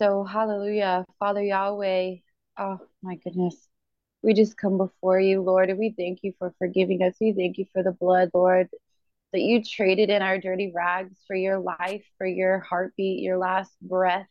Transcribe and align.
So, 0.00 0.24
hallelujah, 0.24 1.06
Father 1.18 1.42
Yahweh. 1.42 2.16
Oh, 2.58 2.78
my 3.02 3.16
goodness. 3.16 3.56
We 4.22 4.34
just 4.34 4.56
come 4.58 4.76
before 4.78 5.20
you, 5.20 5.42
Lord, 5.42 5.70
and 5.70 5.78
we 5.78 5.94
thank 5.96 6.20
you 6.22 6.32
for 6.38 6.54
forgiving 6.58 7.02
us. 7.02 7.14
We 7.20 7.32
thank 7.32 7.58
you 7.58 7.66
for 7.72 7.82
the 7.82 7.92
blood, 7.92 8.30
Lord, 8.34 8.68
that 9.32 9.40
you 9.40 9.62
traded 9.64 10.10
in 10.10 10.22
our 10.22 10.38
dirty 10.38 10.72
rags 10.74 11.16
for 11.26 11.36
your 11.36 11.58
life, 11.60 12.04
for 12.18 12.26
your 12.26 12.60
heartbeat, 12.60 13.22
your 13.22 13.38
last 13.38 13.72
breath. 13.80 14.26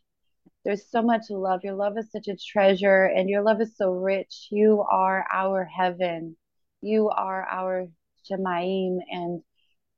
There's 0.65 0.89
so 0.89 1.01
much 1.01 1.29
love. 1.29 1.61
Your 1.64 1.75
love 1.75 1.97
is 1.97 2.11
such 2.11 2.27
a 2.27 2.38
treasure, 2.38 3.05
and 3.05 3.29
your 3.29 3.41
love 3.41 3.61
is 3.61 3.75
so 3.77 3.91
rich. 3.91 4.47
You 4.52 4.82
are 4.82 5.25
our 5.34 5.66
heaven. 5.66 6.38
You 6.82 7.09
are 7.09 7.43
our 7.43 7.88
Shemaim, 8.29 9.00
and 9.09 9.41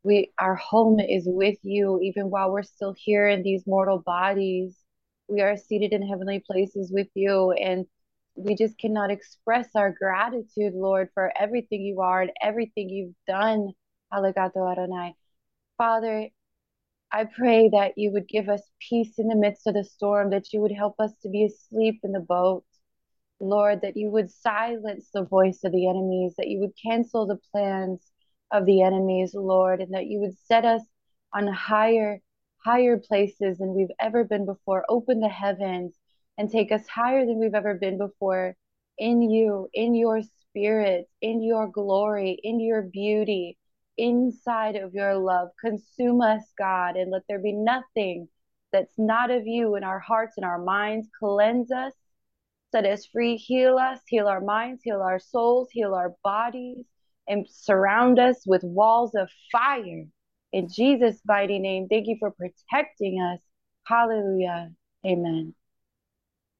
we 0.03 0.31
our 0.39 0.55
home 0.55 0.99
is 0.99 1.23
with 1.27 1.57
you, 1.63 1.99
even 2.01 2.29
while 2.29 2.51
we're 2.51 2.63
still 2.63 2.93
here 2.97 3.27
in 3.27 3.43
these 3.43 3.67
mortal 3.67 3.99
bodies. 3.99 4.77
We 5.27 5.41
are 5.41 5.57
seated 5.57 5.93
in 5.93 6.07
heavenly 6.07 6.43
places 6.49 6.91
with 6.91 7.07
you, 7.13 7.51
and 7.51 7.85
we 8.35 8.55
just 8.55 8.77
cannot 8.77 9.11
express 9.11 9.67
our 9.75 9.91
gratitude, 9.91 10.73
Lord, 10.73 11.09
for 11.13 11.33
everything 11.37 11.81
you 11.81 12.01
are 12.01 12.21
and 12.21 12.31
everything 12.41 12.89
you've 12.89 13.15
done. 13.27 13.71
Alagato. 14.13 15.13
Father, 15.77 16.29
I 17.11 17.25
pray 17.25 17.69
that 17.69 17.97
you 17.97 18.11
would 18.11 18.27
give 18.27 18.47
us 18.49 18.61
peace 18.79 19.17
in 19.17 19.27
the 19.27 19.35
midst 19.35 19.67
of 19.67 19.73
the 19.73 19.83
storm, 19.83 20.29
that 20.31 20.53
you 20.53 20.61
would 20.61 20.71
help 20.71 20.95
us 20.99 21.11
to 21.23 21.29
be 21.29 21.45
asleep 21.45 21.99
in 22.03 22.11
the 22.11 22.19
boat. 22.19 22.63
Lord, 23.39 23.81
that 23.81 23.97
you 23.97 24.09
would 24.09 24.31
silence 24.31 25.09
the 25.13 25.23
voice 25.23 25.63
of 25.63 25.71
the 25.71 25.87
enemies, 25.87 26.33
that 26.37 26.47
you 26.47 26.59
would 26.59 26.73
cancel 26.81 27.27
the 27.27 27.39
plans 27.51 28.01
of 28.51 28.65
the 28.65 28.81
enemies, 28.81 29.33
Lord, 29.35 29.81
and 29.81 29.93
that 29.93 30.07
you 30.07 30.19
would 30.19 30.37
set 30.45 30.65
us 30.65 30.81
on 31.33 31.47
higher, 31.47 32.21
higher 32.63 32.97
places 32.97 33.57
than 33.57 33.73
we've 33.73 33.95
ever 33.99 34.23
been 34.23 34.45
before. 34.45 34.85
Open 34.89 35.19
the 35.19 35.29
heavens 35.29 35.93
and 36.37 36.49
take 36.49 36.71
us 36.71 36.87
higher 36.87 37.25
than 37.25 37.39
we've 37.39 37.55
ever 37.55 37.75
been 37.75 37.97
before 37.97 38.55
in 38.97 39.21
you, 39.21 39.69
in 39.73 39.95
your 39.95 40.21
spirit, 40.21 41.07
in 41.21 41.43
your 41.43 41.67
glory, 41.67 42.39
in 42.43 42.59
your 42.59 42.81
beauty, 42.81 43.57
inside 43.97 44.75
of 44.75 44.93
your 44.93 45.15
love. 45.15 45.49
Consume 45.63 46.21
us, 46.21 46.43
God, 46.57 46.95
and 46.95 47.11
let 47.11 47.23
there 47.27 47.39
be 47.39 47.53
nothing 47.53 48.27
that's 48.71 48.93
not 48.97 49.31
of 49.31 49.47
you 49.47 49.75
in 49.75 49.83
our 49.83 49.99
hearts 49.99 50.33
and 50.37 50.45
our 50.45 50.61
minds. 50.61 51.07
Cleanse 51.19 51.71
us, 51.71 51.93
set 52.71 52.85
us 52.85 53.05
free, 53.05 53.37
heal 53.37 53.77
us, 53.77 53.99
heal 54.07 54.27
our 54.27 54.41
minds, 54.41 54.81
heal 54.83 55.01
our 55.01 55.19
souls, 55.19 55.69
heal 55.71 55.93
our 55.93 56.15
bodies, 56.23 56.85
and 57.27 57.47
surround 57.49 58.19
us 58.19 58.43
with 58.45 58.63
walls 58.63 59.15
of 59.15 59.29
fire. 59.51 60.05
In 60.53 60.69
Jesus' 60.69 61.19
mighty 61.25 61.59
name, 61.59 61.87
thank 61.89 62.07
you 62.07 62.17
for 62.19 62.31
protecting 62.31 63.21
us. 63.21 63.39
Hallelujah. 63.85 64.71
Amen. 65.05 65.53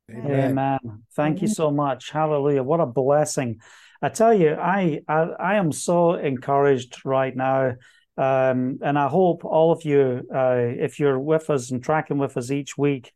Amen. 0.10 0.52
Amen. 0.52 0.80
Thank 1.16 1.42
you 1.42 1.48
so 1.48 1.72
much. 1.72 2.12
Hallelujah. 2.12 2.64
What 2.64 2.80
a 2.80 2.86
blessing. 2.86 3.60
I 4.02 4.10
tell 4.10 4.34
you, 4.34 4.54
I 4.54 5.02
I, 5.08 5.22
I 5.40 5.56
am 5.56 5.72
so 5.72 6.14
encouraged 6.14 7.06
right 7.06 7.36
now. 7.36 7.74
Um, 8.18 8.80
and 8.82 8.98
I 8.98 9.10
hope 9.10 9.46
all 9.46 9.72
of 9.72 9.86
you, 9.86 10.24
uh, 10.34 10.56
if 10.58 11.00
you're 11.00 11.20
with 11.20 11.50
us 11.52 11.70
and 11.70 11.84
tracking 11.84 12.18
with 12.18 12.36
us 12.36 12.50
each 12.50 12.76
week, 12.78 13.14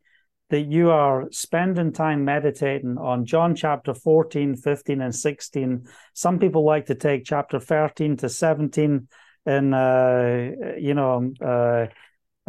that 0.51 0.61
you 0.61 0.91
are 0.91 1.27
spending 1.31 1.91
time 1.91 2.23
meditating 2.25 2.97
on 2.97 3.25
John 3.25 3.55
chapter 3.55 3.93
14, 3.93 4.55
15, 4.57 5.01
and 5.01 5.15
16. 5.15 5.87
Some 6.13 6.39
people 6.39 6.65
like 6.65 6.85
to 6.87 6.95
take 6.95 7.23
chapter 7.23 7.59
13 7.59 8.17
to 8.17 8.29
17 8.29 9.07
in, 9.45 9.73
uh, 9.73 10.51
you 10.77 10.93
know, 10.93 11.33
uh, 11.41 11.87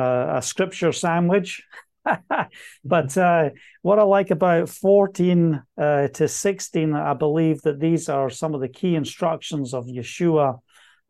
uh 0.01 0.37
a 0.37 0.43
scripture 0.43 0.93
sandwich. 0.93 1.62
but 2.85 3.17
uh, 3.17 3.51
what 3.83 3.98
I 3.98 4.03
like 4.03 4.31
about 4.31 4.69
14 4.69 5.63
uh, 5.79 6.09
to 6.09 6.29
16, 6.29 6.95
I 6.95 7.15
believe 7.15 7.63
that 7.63 7.81
these 7.81 8.09
are 8.09 8.31
some 8.31 8.55
of 8.55 8.61
the 8.61 8.69
key 8.69 8.95
instructions 8.95 9.75
of 9.75 9.87
Yeshua, 9.87 10.59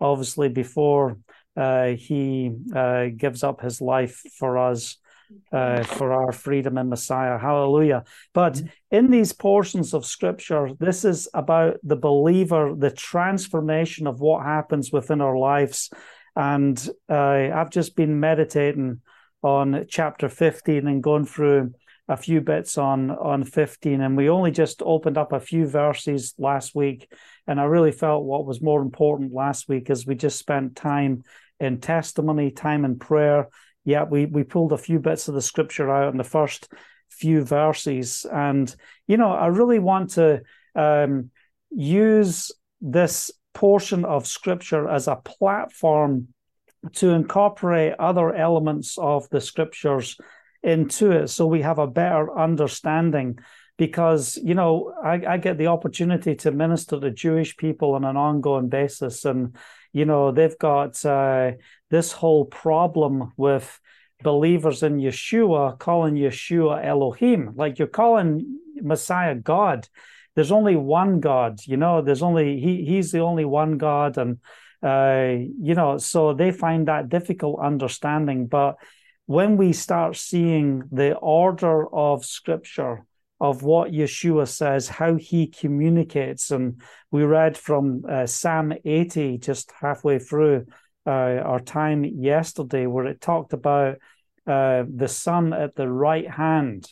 obviously, 0.01 0.49
before 0.49 1.19
uh, 1.57 1.89
he 1.89 2.53
uh, 2.75 3.07
gives 3.17 3.43
up 3.43 3.61
his 3.61 3.81
life 3.81 4.23
for 4.39 4.59
us. 4.59 4.99
Uh, 5.53 5.83
for 5.83 6.15
our 6.15 6.33
freedom 6.33 6.79
in 6.79 6.89
Messiah. 6.89 7.39
Hallelujah. 7.39 8.05
But 8.33 8.55
mm-hmm. 8.55 8.67
in 8.91 9.11
these 9.11 9.35
portions 9.35 9.93
of 9.93 10.07
scripture, 10.07 10.71
this 10.81 11.05
is 11.05 11.29
about 11.35 11.77
the 11.83 11.97
believer, 11.97 12.75
the 12.75 12.91
transformation 12.91 14.07
of 14.07 14.21
what 14.21 14.47
happens 14.47 14.91
within 14.91 15.21
our 15.21 15.37
lives. 15.37 15.91
And 16.35 16.89
uh, 17.07 17.51
I've 17.55 17.69
just 17.69 17.97
been 17.97 18.19
meditating 18.19 19.03
on 19.43 19.85
chapter 19.89 20.31
15 20.31 20.87
and 20.87 21.03
going 21.03 21.27
through 21.27 21.75
a 22.09 22.17
few 22.17 22.41
bits 22.41 22.79
on 22.79 23.11
on 23.11 23.45
15 23.45 24.01
and 24.01 24.17
we 24.17 24.29
only 24.29 24.51
just 24.51 24.83
opened 24.83 25.17
up 25.17 25.33
a 25.33 25.41
few 25.41 25.67
verses 25.67 26.35
last 26.37 26.75
week 26.75 27.11
and 27.47 27.61
i 27.61 27.65
really 27.65 27.93
felt 27.93 28.25
what 28.25 28.45
was 28.45 28.61
more 28.61 28.83
important 28.83 29.33
last 29.33 29.69
week 29.69 29.89
is 29.89 30.05
we 30.05 30.17
just 30.17 30.39
spent 30.39 30.75
time 30.75 31.23
in 31.61 31.81
testimony 31.81 32.51
time 32.51 32.85
in 32.85 32.99
prayer 32.99 33.49
yeah 33.85 34.05
we 34.05 34.27
we 34.27 34.45
pulled 34.45 34.73
a 34.73 34.79
few 34.79 34.99
bits 34.99 35.29
of 35.29 35.35
the 35.35 35.43
scripture 35.43 35.91
out 35.91 36.13
in 36.13 36.19
the 36.19 36.25
first 36.25 36.69
few 37.09 37.45
verses. 37.45 38.27
And 38.33 38.75
you 39.07 39.17
know 39.17 39.33
i 39.33 39.47
really 39.47 39.79
want 39.79 40.11
to 40.11 40.43
um, 40.75 41.31
use 41.71 42.51
this 42.81 43.31
portion 43.55 44.05
of 44.05 44.27
scripture 44.27 44.89
as 44.89 45.09
a 45.09 45.17
platform 45.17 46.29
to 46.95 47.11
incorporate 47.11 47.95
other 47.99 48.35
elements 48.35 48.99
of 48.99 49.29
the 49.29 49.41
scriptures 49.41 50.17
into 50.63 51.11
it 51.11 51.29
so 51.29 51.47
we 51.47 51.63
have 51.63 51.79
a 51.79 51.87
better 51.87 52.37
understanding. 52.37 53.39
Because 53.79 54.37
you 54.37 54.55
know 54.55 54.95
I, 55.03 55.23
I, 55.27 55.37
get 55.39 55.59
the 55.59 55.69
opportunity 55.69 56.37
to 56.37 56.53
minister 56.53 57.01
to 57.01 57.11
jewish 57.11 57.57
people 57.57 57.95
on 57.95 58.05
an 58.05 58.17
ongoing 58.17 58.69
basis. 58.69 59.25
And 59.25 59.57
you 59.93 60.05
know 60.05 60.31
they've 60.31 60.59
got 60.59 61.05
uh, 61.05 61.53
this 61.93 62.11
whole 62.11 62.47
problem 62.47 63.33
with 63.37 63.79
believers 64.25 64.83
in 64.83 64.97
yeshua 64.97 65.79
calling 65.79 66.15
yeshua 66.15 66.85
elohim. 66.85 67.53
Like 67.55 67.79
you're 67.79 67.87
calling 67.87 68.59
messiah 68.77 69.37
god. 69.37 69.89
There's 70.35 70.51
only 70.51 70.75
one 70.75 71.21
god 71.21 71.61
you 71.67 71.77
know? 71.77 72.03
There's 72.03 72.23
only 72.23 72.59
he 72.59 72.85
he's 72.85 73.13
the 73.13 73.21
only 73.21 73.45
one 73.45 73.79
god 73.79 74.19
and 74.19 74.39
uh, 74.83 75.37
you 75.61 75.75
know, 75.75 75.97
so 75.99 76.35
they 76.35 76.51
find 76.51 76.89
that 76.89 77.09
difficult 77.09 77.61
understanding. 77.61 78.49
But 78.49 78.77
when 79.27 79.57
we 79.57 79.73
start 79.73 80.17
seeing 80.17 80.83
the 80.91 81.15
order 81.15 81.87
of 81.95 82.25
scripture, 82.25 83.07
of 83.41 83.63
what 83.63 83.91
Yeshua 83.91 84.47
says, 84.47 84.89
how 84.89 85.17
he 85.17 85.49
communicates, 85.49 86.51
and 86.53 86.81
we 87.11 87.25
read 87.25 87.57
from 87.57 88.05
uh, 88.09 88.27
Psalm 88.27 88.73
80 88.85 89.39
just 89.39 89.73
halfway 89.81 90.21
through 90.21 90.67
uh, 91.07 91.11
our 91.11 91.61
time 91.61 92.05
yesterday, 92.05 92.87
where 92.87 93.07
it 93.07 93.21
talked 93.21 93.53
about 93.53 93.97
uh, 94.47 94.85
the 94.93 95.09
Son 95.09 95.53
at 95.53 95.75
the 95.75 95.89
right 95.89 96.29
hand 96.29 96.87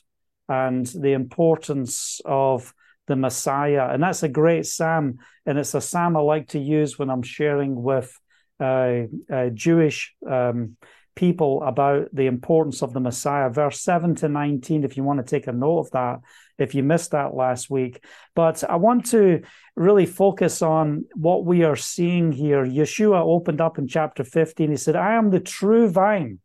and 0.49 0.87
the 0.87 1.13
importance 1.13 2.21
of 2.25 2.75
the 3.07 3.17
Messiah. 3.17 3.89
And 3.91 4.03
that's 4.03 4.23
a 4.23 4.29
great 4.29 4.67
psalm. 4.67 5.19
And 5.47 5.59
it's 5.59 5.75
a 5.75 5.81
psalm 5.81 6.17
I 6.17 6.21
like 6.21 6.49
to 6.49 6.59
use 6.59 6.99
when 6.99 7.11
I'm 7.11 7.23
sharing 7.23 7.81
with 7.83 8.17
uh, 8.61 9.03
uh, 9.33 9.49
Jewish 9.51 10.15
um, 10.29 10.77
people 11.21 11.63
about 11.63 12.09
the 12.15 12.27
importance 12.27 12.83
of 12.83 12.95
the 12.95 13.01
Messiah. 13.01 13.51
Verse 13.51 13.79
7 13.81 14.15
to 14.17 14.29
19, 14.29 14.85
if 14.85 14.97
you 14.97 15.05
want 15.05 15.19
to 15.19 15.31
take 15.31 15.47
a 15.47 15.53
note 15.53 15.81
of 15.81 15.91
that, 15.91 16.21
if 16.57 16.75
you 16.75 16.83
missed 16.83 17.11
that 17.11 17.35
last 17.35 17.69
week. 17.69 18.03
But 18.35 18.65
I 18.65 18.77
want 18.77 19.05
to 19.11 19.43
really 19.77 20.07
focus 20.07 20.63
on 20.63 21.05
what 21.15 21.45
we 21.45 21.63
are 21.63 21.77
seeing 21.77 22.33
here. 22.33 22.65
Yeshua 22.65 23.21
opened 23.21 23.61
up 23.61 23.79
in 23.79 23.87
chapter 23.87 24.25
15. 24.25 24.71
He 24.71 24.77
said, 24.79 24.97
I 24.97 25.15
am 25.15 25.31
the 25.31 25.41
true 25.41 25.91
vine. 25.91 26.39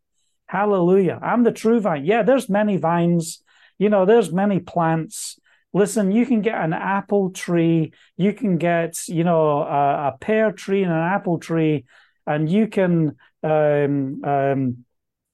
Hallelujah. 0.46 1.18
I'm 1.22 1.42
the 1.42 1.52
true 1.52 1.80
vine. 1.80 2.04
Yeah, 2.04 2.22
there's 2.22 2.50
many 2.50 2.76
vines. 2.76 3.42
You 3.78 3.88
know, 3.88 4.04
there's 4.04 4.30
many 4.30 4.60
plants 4.60 5.40
listen, 5.72 6.10
you 6.10 6.24
can 6.24 6.40
get 6.40 6.58
an 6.64 6.72
apple 6.72 7.30
tree, 7.30 7.92
you 8.16 8.32
can 8.32 8.56
get, 8.56 8.96
you 9.08 9.22
know, 9.24 9.60
a, 9.60 10.08
a 10.08 10.16
pear 10.18 10.50
tree 10.50 10.82
and 10.82 10.90
an 10.90 10.98
apple 10.98 11.38
tree, 11.38 11.84
and 12.26 12.48
you 12.48 12.66
can, 12.66 13.14
um, 13.46 14.24
um, 14.24 14.84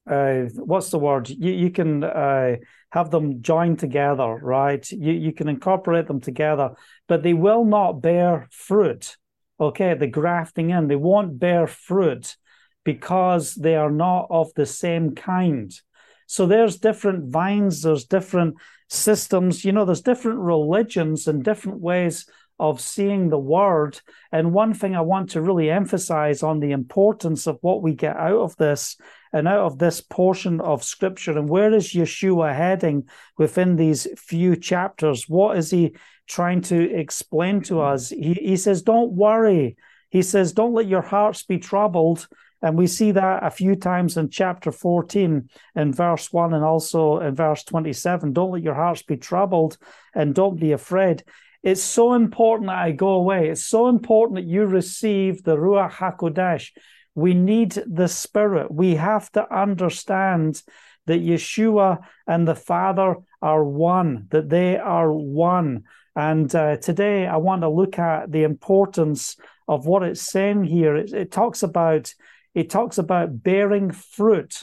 uh, 0.09 0.49
what's 0.55 0.89
the 0.89 0.99
word? 0.99 1.29
You, 1.29 1.51
you 1.51 1.69
can 1.69 2.03
uh, 2.03 2.55
have 2.91 3.09
them 3.09 3.41
joined 3.41 3.79
together, 3.79 4.35
right? 4.41 4.89
You, 4.91 5.13
you 5.13 5.33
can 5.33 5.47
incorporate 5.47 6.07
them 6.07 6.19
together, 6.19 6.71
but 7.07 7.23
they 7.23 7.33
will 7.33 7.65
not 7.65 8.01
bear 8.01 8.47
fruit. 8.51 9.17
Okay, 9.59 9.93
the 9.93 10.07
grafting 10.07 10.71
in, 10.71 10.87
they 10.87 10.95
won't 10.95 11.39
bear 11.39 11.67
fruit 11.67 12.35
because 12.83 13.53
they 13.55 13.75
are 13.75 13.91
not 13.91 14.27
of 14.29 14.53
the 14.55 14.65
same 14.65 15.15
kind. 15.15 15.73
So 16.27 16.45
there's 16.45 16.77
different 16.77 17.31
vines, 17.31 17.83
there's 17.83 18.05
different 18.05 18.55
systems. 18.89 19.63
You 19.63 19.71
know, 19.71 19.85
there's 19.85 20.01
different 20.01 20.39
religions 20.39 21.27
and 21.27 21.43
different 21.43 21.79
ways 21.79 22.25
of 22.59 22.79
seeing 22.79 23.29
the 23.29 23.39
word. 23.39 23.99
And 24.31 24.53
one 24.53 24.73
thing 24.73 24.95
I 24.95 25.01
want 25.01 25.31
to 25.31 25.41
really 25.41 25.69
emphasize 25.69 26.43
on 26.43 26.59
the 26.59 26.71
importance 26.71 27.47
of 27.47 27.57
what 27.61 27.81
we 27.81 27.93
get 27.93 28.15
out 28.15 28.39
of 28.39 28.55
this 28.57 28.97
and 29.31 29.47
out 29.47 29.61
of 29.61 29.79
this 29.79 30.01
portion 30.01 30.61
of 30.61 30.83
scripture. 30.83 31.37
And 31.37 31.49
where 31.49 31.73
is 31.73 31.93
Yeshua 31.93 32.55
heading 32.55 33.07
within 33.37 33.75
these 33.75 34.07
few 34.17 34.55
chapters? 34.55 35.27
What 35.27 35.57
is 35.57 35.71
he 35.71 35.95
trying 36.27 36.61
to 36.61 36.95
explain 36.95 37.61
to 37.63 37.81
us? 37.81 38.09
He, 38.09 38.33
he 38.33 38.57
says, 38.57 38.83
Don't 38.83 39.13
worry. 39.13 39.75
He 40.09 40.21
says, 40.21 40.53
Don't 40.53 40.73
let 40.73 40.87
your 40.87 41.01
hearts 41.01 41.43
be 41.43 41.57
troubled. 41.57 42.27
And 42.61 42.77
we 42.77 42.87
see 42.87 43.11
that 43.11 43.43
a 43.43 43.49
few 43.49 43.75
times 43.75 44.15
in 44.15 44.29
chapter 44.29 44.71
14, 44.71 45.49
in 45.75 45.93
verse 45.93 46.31
1, 46.31 46.53
and 46.53 46.63
also 46.63 47.19
in 47.19 47.35
verse 47.35 47.65
27. 47.65 48.31
Don't 48.31 48.51
let 48.51 48.63
your 48.63 48.73
hearts 48.73 49.03
be 49.03 49.17
troubled 49.17 49.77
and 50.15 50.33
don't 50.33 50.57
be 50.57 50.71
afraid. 50.71 51.25
It's 51.63 51.81
so 51.81 52.13
important 52.13 52.67
that 52.67 52.77
I 52.77 52.91
go 52.91 53.13
away. 53.13 53.49
It's 53.49 53.63
so 53.63 53.87
important 53.87 54.35
that 54.35 54.45
you 54.45 54.65
receive 54.65 55.43
the 55.43 55.55
Ruach 55.55 55.91
HaKodesh. 55.91 56.71
We 57.15 57.33
need 57.33 57.81
the 57.87 58.07
Spirit. 58.07 58.69
We 58.71 58.95
have 58.95 59.31
to 59.31 59.55
understand 59.55 60.61
that 61.05 61.21
Yeshua 61.21 61.99
and 62.27 62.47
the 62.47 62.55
Father 62.55 63.15
are 63.41 63.63
one, 63.63 64.27
that 64.31 64.49
they 64.49 64.77
are 64.77 65.11
one. 65.11 65.83
And 66.15 66.53
uh, 66.53 66.77
today 66.77 67.27
I 67.27 67.37
want 67.37 67.61
to 67.61 67.69
look 67.69 67.97
at 67.97 68.31
the 68.31 68.43
importance 68.43 69.37
of 69.67 69.85
what 69.85 70.03
it's 70.03 70.21
saying 70.21 70.65
here. 70.65 70.95
It, 70.95 71.13
it 71.13 71.31
talks 71.31 71.63
about 71.63 72.13
it 72.53 72.69
talks 72.69 72.97
about 72.99 73.41
bearing 73.41 73.91
fruit. 73.91 74.61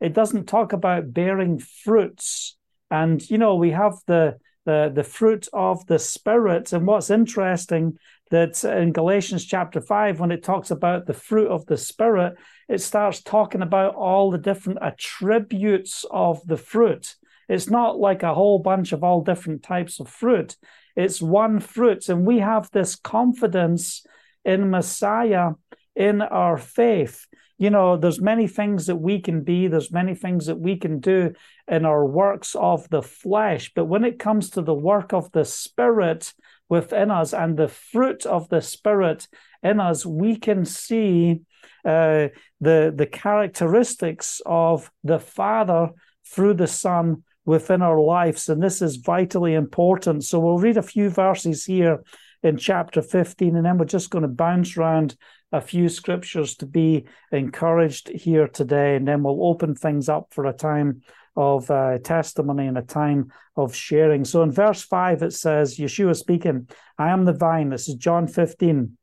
It 0.00 0.12
doesn't 0.12 0.46
talk 0.46 0.72
about 0.72 1.14
bearing 1.14 1.58
fruits. 1.58 2.56
And 2.90 3.22
you 3.30 3.38
know, 3.38 3.54
we 3.54 3.70
have 3.70 3.94
the 4.06 4.38
the 4.64 4.90
the 4.94 5.04
fruit 5.04 5.48
of 5.52 5.86
the 5.86 5.98
spirit. 5.98 6.72
And 6.72 6.86
what's 6.86 7.10
interesting 7.10 7.98
that 8.30 8.64
in 8.64 8.92
Galatians 8.92 9.44
chapter 9.44 9.80
five, 9.80 10.20
when 10.20 10.32
it 10.32 10.42
talks 10.42 10.70
about 10.70 11.06
the 11.06 11.14
fruit 11.14 11.48
of 11.48 11.66
the 11.66 11.76
spirit, 11.76 12.34
it 12.68 12.80
starts 12.80 13.22
talking 13.22 13.62
about 13.62 13.94
all 13.94 14.30
the 14.30 14.38
different 14.38 14.78
attributes 14.82 16.04
of 16.10 16.40
the 16.46 16.56
fruit. 16.56 17.14
It's 17.48 17.68
not 17.68 17.98
like 17.98 18.22
a 18.22 18.34
whole 18.34 18.58
bunch 18.58 18.92
of 18.92 19.04
all 19.04 19.20
different 19.22 19.62
types 19.62 20.00
of 20.00 20.08
fruit. 20.08 20.56
It's 20.96 21.20
one 21.20 21.60
fruit, 21.60 22.08
and 22.08 22.26
we 22.26 22.38
have 22.38 22.70
this 22.70 22.96
confidence 22.96 24.04
in 24.44 24.70
Messiah 24.70 25.52
in 25.94 26.22
our 26.22 26.56
faith 26.56 27.26
you 27.62 27.70
know 27.70 27.96
there's 27.96 28.20
many 28.20 28.48
things 28.48 28.86
that 28.86 28.96
we 28.96 29.20
can 29.20 29.42
be 29.42 29.68
there's 29.68 29.92
many 29.92 30.16
things 30.16 30.46
that 30.46 30.58
we 30.58 30.76
can 30.76 30.98
do 30.98 31.32
in 31.68 31.84
our 31.84 32.04
works 32.04 32.56
of 32.56 32.88
the 32.90 33.02
flesh. 33.02 33.70
But 33.72 33.84
when 33.84 34.04
it 34.04 34.18
comes 34.18 34.50
to 34.50 34.62
the 34.62 34.74
work 34.74 35.12
of 35.12 35.30
the 35.30 35.44
spirit 35.44 36.34
within 36.68 37.12
us 37.12 37.32
and 37.32 37.56
the 37.56 37.68
fruit 37.68 38.26
of 38.26 38.48
the 38.48 38.60
spirit 38.60 39.28
in 39.62 39.78
us 39.78 40.04
we 40.04 40.34
can 40.36 40.64
see 40.64 41.42
uh, 41.84 42.28
the 42.60 42.92
the 42.94 43.06
characteristics 43.06 44.40
of 44.44 44.90
the 45.04 45.20
father 45.20 45.90
through 46.26 46.54
the 46.54 46.66
son 46.66 47.22
within 47.44 47.80
our 47.80 48.00
lives. 48.00 48.48
And 48.48 48.60
this 48.60 48.82
is 48.82 48.96
vitally 48.96 49.54
important. 49.54 50.24
So 50.24 50.40
we'll 50.40 50.58
read 50.58 50.78
a 50.78 50.82
few 50.82 51.10
verses 51.10 51.64
here 51.64 52.02
in 52.42 52.56
chapter 52.56 53.02
15 53.02 53.54
and 53.54 53.64
then 53.64 53.78
we're 53.78 53.84
just 53.84 54.10
going 54.10 54.22
to 54.22 54.28
bounce 54.28 54.76
around 54.76 55.16
a 55.52 55.60
few 55.60 55.88
scriptures 55.88 56.56
to 56.56 56.66
be 56.66 57.04
encouraged 57.30 58.08
here 58.08 58.48
today, 58.48 58.96
and 58.96 59.06
then 59.06 59.22
we'll 59.22 59.44
open 59.44 59.74
things 59.74 60.08
up 60.08 60.28
for 60.30 60.46
a 60.46 60.52
time 60.52 61.02
of 61.36 61.70
uh, 61.70 61.98
testimony 61.98 62.66
and 62.66 62.78
a 62.78 62.82
time 62.82 63.32
of 63.56 63.74
sharing. 63.74 64.24
So 64.24 64.42
in 64.42 64.50
verse 64.50 64.82
5, 64.82 65.22
it 65.22 65.32
says, 65.32 65.78
Yeshua 65.78 66.16
speaking, 66.16 66.68
I 66.98 67.10
am 67.10 67.24
the 67.24 67.32
vine. 67.32 67.70
This 67.70 67.88
is 67.88 67.94
John 67.94 68.26
15. 68.26 68.96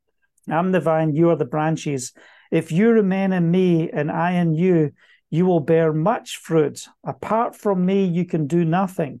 I'm 0.48 0.72
the 0.72 0.80
vine, 0.80 1.14
you 1.14 1.30
are 1.30 1.36
the 1.36 1.44
branches. 1.44 2.12
If 2.50 2.72
you 2.72 2.90
remain 2.90 3.32
in 3.32 3.50
me 3.50 3.90
and 3.90 4.10
I 4.10 4.32
in 4.32 4.54
you, 4.54 4.92
you 5.30 5.46
will 5.46 5.60
bear 5.60 5.92
much 5.92 6.38
fruit. 6.38 6.86
Apart 7.04 7.54
from 7.54 7.86
me, 7.86 8.04
you 8.04 8.24
can 8.24 8.46
do 8.46 8.64
nothing. 8.64 9.20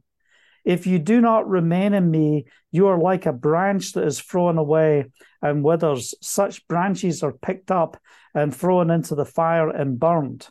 If 0.64 0.86
you 0.86 0.98
do 0.98 1.20
not 1.20 1.48
remain 1.48 1.94
in 1.94 2.10
me, 2.10 2.46
you 2.70 2.88
are 2.88 2.98
like 2.98 3.26
a 3.26 3.32
branch 3.32 3.92
that 3.92 4.04
is 4.04 4.20
thrown 4.20 4.58
away 4.58 5.06
and 5.42 5.64
withers. 5.64 6.14
Such 6.20 6.66
branches 6.68 7.22
are 7.22 7.32
picked 7.32 7.70
up 7.70 8.00
and 8.34 8.54
thrown 8.54 8.90
into 8.90 9.14
the 9.14 9.24
fire 9.24 9.68
and 9.70 9.98
burned. 9.98 10.48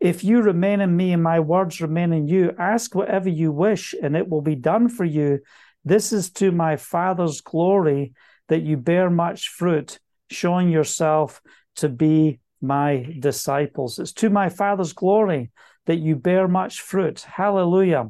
If 0.00 0.22
you 0.22 0.42
remain 0.42 0.80
in 0.80 0.96
me 0.96 1.12
and 1.12 1.22
my 1.22 1.40
words 1.40 1.80
remain 1.80 2.12
in 2.12 2.28
you, 2.28 2.54
ask 2.58 2.94
whatever 2.94 3.28
you 3.28 3.50
wish, 3.50 3.94
and 4.00 4.16
it 4.16 4.28
will 4.28 4.42
be 4.42 4.54
done 4.54 4.88
for 4.88 5.04
you. 5.04 5.40
This 5.84 6.12
is 6.12 6.30
to 6.32 6.52
my 6.52 6.76
Father's 6.76 7.40
glory 7.40 8.12
that 8.48 8.62
you 8.62 8.76
bear 8.76 9.10
much 9.10 9.48
fruit, 9.48 9.98
showing 10.30 10.70
yourself 10.70 11.40
to 11.76 11.88
be 11.88 12.40
my 12.60 13.14
disciples. 13.18 13.98
It's 13.98 14.12
to 14.14 14.30
my 14.30 14.48
Father's 14.48 14.92
glory 14.92 15.50
that 15.86 15.98
you 15.98 16.16
bear 16.16 16.46
much 16.46 16.80
fruit. 16.80 17.20
Hallelujah. 17.20 18.08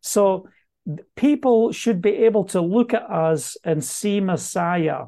So 0.00 0.48
people 1.16 1.72
should 1.72 2.00
be 2.00 2.24
able 2.26 2.44
to 2.44 2.60
look 2.60 2.94
at 2.94 3.02
us 3.02 3.56
and 3.64 3.82
see 3.84 4.20
Messiah. 4.20 5.04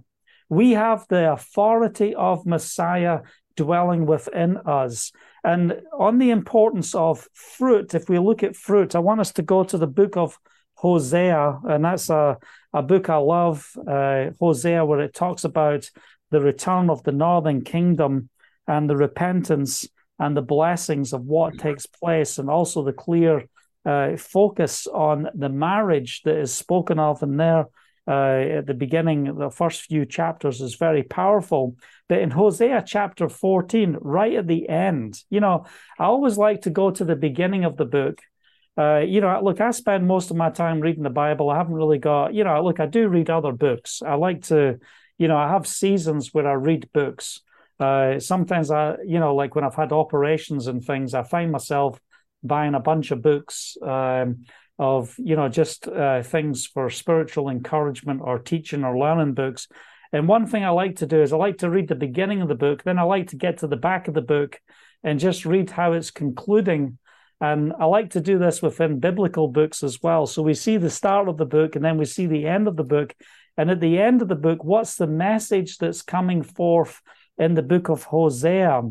We 0.48 0.72
have 0.72 1.06
the 1.08 1.32
authority 1.32 2.14
of 2.14 2.46
Messiah 2.46 3.20
dwelling 3.56 4.06
within 4.06 4.58
us. 4.58 5.12
And 5.44 5.80
on 5.98 6.18
the 6.18 6.30
importance 6.30 6.94
of 6.94 7.28
fruit, 7.34 7.94
if 7.94 8.08
we 8.08 8.18
look 8.18 8.42
at 8.42 8.56
fruit, 8.56 8.94
I 8.94 9.00
want 9.00 9.20
us 9.20 9.32
to 9.32 9.42
go 9.42 9.64
to 9.64 9.78
the 9.78 9.86
book 9.86 10.16
of 10.16 10.38
Hosea, 10.74 11.60
and 11.64 11.84
that's 11.84 12.10
a, 12.10 12.38
a 12.72 12.82
book 12.82 13.08
I 13.08 13.16
love, 13.16 13.70
uh, 13.86 14.30
Hosea, 14.40 14.84
where 14.84 15.00
it 15.00 15.14
talks 15.14 15.44
about 15.44 15.88
the 16.30 16.40
return 16.40 16.90
of 16.90 17.02
the 17.04 17.12
northern 17.12 17.62
kingdom 17.62 18.28
and 18.66 18.90
the 18.90 18.96
repentance 18.96 19.88
and 20.18 20.36
the 20.36 20.42
blessings 20.42 21.12
of 21.12 21.24
what 21.24 21.58
takes 21.58 21.86
place, 21.86 22.38
and 22.38 22.50
also 22.50 22.82
the 22.82 22.92
clear 22.92 23.44
uh, 23.84 24.16
focus 24.16 24.86
on 24.86 25.28
the 25.34 25.48
marriage 25.48 26.22
that 26.22 26.36
is 26.36 26.54
spoken 26.54 26.98
of 26.98 27.22
in 27.22 27.36
there 27.36 27.66
uh, 28.06 28.58
at 28.58 28.66
the 28.66 28.74
beginning, 28.74 29.36
the 29.36 29.50
first 29.50 29.82
few 29.82 30.04
chapters 30.04 30.60
is 30.60 30.74
very 30.74 31.04
powerful. 31.04 31.76
But 32.08 32.18
in 32.18 32.30
Hosea 32.30 32.82
chapter 32.84 33.28
14, 33.28 33.98
right 34.00 34.34
at 34.34 34.48
the 34.48 34.68
end, 34.68 35.22
you 35.30 35.40
know, 35.40 35.66
I 35.98 36.04
always 36.04 36.36
like 36.36 36.62
to 36.62 36.70
go 36.70 36.90
to 36.90 37.04
the 37.04 37.14
beginning 37.14 37.64
of 37.64 37.76
the 37.76 37.84
book. 37.84 38.20
Uh, 38.76 39.00
you 39.00 39.20
know, 39.20 39.40
look, 39.42 39.60
I 39.60 39.70
spend 39.70 40.06
most 40.06 40.30
of 40.30 40.36
my 40.36 40.50
time 40.50 40.80
reading 40.80 41.04
the 41.04 41.10
Bible. 41.10 41.50
I 41.50 41.58
haven't 41.58 41.74
really 41.74 41.98
got, 41.98 42.34
you 42.34 42.42
know, 42.42 42.64
look, 42.64 42.80
I 42.80 42.86
do 42.86 43.06
read 43.08 43.30
other 43.30 43.52
books. 43.52 44.02
I 44.04 44.14
like 44.14 44.44
to, 44.44 44.80
you 45.18 45.28
know, 45.28 45.36
I 45.36 45.50
have 45.50 45.66
seasons 45.66 46.30
where 46.32 46.48
I 46.48 46.54
read 46.54 46.90
books. 46.92 47.40
Uh, 47.78 48.18
sometimes 48.18 48.70
I, 48.70 48.96
you 49.06 49.20
know, 49.20 49.34
like 49.34 49.54
when 49.54 49.64
I've 49.64 49.74
had 49.74 49.92
operations 49.92 50.66
and 50.66 50.82
things, 50.82 51.14
I 51.14 51.22
find 51.22 51.52
myself 51.52 52.00
buying 52.42 52.74
a 52.74 52.80
bunch 52.80 53.10
of 53.10 53.22
books 53.22 53.76
um, 53.82 54.44
of 54.78 55.14
you 55.18 55.36
know 55.36 55.48
just 55.48 55.86
uh, 55.88 56.22
things 56.22 56.66
for 56.66 56.90
spiritual 56.90 57.48
encouragement 57.48 58.20
or 58.22 58.38
teaching 58.38 58.84
or 58.84 58.98
learning 58.98 59.34
books. 59.34 59.68
And 60.12 60.28
one 60.28 60.46
thing 60.46 60.62
I 60.62 60.70
like 60.70 60.96
to 60.96 61.06
do 61.06 61.22
is 61.22 61.32
I 61.32 61.36
like 61.36 61.58
to 61.58 61.70
read 61.70 61.88
the 61.88 61.94
beginning 61.94 62.42
of 62.42 62.48
the 62.48 62.54
book, 62.54 62.82
then 62.82 62.98
I 62.98 63.02
like 63.02 63.28
to 63.28 63.36
get 63.36 63.58
to 63.58 63.66
the 63.66 63.76
back 63.76 64.08
of 64.08 64.14
the 64.14 64.20
book 64.20 64.60
and 65.02 65.18
just 65.18 65.46
read 65.46 65.70
how 65.70 65.92
it's 65.92 66.10
concluding. 66.10 66.98
And 67.40 67.72
I 67.78 67.86
like 67.86 68.10
to 68.10 68.20
do 68.20 68.38
this 68.38 68.60
within 68.62 69.00
biblical 69.00 69.48
books 69.48 69.82
as 69.82 70.02
well. 70.02 70.26
So 70.26 70.42
we 70.42 70.54
see 70.54 70.76
the 70.76 70.90
start 70.90 71.28
of 71.28 71.38
the 71.38 71.46
book 71.46 71.76
and 71.76 71.84
then 71.84 71.96
we 71.96 72.04
see 72.04 72.26
the 72.26 72.46
end 72.46 72.68
of 72.68 72.76
the 72.76 72.84
book. 72.84 73.14
And 73.56 73.70
at 73.70 73.80
the 73.80 73.98
end 73.98 74.22
of 74.22 74.28
the 74.28 74.36
book, 74.36 74.62
what's 74.62 74.96
the 74.96 75.06
message 75.06 75.78
that's 75.78 76.02
coming 76.02 76.42
forth 76.42 77.00
in 77.38 77.54
the 77.54 77.62
book 77.62 77.88
of 77.88 78.04
Hosea? 78.04 78.82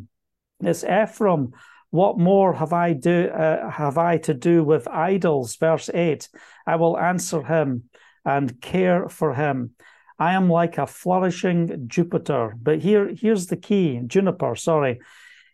It's 0.60 0.84
Ephraim 0.84 1.54
what 1.92 2.18
more 2.18 2.54
have 2.54 2.74
I 2.74 2.94
do 2.94 3.28
uh, 3.28 3.70
have 3.70 3.98
I 3.98 4.18
to 4.20 4.34
do 4.34 4.64
with 4.64 4.88
idols? 4.88 5.56
Verse 5.58 5.90
eight. 5.94 6.30
I 6.66 6.78
will 6.78 6.98
answer 6.98 7.44
him 7.44 7.84
and 8.26 8.60
care 8.62 9.08
for 9.10 9.36
him. 9.36 9.72
I 10.18 10.34
am 10.34 10.50
like 10.50 10.78
a 10.78 10.88
flourishing 10.88 11.88
Jupiter. 11.88 12.56
But 12.62 12.80
here, 12.80 13.14
here's 13.14 13.48
the 13.48 13.58
key: 13.58 14.02
juniper. 14.08 14.56
Sorry, 14.56 15.00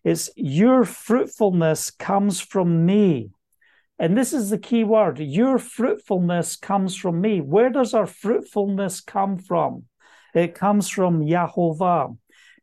it's 0.03 0.29
your 0.35 0.85
fruitfulness 0.85 1.91
comes 1.91 2.39
from 2.39 2.85
me. 2.85 3.31
And 3.99 4.15
this 4.15 4.31
is 4.31 4.51
the 4.51 4.59
key 4.59 4.83
word. 4.83 5.17
Your 5.19 5.57
fruitfulness 5.57 6.55
comes 6.55 6.95
from 6.95 7.19
me. 7.19 7.41
Where 7.41 7.71
does 7.71 7.95
our 7.95 8.05
fruitfulness 8.05 9.01
come 9.01 9.39
from? 9.39 9.85
It 10.35 10.53
comes 10.53 10.87
from 10.87 11.21
Yahovah. 11.21 12.15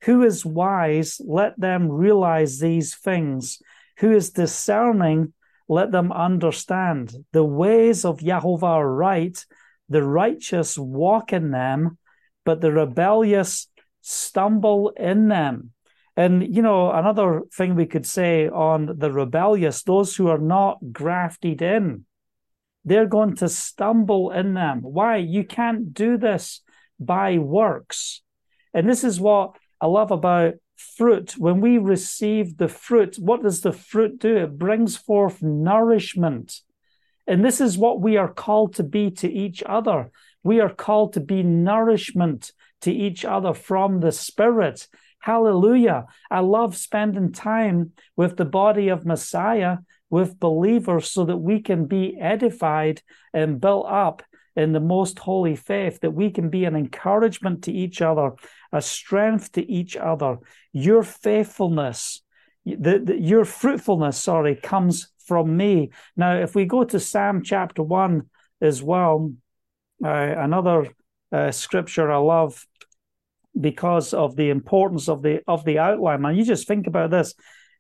Who 0.03 0.23
is 0.23 0.45
wise, 0.45 1.21
let 1.25 1.59
them 1.59 1.91
realize 1.91 2.59
these 2.59 2.95
things. 2.95 3.61
Who 3.99 4.13
is 4.13 4.31
discerning, 4.31 5.33
let 5.69 5.93
them 5.93 6.13
understand. 6.13 7.15
The 7.33 7.45
ways 7.45 8.05
of 8.05 8.19
Yahovah 8.19 8.63
are 8.63 8.93
right, 8.93 9.45
the 9.89 10.03
righteous 10.03 10.77
walk 10.77 11.33
in 11.33 11.51
them, 11.51 11.99
but 12.45 12.61
the 12.61 12.73
rebellious 12.73 13.69
stumble 14.03 14.91
in 14.91 15.29
them. 15.29 15.71
And, 16.17 16.55
you 16.55 16.63
know, 16.63 16.93
another 16.93 17.43
thing 17.53 17.75
we 17.75 17.87
could 17.87 18.07
say 18.07 18.49
on 18.49 18.99
the 18.99 19.11
rebellious, 19.11 19.83
those 19.83 20.15
who 20.15 20.29
are 20.29 20.39
not 20.39 20.79
grafted 20.93 21.61
in, 21.63 22.05
they're 22.85 23.07
going 23.07 23.37
to 23.37 23.49
stumble 23.49 24.31
in 24.31 24.55
them. 24.55 24.81
Why? 24.83 25.17
You 25.17 25.45
can't 25.45 25.93
do 25.93 26.19
this 26.19 26.61
by 27.01 27.39
works. 27.39 28.23
And 28.73 28.89
this 28.89 29.03
is 29.03 29.19
what 29.19 29.57
I 29.81 29.87
love 29.87 30.11
about 30.11 30.55
fruit. 30.77 31.37
When 31.39 31.61
we 31.61 31.79
receive 31.79 32.57
the 32.57 32.69
fruit, 32.69 33.17
what 33.19 33.43
does 33.43 33.61
the 33.61 33.73
fruit 33.73 34.19
do? 34.19 34.37
It 34.37 34.59
brings 34.59 34.97
forth 34.97 35.43
nourishment. 35.43 36.61
And 37.27 37.45
this 37.45 37.61
is 37.61 37.79
what 37.79 38.01
we 38.01 38.17
are 38.17 38.33
called 38.33 38.75
to 38.75 38.83
be 38.83 39.11
to 39.13 39.31
each 39.31 39.63
other. 39.65 40.11
We 40.43 40.61
are 40.61 40.73
called 40.73 41.15
to 41.15 41.21
be 41.21 41.43
nourishment 41.43 42.53
to 42.83 42.93
each 42.93 43.25
other 43.25 43.55
from 43.55 44.01
the 44.01 44.13
Spirit. 44.13 44.89
Hallelujah. 45.21 46.05
I 46.31 46.41
love 46.41 46.77
spending 46.77 47.33
time 47.33 47.93
with 48.15 48.37
the 48.37 48.45
body 48.45 48.89
of 48.89 49.07
Messiah, 49.07 49.79
with 50.11 50.39
believers, 50.39 51.11
so 51.11 51.25
that 51.25 51.39
we 51.39 51.63
can 51.63 51.87
be 51.87 52.19
edified 52.21 53.01
and 53.33 53.59
built 53.61 53.87
up 53.89 54.23
in 54.55 54.73
the 54.73 54.81
most 54.81 55.19
holy 55.19 55.57
faith, 55.57 56.01
that 56.01 56.13
we 56.13 56.31
can 56.31 56.51
be 56.51 56.67
an 56.67 56.77
encouragement 56.77 57.65
to 57.65 57.73
each 57.73 58.03
other, 58.03 58.33
a 58.75 58.83
strength 58.83 59.53
to 59.53 59.63
each 59.71 59.97
other. 59.97 60.39
Your 60.73 61.05
faithfulness, 61.05 62.23
the, 62.67 62.99
the, 62.99 63.17
your 63.17 63.45
fruitfulness, 63.45 64.19
sorry, 64.19 64.57
comes 64.57 65.13
from 65.27 65.57
me. 65.57 65.93
Now, 66.17 66.37
if 66.37 66.57
we 66.57 66.65
go 66.65 66.83
to 66.83 66.99
Psalm 66.99 67.43
chapter 67.45 67.85
1 67.85 68.29
as 68.61 68.83
well, 68.83 69.33
uh, 70.05 70.09
another 70.09 70.89
uh, 71.31 71.53
scripture 71.53 72.11
I 72.11 72.17
love 72.17 72.67
because 73.59 74.13
of 74.13 74.35
the 74.35 74.51
importance 74.51 75.09
of 75.09 75.23
the 75.23 75.41
of 75.47 75.65
the 75.65 75.79
outline. 75.79 76.23
Man, 76.23 76.35
you 76.35 76.45
just 76.45 76.67
think 76.67 76.89
about 76.89 77.11
this. 77.11 77.35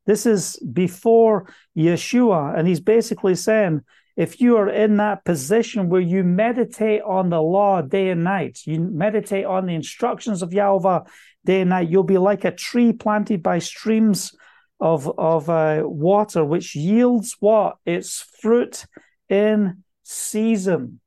This 0.06 0.26
is 0.26 0.56
before 0.72 1.48
Yeshua, 1.76 2.56
and 2.56 2.68
he's 2.68 2.80
basically 2.80 3.34
saying, 3.34 3.80
if 4.16 4.40
you 4.40 4.56
are 4.56 4.68
in 4.68 4.98
that 4.98 5.24
position 5.24 5.88
where 5.88 6.00
you 6.00 6.22
meditate 6.22 7.02
on 7.02 7.30
the 7.30 7.42
law 7.42 7.82
day 7.82 8.10
and 8.10 8.22
night, 8.22 8.60
you 8.64 8.80
meditate 8.80 9.44
on 9.44 9.66
the 9.66 9.74
instructions 9.74 10.42
of 10.42 10.52
Yahweh 10.52 11.00
day 11.44 11.62
and 11.62 11.70
night, 11.70 11.88
you'll 11.88 12.04
be 12.04 12.18
like 12.18 12.44
a 12.44 12.52
tree 12.52 12.92
planted 12.92 13.42
by 13.42 13.58
streams 13.58 14.32
of 14.80 15.10
of 15.18 15.48
uh, 15.50 15.82
water, 15.84 16.44
which 16.44 16.76
yields 16.76 17.36
what 17.40 17.76
its 17.84 18.24
fruit 18.40 18.86
in 19.28 19.82
season. 20.02 21.00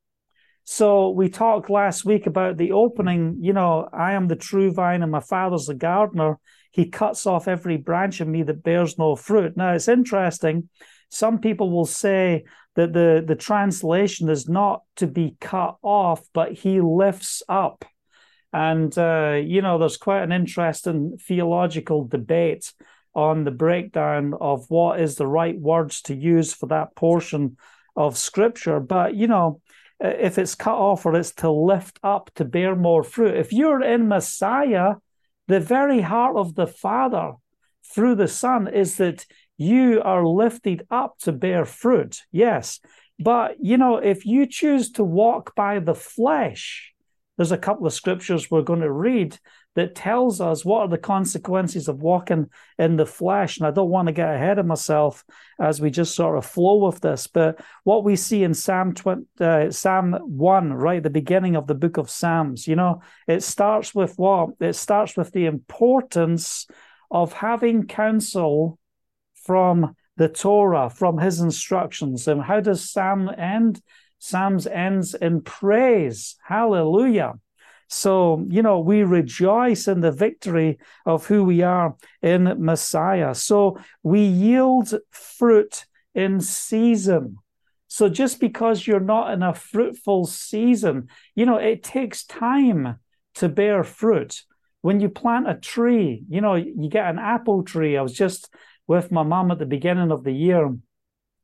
So 0.64 1.12
we 1.12 1.30
talked 1.30 1.70
last 1.70 2.04
week 2.04 2.28
about 2.28 2.58
the 2.58 2.74
opening. 2.74 3.38
You 3.40 3.54
know, 3.54 3.88
I 3.94 4.14
am 4.14 4.28
the 4.28 4.36
true 4.36 4.72
vine, 4.72 5.02
and 5.02 5.12
my 5.12 5.22
father's 5.22 5.68
the 5.68 5.76
gardener. 5.76 6.40
He 6.72 6.90
cuts 6.90 7.26
off 7.26 7.48
every 7.48 7.78
branch 7.78 8.20
of 8.20 8.28
me 8.28 8.44
that 8.44 8.64
bears 8.64 8.98
no 8.98 9.16
fruit. 9.16 9.56
Now 9.56 9.74
it's 9.74 9.88
interesting. 9.88 10.70
Some 11.10 11.40
people 11.40 11.72
will 11.72 11.86
say 11.86 12.44
that 12.78 12.94
the 12.94 13.24
the 13.28 13.36
translation 13.36 14.30
is 14.30 14.48
not 14.48 14.84
to 14.96 15.08
be 15.08 15.36
cut 15.42 15.76
off, 15.82 16.22
but 16.34 16.54
he 16.54 16.80
lifts 16.80 17.44
up. 17.50 17.84
And 18.54 18.98
uh, 18.98 19.42
you 19.44 19.62
know, 19.62 19.78
there's 19.78 19.98
quite 19.98 20.24
an 20.24 20.32
interesting 20.32 21.18
theological 21.28 22.08
debate 22.08 22.72
on 23.14 23.44
the 23.44 23.52
breakdown 23.52 24.36
of 24.40 24.70
what 24.70 25.02
is 25.02 25.16
the 25.16 25.28
right 25.28 25.60
words 25.60 26.02
to 26.04 26.16
use 26.16 26.54
for 26.54 26.68
that 26.68 26.96
portion 26.96 27.58
of 27.96 28.18
scripture. 28.18 28.80
But 28.80 29.16
you 29.16 29.28
know 29.28 29.60
if 30.00 30.38
it's 30.38 30.56
cut 30.56 30.76
off 30.76 31.06
or 31.06 31.16
it's 31.16 31.34
to 31.34 31.50
lift 31.50 32.00
up 32.04 32.30
to 32.36 32.46
bear 32.46 32.76
more 32.76 33.04
fruit. 33.04 33.36
If 33.36 33.52
you're 33.52 33.82
in 33.82 34.08
Messiah, 34.08 34.96
the 35.48 35.60
very 35.60 36.02
heart 36.02 36.36
of 36.36 36.56
the 36.56 36.68
Father 36.68 37.34
through 37.94 38.16
the 38.16 38.28
Son 38.28 38.68
is 38.68 38.98
that 38.98 39.26
you 39.58 40.02
are 40.04 40.26
lifted 40.26 40.86
up 40.90 41.18
to 41.20 41.32
bear 41.32 41.66
fruit. 41.66 42.22
Yes. 42.32 42.80
But, 43.20 43.56
you 43.60 43.78
know, 43.78 43.98
if 43.98 44.26
you 44.26 44.46
choose 44.46 44.92
to 44.92 45.04
walk 45.04 45.56
by 45.56 45.80
the 45.80 45.96
flesh, 45.96 46.94
there's 47.36 47.52
a 47.52 47.58
couple 47.58 47.86
of 47.86 47.94
scriptures 47.94 48.50
we're 48.50 48.62
going 48.62 48.82
to 48.82 48.92
read 48.92 49.38
that 49.76 49.94
tells 49.94 50.42
us 50.42 50.66
what 50.66 50.82
are 50.82 50.88
the 50.88 50.98
consequences 50.98 51.88
of 51.88 52.02
walking 52.02 52.50
in 52.80 52.96
the 52.96 53.06
flesh. 53.06 53.58
And 53.58 53.68
I 53.68 53.72
don't 53.72 53.92
want 53.92 54.08
to 54.08 54.12
get 54.12 54.34
ahead 54.34 54.58
of 54.58 54.66
myself 54.66 55.24
as 55.60 55.80
we 55.80 55.92
just 55.92 56.16
sort 56.16 56.36
of 56.36 56.48
flow 56.48 56.88
with 56.88 57.00
this. 57.00 57.28
But 57.28 57.60
what 57.84 58.04
we 58.04 58.16
see 58.16 58.44
in 58.44 58.56
Psalm 58.56 58.96
20, 58.96 59.26
uh, 59.40 59.70
Psalm 59.70 60.14
1, 60.14 60.74
right, 60.74 61.02
the 61.02 61.12
beginning 61.12 61.56
of 61.56 61.68
the 61.68 61.76
book 61.76 61.98
of 61.98 62.10
Psalms, 62.10 62.68
you 62.68 62.76
know, 62.76 63.02
it 63.28 63.44
starts 63.44 63.94
with 63.94 64.16
what? 64.18 64.50
It 64.60 64.74
starts 64.74 65.16
with 65.16 65.32
the 65.32 65.46
importance 65.46 66.66
of 67.12 67.34
having 67.34 67.86
counsel 67.86 68.80
from 69.48 69.96
the 70.18 70.30
Torah, 70.30 70.90
from 70.90 71.18
his 71.18 71.40
instructions. 71.40 72.28
And 72.28 72.42
how 72.42 72.60
does 72.60 72.90
Psalm 72.92 73.32
end? 73.36 73.82
Psalms 74.20 74.68
ends 74.68 75.16
in 75.16 75.42
praise. 75.42 76.36
Hallelujah. 76.44 77.34
So, 77.88 78.46
you 78.50 78.62
know, 78.62 78.80
we 78.80 79.04
rejoice 79.04 79.88
in 79.88 80.02
the 80.02 80.12
victory 80.12 80.80
of 81.06 81.26
who 81.28 81.44
we 81.44 81.62
are 81.62 81.96
in 82.22 82.56
Messiah. 82.58 83.34
So 83.34 83.80
we 84.04 84.22
yield 84.22 84.94
fruit 85.12 85.86
in 86.14 86.42
season. 86.42 87.38
So 87.88 88.10
just 88.10 88.42
because 88.42 88.86
you're 88.86 89.00
not 89.00 89.32
in 89.32 89.44
a 89.44 89.54
fruitful 89.54 90.26
season, 90.26 91.08
you 91.36 91.46
know, 91.46 91.58
it 91.58 91.84
takes 91.84 92.26
time 92.26 93.00
to 93.36 93.48
bear 93.48 93.84
fruit. 93.84 94.44
When 94.82 95.00
you 95.00 95.10
plant 95.10 95.50
a 95.50 95.56
tree, 95.56 96.24
you 96.28 96.42
know, 96.42 96.56
you 96.56 96.90
get 96.90 97.10
an 97.10 97.20
apple 97.20 97.64
tree. 97.64 97.98
I 97.98 98.02
was 98.02 98.14
just 98.14 98.54
with 98.88 99.12
my 99.12 99.24
mom 99.24 99.52
at 99.52 99.60
the 99.60 99.66
beginning 99.66 100.12
of 100.12 100.24
the 100.24 100.32
year. 100.32 100.76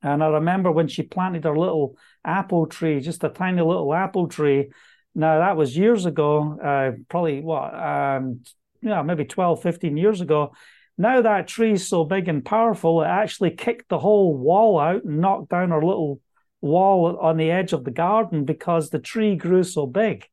And 0.01 0.23
I 0.23 0.27
remember 0.27 0.71
when 0.71 0.87
she 0.87 1.03
planted 1.03 1.43
her 1.43 1.57
little 1.57 1.97
apple 2.25 2.67
tree, 2.67 2.99
just 2.99 3.23
a 3.23 3.29
tiny 3.29 3.61
little 3.61 3.93
apple 3.93 4.27
tree, 4.27 4.69
now, 5.15 5.39
that 5.39 5.57
was 5.57 5.77
years 5.77 6.05
ago, 6.05 6.57
uh, 6.59 6.97
probably 7.07 7.41
what, 7.41 7.73
um, 7.75 8.41
yeah, 8.81 9.01
maybe 9.03 9.25
12, 9.25 9.61
15 9.61 9.95
years 9.95 10.21
ago. 10.21 10.53
Now 10.97 11.21
that 11.21 11.47
tree's 11.47 11.87
so 11.87 12.03
big 12.03 12.27
and 12.27 12.43
powerful, 12.43 13.01
it 13.01 13.07
actually 13.07 13.51
kicked 13.51 13.89
the 13.89 13.99
whole 13.99 14.35
wall 14.35 14.79
out 14.79 15.03
and 15.03 15.19
knocked 15.19 15.49
down 15.49 15.71
our 15.71 15.83
little 15.83 16.19
wall 16.61 17.17
on 17.17 17.37
the 17.37 17.51
edge 17.51 17.73
of 17.73 17.83
the 17.83 17.91
garden 17.91 18.45
because 18.45 18.89
the 18.89 18.99
tree 18.99 19.35
grew 19.35 19.63
so 19.63 19.85
big. 19.85 20.25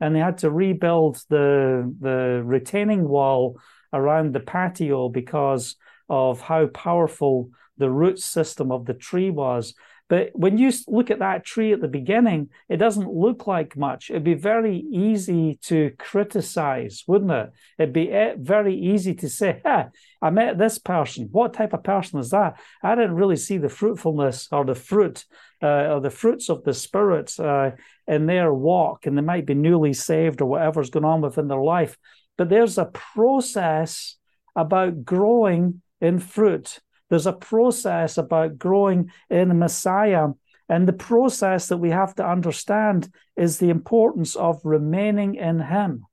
And 0.00 0.14
they 0.14 0.20
had 0.20 0.38
to 0.38 0.50
rebuild 0.50 1.18
the, 1.30 1.94
the 2.00 2.42
retaining 2.44 3.08
wall 3.08 3.58
around 3.92 4.34
the 4.34 4.40
patio 4.40 5.08
because 5.08 5.76
of 6.08 6.40
how 6.40 6.66
powerful 6.66 7.50
the 7.78 7.90
root 7.90 8.18
system 8.18 8.72
of 8.72 8.86
the 8.86 8.94
tree 8.94 9.30
was. 9.30 9.74
But 10.08 10.30
when 10.34 10.56
you 10.56 10.70
look 10.86 11.10
at 11.10 11.18
that 11.18 11.44
tree 11.44 11.72
at 11.72 11.80
the 11.80 11.88
beginning, 11.88 12.50
it 12.68 12.76
doesn't 12.76 13.12
look 13.12 13.48
like 13.48 13.76
much. 13.76 14.08
It'd 14.08 14.22
be 14.22 14.34
very 14.34 14.84
easy 14.92 15.58
to 15.64 15.90
criticize, 15.98 17.02
wouldn't 17.08 17.32
it? 17.32 17.50
It'd 17.76 17.92
be 17.92 18.12
eh, 18.12 18.34
very 18.38 18.76
easy 18.76 19.14
to 19.16 19.28
say, 19.28 19.60
hey, 19.64 19.86
I 20.22 20.30
met 20.30 20.58
this 20.58 20.78
person. 20.78 21.28
What 21.32 21.54
type 21.54 21.72
of 21.72 21.82
person 21.82 22.20
is 22.20 22.30
that? 22.30 22.60
I 22.84 22.94
didn't 22.94 23.16
really 23.16 23.36
see 23.36 23.58
the 23.58 23.68
fruitfulness 23.68 24.46
or 24.52 24.64
the 24.64 24.76
fruit 24.76 25.24
uh, 25.60 25.94
or 25.94 26.00
the 26.00 26.10
fruits 26.10 26.50
of 26.50 26.62
the 26.62 26.74
Spirit 26.74 27.38
uh, 27.40 27.72
in 28.06 28.26
their 28.26 28.54
walk, 28.54 29.06
and 29.06 29.18
they 29.18 29.22
might 29.22 29.46
be 29.46 29.54
newly 29.54 29.92
saved 29.92 30.40
or 30.40 30.46
whatever's 30.46 30.90
going 30.90 31.04
on 31.04 31.20
within 31.20 31.48
their 31.48 31.62
life. 31.62 31.96
But 32.38 32.48
there's 32.48 32.78
a 32.78 32.84
process 32.84 34.16
about 34.54 35.04
growing 35.04 35.82
in 36.00 36.18
fruit 36.18 36.80
there's 37.08 37.26
a 37.26 37.32
process 37.32 38.18
about 38.18 38.58
growing 38.58 39.10
in 39.30 39.58
Messiah. 39.58 40.28
And 40.68 40.88
the 40.88 40.92
process 40.92 41.68
that 41.68 41.76
we 41.76 41.90
have 41.90 42.14
to 42.16 42.28
understand 42.28 43.08
is 43.36 43.58
the 43.58 43.70
importance 43.70 44.34
of 44.34 44.60
remaining 44.64 45.36
in 45.36 45.60
Him. 45.60 46.04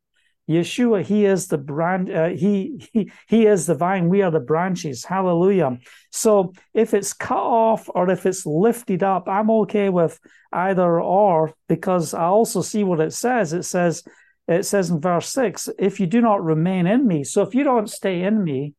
Yeshua, 0.47 1.03
He 1.03 1.25
is 1.25 1.47
the 1.47 1.57
brand, 1.57 2.11
uh, 2.11 2.29
he, 2.29 2.87
he 2.93 3.11
He 3.27 3.47
is 3.47 3.65
the 3.65 3.73
vine, 3.73 4.09
we 4.09 4.21
are 4.21 4.29
the 4.29 4.39
branches. 4.39 5.05
Hallelujah. 5.05 5.79
So 6.11 6.53
if 6.73 6.93
it's 6.93 7.13
cut 7.13 7.37
off 7.37 7.89
or 7.95 8.11
if 8.11 8.25
it's 8.27 8.45
lifted 8.45 9.01
up, 9.01 9.27
I'm 9.27 9.49
okay 9.49 9.89
with 9.89 10.19
either 10.51 11.01
or 11.01 11.53
because 11.67 12.13
I 12.13 12.25
also 12.25 12.61
see 12.61 12.83
what 12.83 12.99
it 12.99 13.13
says. 13.13 13.53
It 13.53 13.63
says, 13.63 14.03
it 14.47 14.65
says 14.65 14.91
in 14.91 15.01
verse 15.01 15.29
six, 15.29 15.69
if 15.79 15.99
you 15.99 16.05
do 16.05 16.21
not 16.21 16.43
remain 16.43 16.85
in 16.85 17.07
me. 17.07 17.23
So 17.23 17.41
if 17.41 17.55
you 17.55 17.63
don't 17.63 17.89
stay 17.89 18.21
in 18.21 18.43
me, 18.43 18.75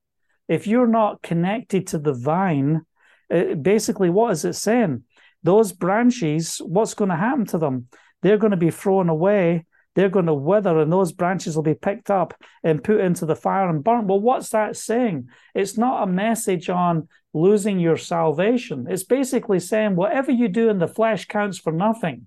if 0.48 0.66
you're 0.66 0.86
not 0.86 1.22
connected 1.22 1.88
to 1.88 1.98
the 1.98 2.12
vine, 2.12 2.82
it, 3.30 3.62
basically, 3.62 4.10
what 4.10 4.32
is 4.32 4.44
it 4.44 4.54
saying? 4.54 5.04
Those 5.42 5.72
branches, 5.72 6.58
what's 6.58 6.94
going 6.94 7.10
to 7.10 7.16
happen 7.16 7.46
to 7.46 7.58
them? 7.58 7.88
They're 8.22 8.38
going 8.38 8.52
to 8.52 8.56
be 8.56 8.70
thrown 8.70 9.08
away. 9.08 9.66
They're 9.94 10.08
going 10.08 10.26
to 10.26 10.34
wither, 10.34 10.80
and 10.80 10.92
those 10.92 11.12
branches 11.12 11.54
will 11.54 11.62
be 11.62 11.74
picked 11.74 12.10
up 12.10 12.34
and 12.64 12.82
put 12.82 13.00
into 13.00 13.26
the 13.26 13.36
fire 13.36 13.68
and 13.68 13.84
burnt. 13.84 14.08
Well, 14.08 14.20
what's 14.20 14.48
that 14.50 14.76
saying? 14.76 15.28
It's 15.54 15.78
not 15.78 16.02
a 16.02 16.10
message 16.10 16.68
on 16.68 17.08
losing 17.32 17.78
your 17.78 17.96
salvation. 17.96 18.86
It's 18.88 19.04
basically 19.04 19.60
saying 19.60 19.94
whatever 19.94 20.32
you 20.32 20.48
do 20.48 20.68
in 20.68 20.78
the 20.78 20.88
flesh 20.88 21.26
counts 21.26 21.58
for 21.58 21.72
nothing. 21.72 22.26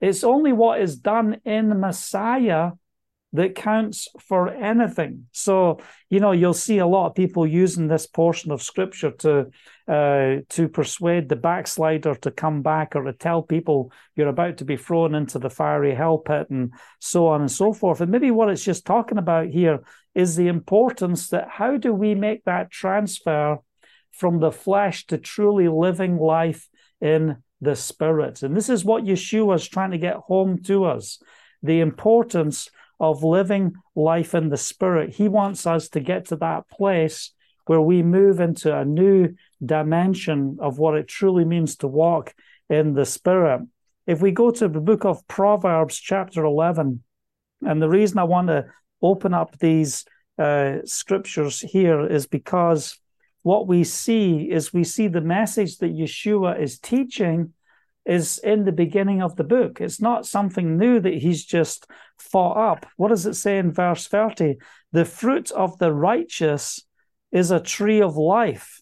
It's 0.00 0.24
only 0.24 0.52
what 0.52 0.80
is 0.80 0.96
done 0.96 1.40
in 1.44 1.68
the 1.68 1.74
Messiah 1.74 2.72
that 3.34 3.54
counts 3.54 4.08
for 4.20 4.50
anything. 4.50 5.26
So, 5.32 5.80
you 6.10 6.20
know, 6.20 6.32
you'll 6.32 6.52
see 6.52 6.78
a 6.78 6.86
lot 6.86 7.06
of 7.06 7.14
people 7.14 7.46
using 7.46 7.88
this 7.88 8.06
portion 8.06 8.52
of 8.52 8.62
scripture 8.62 9.10
to 9.10 9.46
uh, 9.88 10.42
to 10.50 10.68
persuade 10.68 11.28
the 11.28 11.36
backslider 11.36 12.14
to 12.14 12.30
come 12.30 12.62
back 12.62 12.94
or 12.94 13.04
to 13.04 13.12
tell 13.12 13.42
people 13.42 13.90
you're 14.14 14.28
about 14.28 14.58
to 14.58 14.64
be 14.64 14.76
thrown 14.76 15.14
into 15.14 15.38
the 15.38 15.50
fiery 15.50 15.94
hell 15.94 16.18
pit 16.18 16.48
and 16.50 16.72
so 17.00 17.26
on 17.26 17.40
and 17.40 17.50
so 17.50 17.72
forth. 17.72 18.00
And 18.00 18.10
maybe 18.10 18.30
what 18.30 18.50
it's 18.50 18.64
just 18.64 18.84
talking 18.84 19.18
about 19.18 19.48
here 19.48 19.80
is 20.14 20.36
the 20.36 20.48
importance 20.48 21.30
that 21.30 21.48
how 21.48 21.78
do 21.78 21.92
we 21.92 22.14
make 22.14 22.44
that 22.44 22.70
transfer 22.70 23.58
from 24.12 24.40
the 24.40 24.52
flesh 24.52 25.06
to 25.06 25.16
truly 25.16 25.68
living 25.68 26.18
life 26.18 26.68
in 27.00 27.38
the 27.62 27.74
spirit? 27.74 28.42
And 28.42 28.54
this 28.54 28.68
is 28.68 28.84
what 28.84 29.04
Yeshua 29.04 29.56
is 29.56 29.66
trying 29.66 29.92
to 29.92 29.98
get 29.98 30.16
home 30.16 30.62
to 30.64 30.84
us 30.84 31.18
the 31.62 31.80
importance 31.80 32.68
of 33.02 33.24
living 33.24 33.74
life 33.96 34.32
in 34.32 34.48
the 34.48 34.56
spirit. 34.56 35.12
He 35.12 35.26
wants 35.26 35.66
us 35.66 35.88
to 35.90 36.00
get 36.00 36.26
to 36.26 36.36
that 36.36 36.70
place 36.70 37.32
where 37.66 37.80
we 37.80 38.00
move 38.00 38.38
into 38.38 38.74
a 38.74 38.84
new 38.84 39.34
dimension 39.64 40.58
of 40.60 40.78
what 40.78 40.94
it 40.94 41.08
truly 41.08 41.44
means 41.44 41.76
to 41.76 41.88
walk 41.88 42.32
in 42.70 42.94
the 42.94 43.04
spirit. 43.04 43.62
If 44.06 44.22
we 44.22 44.30
go 44.30 44.52
to 44.52 44.68
the 44.68 44.80
book 44.80 45.04
of 45.04 45.26
Proverbs, 45.26 45.98
chapter 45.98 46.44
11, 46.44 47.02
and 47.62 47.82
the 47.82 47.88
reason 47.88 48.18
I 48.18 48.24
want 48.24 48.48
to 48.48 48.66
open 49.02 49.34
up 49.34 49.58
these 49.58 50.04
uh, 50.38 50.78
scriptures 50.84 51.60
here 51.60 52.06
is 52.06 52.28
because 52.28 52.98
what 53.42 53.66
we 53.66 53.82
see 53.82 54.48
is 54.48 54.72
we 54.72 54.84
see 54.84 55.08
the 55.08 55.20
message 55.20 55.78
that 55.78 55.92
Yeshua 55.92 56.60
is 56.60 56.78
teaching 56.78 57.52
is 58.04 58.38
in 58.38 58.64
the 58.64 58.72
beginning 58.72 59.22
of 59.22 59.36
the 59.36 59.44
book. 59.44 59.80
It's 59.80 60.00
not 60.00 60.26
something 60.26 60.76
new 60.76 61.00
that 61.00 61.14
he's 61.14 61.44
just 61.44 61.86
thought 62.20 62.56
up. 62.56 62.86
What 62.96 63.08
does 63.08 63.26
it 63.26 63.34
say 63.34 63.58
in 63.58 63.72
verse 63.72 64.08
30? 64.08 64.56
The 64.92 65.04
fruit 65.04 65.50
of 65.52 65.78
the 65.78 65.92
righteous 65.92 66.84
is 67.30 67.50
a 67.50 67.60
tree 67.60 68.02
of 68.02 68.16
life, 68.16 68.80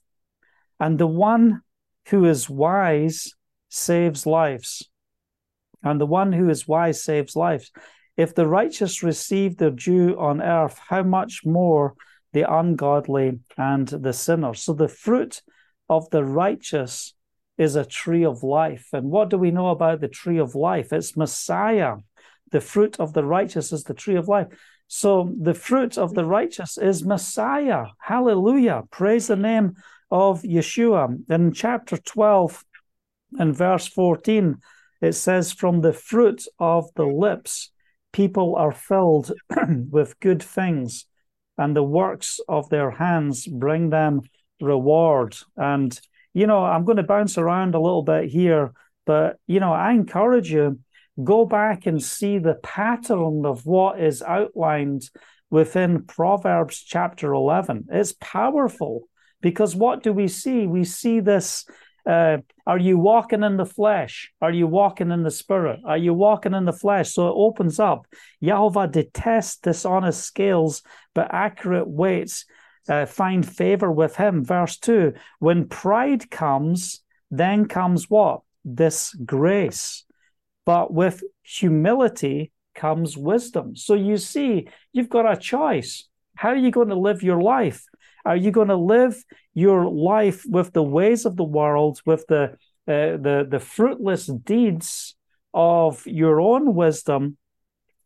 and 0.78 0.98
the 0.98 1.06
one 1.06 1.60
who 2.08 2.24
is 2.24 2.50
wise 2.50 3.34
saves 3.68 4.26
lives. 4.26 4.88
And 5.82 6.00
the 6.00 6.06
one 6.06 6.32
who 6.32 6.50
is 6.50 6.68
wise 6.68 7.02
saves 7.02 7.34
lives. 7.36 7.70
If 8.16 8.34
the 8.34 8.46
righteous 8.46 9.02
receive 9.02 9.56
their 9.56 9.70
due 9.70 10.18
on 10.18 10.42
earth, 10.42 10.78
how 10.88 11.02
much 11.02 11.42
more 11.44 11.94
the 12.32 12.52
ungodly 12.52 13.38
and 13.56 13.88
the 13.88 14.12
sinner? 14.12 14.52
So 14.52 14.74
the 14.74 14.88
fruit 14.88 15.40
of 15.88 16.10
the 16.10 16.24
righteous 16.24 17.14
is 17.59 17.76
a 17.76 17.85
tree 17.85 18.25
of 18.25 18.42
life. 18.42 18.88
And 18.92 19.11
what 19.11 19.30
do 19.30 19.38
we 19.38 19.50
know 19.50 19.69
about 19.69 20.00
the 20.00 20.09
tree 20.09 20.38
of 20.38 20.54
life? 20.54 20.92
It's 20.92 21.16
Messiah. 21.16 21.97
The 22.50 22.61
fruit 22.61 22.99
of 22.99 23.12
the 23.12 23.25
righteous 23.25 23.73
is 23.73 23.85
the 23.85 23.95
tree 23.95 24.16
of 24.16 24.28
life. 24.28 24.49
So 24.88 25.33
the 25.40 25.54
fruit 25.54 25.99
of 25.99 26.14
the 26.14 26.25
righteous 26.25 26.76
is 26.76 27.04
Messiah. 27.04 27.87
Hallelujah. 28.00 28.85
Praise 28.90 29.28
the 29.28 29.37
name 29.37 29.75
of 30.11 30.42
Yeshua. 30.42 31.16
In 31.30 31.52
chapter 31.52 31.97
12 31.97 32.64
and 33.38 33.57
verse 33.57 33.87
14, 33.87 34.57
it 35.00 35.12
says, 35.12 35.52
From 35.52 35.80
the 35.80 35.92
fruit 35.92 36.45
of 36.59 36.88
the 36.97 37.07
lips, 37.07 37.71
people 38.12 38.57
are 38.57 38.73
filled 38.73 39.33
with 39.90 40.19
good 40.21 40.42
things, 40.42 41.07
and 41.57 41.76
the 41.76 41.83
works 41.83 42.40
of 42.49 42.69
their 42.71 42.90
hands 42.90 43.47
bring 43.47 43.90
them 43.90 44.23
reward. 44.61 45.37
And 45.57 45.99
you 46.32 46.46
know, 46.46 46.64
I'm 46.64 46.84
going 46.84 46.96
to 46.96 47.02
bounce 47.02 47.38
around 47.38 47.75
a 47.75 47.80
little 47.80 48.02
bit 48.02 48.30
here, 48.30 48.72
but, 49.06 49.38
you 49.46 49.60
know, 49.60 49.72
I 49.72 49.92
encourage 49.92 50.52
you, 50.52 50.78
go 51.22 51.44
back 51.44 51.87
and 51.87 52.02
see 52.02 52.38
the 52.38 52.54
pattern 52.54 53.44
of 53.44 53.66
what 53.66 54.00
is 54.00 54.22
outlined 54.22 55.10
within 55.50 56.04
Proverbs 56.04 56.80
chapter 56.80 57.32
11. 57.32 57.87
It's 57.90 58.14
powerful 58.20 59.08
because 59.40 59.75
what 59.75 60.02
do 60.02 60.12
we 60.12 60.28
see? 60.28 60.66
We 60.66 60.84
see 60.84 61.20
this. 61.20 61.64
Uh, 62.06 62.38
are 62.66 62.78
you 62.78 62.99
walking 62.99 63.42
in 63.42 63.56
the 63.56 63.66
flesh? 63.66 64.32
Are 64.40 64.52
you 64.52 64.66
walking 64.66 65.10
in 65.10 65.22
the 65.22 65.30
spirit? 65.30 65.80
Are 65.84 65.99
you 65.99 66.14
walking 66.14 66.54
in 66.54 66.64
the 66.64 66.72
flesh? 66.72 67.12
So 67.12 67.28
it 67.28 67.34
opens 67.37 67.78
up. 67.78 68.06
Yahweh 68.40 68.87
detests 68.87 69.58
dishonest 69.58 70.25
scales, 70.25 70.82
but 71.14 71.28
accurate 71.30 71.88
weights 71.88 72.46
uh, 72.88 73.06
find 73.06 73.46
favor 73.46 73.90
with 73.90 74.16
him. 74.16 74.44
Verse 74.44 74.76
2 74.78 75.14
When 75.38 75.68
pride 75.68 76.30
comes, 76.30 77.02
then 77.30 77.66
comes 77.66 78.08
what? 78.08 78.42
This 78.64 79.14
grace. 79.25 80.04
But 80.66 80.92
with 80.92 81.22
humility 81.42 82.52
comes 82.75 83.16
wisdom. 83.16 83.76
So 83.76 83.94
you 83.94 84.16
see, 84.16 84.69
you've 84.93 85.08
got 85.08 85.30
a 85.30 85.36
choice. 85.36 86.08
How 86.36 86.50
are 86.50 86.56
you 86.56 86.71
going 86.71 86.88
to 86.88 86.99
live 86.99 87.23
your 87.23 87.43
life? 87.43 87.84
Are 88.25 88.36
you 88.36 88.50
going 88.50 88.69
to 88.69 88.76
live 88.76 89.23
your 89.54 89.90
life 89.90 90.45
with 90.47 90.73
the 90.73 90.82
ways 90.82 91.25
of 91.25 91.36
the 91.36 91.45
world, 91.45 92.00
with 92.04 92.26
the 92.28 92.56
uh, 92.88 93.16
the 93.16 93.47
the 93.49 93.60
fruitless 93.60 94.26
deeds 94.26 95.14
of 95.52 96.06
your 96.06 96.40
own 96.40 96.75
wisdom, 96.75 97.36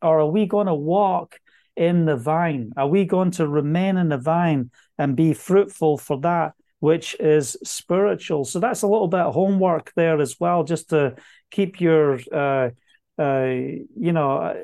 or 0.02 0.20
are 0.20 0.30
we 0.30 0.46
going 0.46 0.66
to 0.66 0.74
walk 0.74 1.38
in 1.76 2.04
the 2.04 2.16
vine? 2.16 2.72
Are 2.76 2.88
we 2.88 3.04
going 3.04 3.32
to 3.32 3.46
remain 3.48 3.96
in 3.96 4.08
the 4.08 4.18
vine 4.18 4.70
and 4.98 5.16
be 5.16 5.34
fruitful 5.34 5.98
for 5.98 6.20
that 6.20 6.52
which 6.80 7.16
is 7.18 7.56
spiritual? 7.64 8.44
So 8.44 8.60
that's 8.60 8.82
a 8.82 8.86
little 8.86 9.08
bit 9.08 9.20
of 9.20 9.34
homework 9.34 9.92
there 9.96 10.20
as 10.20 10.38
well, 10.38 10.64
just 10.64 10.90
to 10.90 11.16
keep 11.50 11.80
your, 11.80 12.18
uh, 12.32 12.70
uh, 13.18 13.44
you 13.44 14.12
know, 14.12 14.36
uh, 14.38 14.54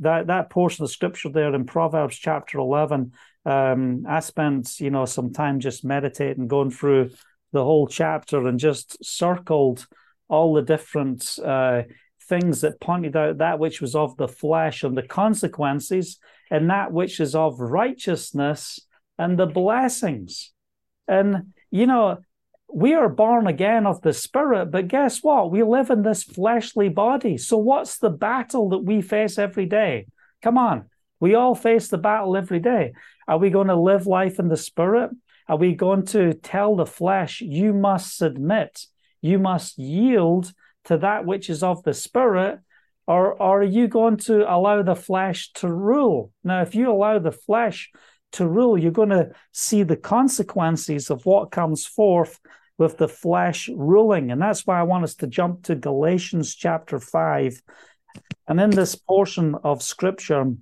that 0.00 0.28
that 0.28 0.50
portion 0.50 0.84
of 0.84 0.90
scripture 0.90 1.28
there 1.28 1.54
in 1.54 1.66
Proverbs 1.66 2.16
chapter 2.16 2.58
eleven. 2.58 3.12
Um, 3.44 4.04
I 4.08 4.20
spent, 4.20 4.80
you 4.80 4.90
know, 4.90 5.04
some 5.04 5.32
time 5.32 5.60
just 5.60 5.84
meditating, 5.84 6.48
going 6.48 6.70
through 6.70 7.10
the 7.52 7.62
whole 7.62 7.86
chapter, 7.86 8.46
and 8.46 8.58
just 8.58 9.04
circled 9.04 9.86
all 10.28 10.54
the 10.54 10.62
different 10.62 11.38
uh, 11.44 11.82
things 12.28 12.60
that 12.60 12.80
pointed 12.80 13.16
out 13.16 13.38
that 13.38 13.58
which 13.58 13.80
was 13.80 13.94
of 13.94 14.16
the 14.16 14.28
flesh 14.28 14.82
and 14.82 14.96
the 14.96 15.02
consequences, 15.02 16.18
and 16.50 16.70
that 16.70 16.92
which 16.92 17.20
is 17.20 17.34
of 17.34 17.60
righteousness 17.60 18.80
and 19.18 19.38
the 19.38 19.46
blessings. 19.46 20.52
And, 21.08 21.54
you 21.70 21.86
know, 21.86 22.18
we 22.72 22.94
are 22.94 23.08
born 23.08 23.46
again 23.46 23.86
of 23.86 24.02
the 24.02 24.12
Spirit, 24.12 24.70
but 24.70 24.88
guess 24.88 25.22
what? 25.22 25.50
We 25.50 25.62
live 25.62 25.90
in 25.90 26.02
this 26.02 26.24
fleshly 26.24 26.88
body. 26.88 27.38
So, 27.38 27.56
what's 27.56 27.98
the 27.98 28.10
battle 28.10 28.70
that 28.70 28.78
we 28.78 29.02
face 29.02 29.38
every 29.38 29.66
day? 29.66 30.06
Come 30.42 30.58
on, 30.58 30.86
we 31.20 31.34
all 31.34 31.54
face 31.54 31.88
the 31.88 31.98
battle 31.98 32.36
every 32.36 32.60
day. 32.60 32.92
Are 33.28 33.38
we 33.38 33.50
going 33.50 33.68
to 33.68 33.76
live 33.76 34.06
life 34.06 34.38
in 34.38 34.48
the 34.48 34.56
Spirit? 34.56 35.10
Are 35.48 35.56
we 35.56 35.74
going 35.74 36.04
to 36.06 36.34
tell 36.34 36.74
the 36.74 36.86
flesh, 36.86 37.40
you 37.40 37.72
must 37.72 38.16
submit, 38.16 38.86
you 39.22 39.38
must 39.38 39.78
yield 39.78 40.52
to 40.86 40.98
that 40.98 41.24
which 41.24 41.50
is 41.50 41.62
of 41.62 41.82
the 41.82 41.94
Spirit? 41.94 42.60
Or, 43.06 43.34
or 43.34 43.60
are 43.60 43.62
you 43.62 43.86
going 43.86 44.16
to 44.18 44.52
allow 44.52 44.82
the 44.82 44.96
flesh 44.96 45.52
to 45.54 45.72
rule? 45.72 46.32
Now, 46.42 46.62
if 46.62 46.74
you 46.74 46.90
allow 46.90 47.20
the 47.20 47.30
flesh 47.30 47.92
to 48.32 48.48
rule, 48.48 48.76
you're 48.76 48.90
going 48.90 49.10
to 49.10 49.30
see 49.52 49.84
the 49.84 49.96
consequences 49.96 51.10
of 51.10 51.24
what 51.24 51.52
comes 51.52 51.86
forth 51.86 52.40
with 52.78 52.98
the 52.98 53.08
flesh 53.08 53.70
ruling. 53.74 54.30
And 54.30 54.42
that's 54.42 54.66
why 54.66 54.80
I 54.80 54.84
want 54.84 55.04
us 55.04 55.14
to 55.16 55.26
jump 55.26 55.64
to 55.64 55.74
Galatians 55.74 56.54
chapter 56.54 56.98
5. 56.98 57.62
And 58.48 58.60
in 58.60 58.70
this 58.70 58.94
portion 58.96 59.54
of 59.62 59.82
scripture, 59.82 60.52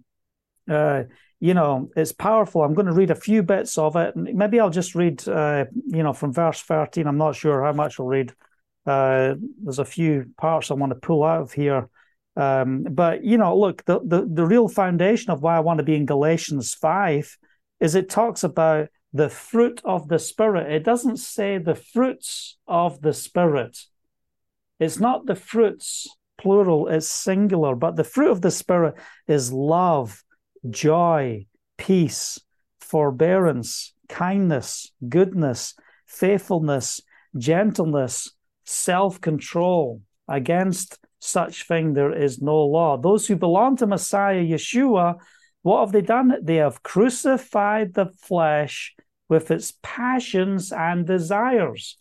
uh, 0.70 1.04
you 1.40 1.54
know, 1.54 1.90
it's 1.96 2.12
powerful. 2.12 2.62
I'm 2.62 2.74
going 2.74 2.86
to 2.86 2.92
read 2.92 3.10
a 3.10 3.16
few 3.16 3.42
bits 3.42 3.76
of 3.76 3.96
it. 3.96 4.14
And 4.16 4.34
maybe 4.34 4.60
I'll 4.60 4.70
just 4.70 4.94
read, 4.94 5.26
uh, 5.28 5.66
you 5.86 6.02
know, 6.02 6.12
from 6.12 6.32
verse 6.32 6.60
13. 6.60 7.06
I'm 7.06 7.18
not 7.18 7.36
sure 7.36 7.64
how 7.64 7.72
much 7.72 7.98
I'll 7.98 8.06
read. 8.06 8.32
Uh, 8.86 9.34
there's 9.62 9.78
a 9.78 9.84
few 9.84 10.30
parts 10.36 10.70
I 10.70 10.74
want 10.74 10.90
to 10.90 10.98
pull 10.98 11.24
out 11.24 11.42
of 11.42 11.52
here. 11.52 11.88
Um, 12.36 12.82
but 12.82 13.24
you 13.24 13.38
know, 13.38 13.56
look, 13.56 13.84
the, 13.84 14.00
the 14.04 14.28
the 14.30 14.44
real 14.44 14.68
foundation 14.68 15.30
of 15.30 15.42
why 15.42 15.56
I 15.56 15.60
want 15.60 15.78
to 15.78 15.84
be 15.84 15.94
in 15.94 16.06
Galatians 16.06 16.74
five 16.74 17.36
is 17.80 17.94
it 17.94 18.08
talks 18.08 18.42
about 18.42 18.88
the 19.12 19.28
fruit 19.28 19.80
of 19.84 20.08
the 20.08 20.18
spirit. 20.18 20.72
It 20.72 20.84
doesn't 20.84 21.18
say 21.18 21.58
the 21.58 21.76
fruits 21.76 22.58
of 22.66 23.00
the 23.00 23.12
spirit. 23.12 23.78
It's 24.80 24.98
not 24.98 25.26
the 25.26 25.36
fruits 25.36 26.08
plural; 26.36 26.88
it's 26.88 27.08
singular. 27.08 27.76
But 27.76 27.94
the 27.94 28.04
fruit 28.04 28.32
of 28.32 28.40
the 28.40 28.50
spirit 28.50 28.96
is 29.28 29.52
love, 29.52 30.24
joy, 30.68 31.46
peace, 31.78 32.40
forbearance, 32.80 33.94
kindness, 34.08 34.90
goodness, 35.08 35.74
faithfulness, 36.06 37.00
gentleness, 37.38 38.32
self 38.64 39.20
control. 39.20 40.02
Against 40.26 40.98
such 41.18 41.66
thing 41.66 41.92
there 41.92 42.12
is 42.12 42.40
no 42.40 42.56
law. 42.64 42.96
Those 42.96 43.26
who 43.26 43.36
belong 43.36 43.76
to 43.76 43.86
Messiah 43.86 44.42
Yeshua, 44.42 45.16
what 45.62 45.80
have 45.80 45.92
they 45.92 46.02
done? 46.02 46.34
They 46.42 46.56
have 46.56 46.82
crucified 46.82 47.94
the 47.94 48.06
flesh 48.22 48.94
with 49.28 49.50
its 49.50 49.74
passions 49.82 50.72
and 50.72 51.06
desires. 51.06 51.98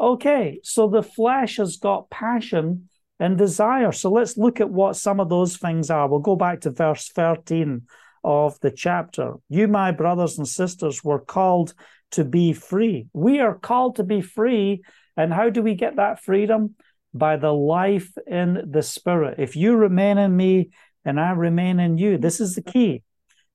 Okay, 0.00 0.60
so 0.62 0.88
the 0.88 1.02
flesh 1.02 1.56
has 1.56 1.76
got 1.76 2.10
passion 2.10 2.88
and 3.18 3.36
desire. 3.36 3.92
So 3.92 4.10
let's 4.10 4.36
look 4.36 4.60
at 4.60 4.70
what 4.70 4.96
some 4.96 5.20
of 5.20 5.28
those 5.28 5.56
things 5.56 5.90
are. 5.90 6.08
We'll 6.08 6.20
go 6.20 6.36
back 6.36 6.60
to 6.62 6.70
verse 6.70 7.08
13 7.08 7.82
of 8.22 8.58
the 8.60 8.70
chapter. 8.70 9.34
You, 9.48 9.68
my 9.68 9.90
brothers 9.90 10.38
and 10.38 10.46
sisters, 10.46 11.02
were 11.02 11.18
called 11.20 11.74
to 12.12 12.24
be 12.24 12.52
free. 12.52 13.08
We 13.12 13.40
are 13.40 13.54
called 13.54 13.96
to 13.96 14.04
be 14.04 14.20
free. 14.20 14.82
And 15.18 15.34
how 15.34 15.50
do 15.50 15.60
we 15.60 15.74
get 15.74 15.96
that 15.96 16.22
freedom? 16.22 16.76
By 17.12 17.36
the 17.36 17.52
life 17.52 18.12
in 18.26 18.70
the 18.70 18.82
Spirit. 18.82 19.38
If 19.38 19.56
you 19.56 19.76
remain 19.76 20.16
in 20.16 20.36
me 20.36 20.70
and 21.04 21.18
I 21.20 21.32
remain 21.32 21.80
in 21.80 21.98
you, 21.98 22.16
this 22.16 22.40
is 22.40 22.54
the 22.54 22.62
key. 22.62 23.02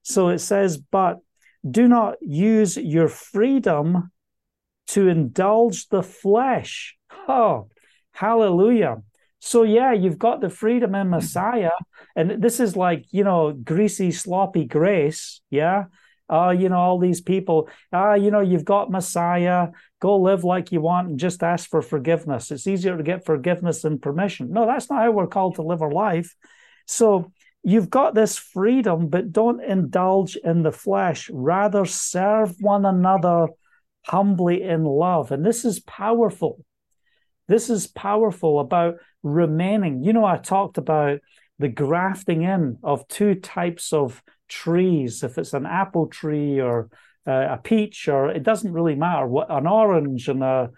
So 0.02 0.28
it 0.28 0.38
says, 0.40 0.76
but 0.76 1.18
do 1.68 1.88
not 1.88 2.16
use 2.20 2.76
your 2.76 3.08
freedom 3.08 4.12
to 4.88 5.08
indulge 5.08 5.88
the 5.88 6.02
flesh. 6.02 6.96
Oh, 7.26 7.68
hallelujah. 8.12 9.02
So, 9.40 9.62
yeah, 9.62 9.92
you've 9.92 10.18
got 10.18 10.40
the 10.40 10.50
freedom 10.50 10.94
in 10.94 11.10
Messiah. 11.10 11.76
And 12.16 12.42
this 12.42 12.60
is 12.60 12.76
like, 12.76 13.06
you 13.10 13.24
know, 13.24 13.52
greasy, 13.52 14.10
sloppy 14.10 14.64
grace. 14.64 15.40
Yeah. 15.50 15.84
Uh, 16.28 16.54
you 16.58 16.70
know, 16.70 16.78
all 16.78 16.98
these 16.98 17.20
people, 17.20 17.68
uh, 17.92 18.14
you 18.14 18.30
know, 18.30 18.40
you've 18.40 18.64
got 18.64 18.90
Messiah, 18.90 19.68
go 20.04 20.18
live 20.18 20.44
like 20.44 20.70
you 20.70 20.82
want 20.82 21.08
and 21.08 21.18
just 21.18 21.42
ask 21.42 21.70
for 21.70 21.80
forgiveness. 21.80 22.50
It's 22.50 22.66
easier 22.66 22.94
to 22.94 23.02
get 23.02 23.24
forgiveness 23.24 23.80
than 23.80 23.98
permission. 23.98 24.50
No, 24.50 24.66
that's 24.66 24.90
not 24.90 25.02
how 25.02 25.10
we're 25.12 25.26
called 25.26 25.54
to 25.54 25.62
live 25.62 25.80
our 25.80 25.90
life. 25.90 26.36
So 26.86 27.32
you've 27.62 27.88
got 27.88 28.14
this 28.14 28.36
freedom, 28.36 29.08
but 29.08 29.32
don't 29.32 29.64
indulge 29.64 30.36
in 30.36 30.62
the 30.62 30.72
flesh. 30.72 31.30
Rather, 31.32 31.86
serve 31.86 32.56
one 32.60 32.84
another 32.84 33.48
humbly 34.02 34.62
in 34.62 34.84
love. 34.84 35.32
And 35.32 35.42
this 35.42 35.64
is 35.64 35.80
powerful. 35.80 36.62
This 37.48 37.70
is 37.70 37.86
powerful 37.86 38.60
about 38.60 38.96
remaining. 39.22 40.04
You 40.04 40.12
know, 40.12 40.26
I 40.26 40.36
talked 40.36 40.76
about 40.76 41.20
the 41.58 41.70
grafting 41.70 42.42
in 42.42 42.76
of 42.82 43.08
two 43.08 43.36
types 43.36 43.94
of 43.94 44.22
trees. 44.50 45.22
If 45.22 45.38
it's 45.38 45.54
an 45.54 45.64
apple 45.64 46.08
tree 46.08 46.60
or 46.60 46.90
uh, 47.26 47.46
a 47.50 47.60
peach, 47.62 48.08
or 48.08 48.30
it 48.30 48.42
doesn't 48.42 48.72
really 48.72 48.94
matter 48.94 49.26
what 49.26 49.50
an 49.50 49.66
orange 49.66 50.28
and 50.28 50.42
a 50.42 50.70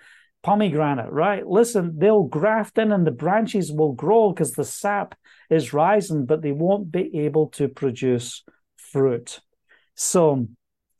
pomegranate, 0.42 1.10
right? 1.10 1.46
Listen, 1.46 1.98
they'll 1.98 2.22
graft 2.22 2.78
in 2.78 2.92
and 2.92 3.06
the 3.06 3.10
branches 3.10 3.72
will 3.72 3.92
grow 3.92 4.30
because 4.30 4.52
the 4.52 4.64
sap 4.64 5.16
is 5.50 5.72
rising, 5.72 6.24
but 6.24 6.40
they 6.40 6.52
won't 6.52 6.92
be 6.92 7.18
able 7.18 7.48
to 7.48 7.68
produce 7.68 8.44
fruit. 8.76 9.40
So, 9.96 10.46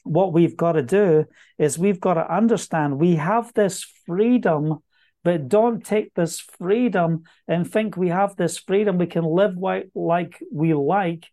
what 0.03 0.33
we've 0.33 0.57
got 0.57 0.73
to 0.73 0.83
do 0.83 1.27
is 1.59 1.79
we've 1.79 2.01
got 2.01 2.15
to 2.15 2.35
understand 2.35 2.99
we 2.99 3.17
have 3.17 3.53
this 3.55 3.85
freedom, 4.07 4.79
but 5.23 5.49
don't 5.49 5.85
take 5.85 6.15
this 6.15 6.41
freedom 6.41 7.23
and 7.47 7.71
think 7.71 7.97
we 7.97 8.09
have 8.09 8.37
this 8.37 8.59
freedom. 8.59 8.99
We 8.99 9.07
can 9.07 9.25
live 9.25 9.57
like 9.95 10.43
we 10.53 10.75
like 10.75 11.27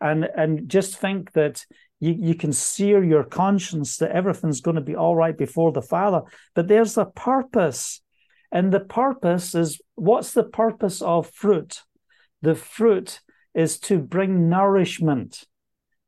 and, 0.00 0.24
and 0.24 0.68
just 0.68 0.98
think 0.98 1.32
that 1.32 1.64
you, 2.00 2.14
you 2.18 2.34
can 2.34 2.52
sear 2.52 3.02
your 3.02 3.24
conscience 3.24 3.96
that 3.98 4.12
everything's 4.12 4.60
going 4.60 4.74
to 4.74 4.80
be 4.80 4.96
all 4.96 5.16
right 5.16 5.36
before 5.36 5.72
the 5.72 5.82
Father. 5.82 6.22
But 6.54 6.68
there's 6.68 6.96
a 6.98 7.06
purpose. 7.06 8.00
And 8.52 8.72
the 8.72 8.80
purpose 8.80 9.54
is 9.54 9.80
what's 9.94 10.32
the 10.32 10.44
purpose 10.44 11.02
of 11.02 11.30
fruit? 11.30 11.82
The 12.42 12.54
fruit 12.54 13.20
is 13.54 13.78
to 13.80 13.98
bring 13.98 14.48
nourishment 14.48 15.46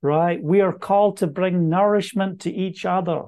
right? 0.03 0.43
We 0.43 0.61
are 0.61 0.73
called 0.73 1.19
to 1.19 1.27
bring 1.27 1.69
nourishment 1.69 2.43
to 2.43 2.53
each 2.53 2.85
other. 2.85 3.25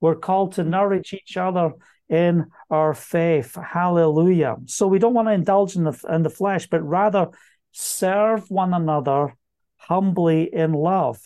We're 0.00 0.16
called 0.16 0.54
to 0.54 0.64
nourish 0.64 1.12
each 1.12 1.36
other 1.36 1.72
in 2.08 2.46
our 2.70 2.94
faith. 2.94 3.56
Hallelujah. 3.56 4.56
So 4.66 4.86
we 4.86 4.98
don't 4.98 5.14
want 5.14 5.28
to 5.28 5.32
indulge 5.32 5.76
in 5.76 5.84
the, 5.84 6.04
in 6.08 6.22
the 6.22 6.30
flesh, 6.30 6.68
but 6.68 6.82
rather 6.82 7.28
serve 7.72 8.50
one 8.50 8.74
another 8.74 9.34
humbly 9.78 10.52
in 10.52 10.72
love. 10.72 11.18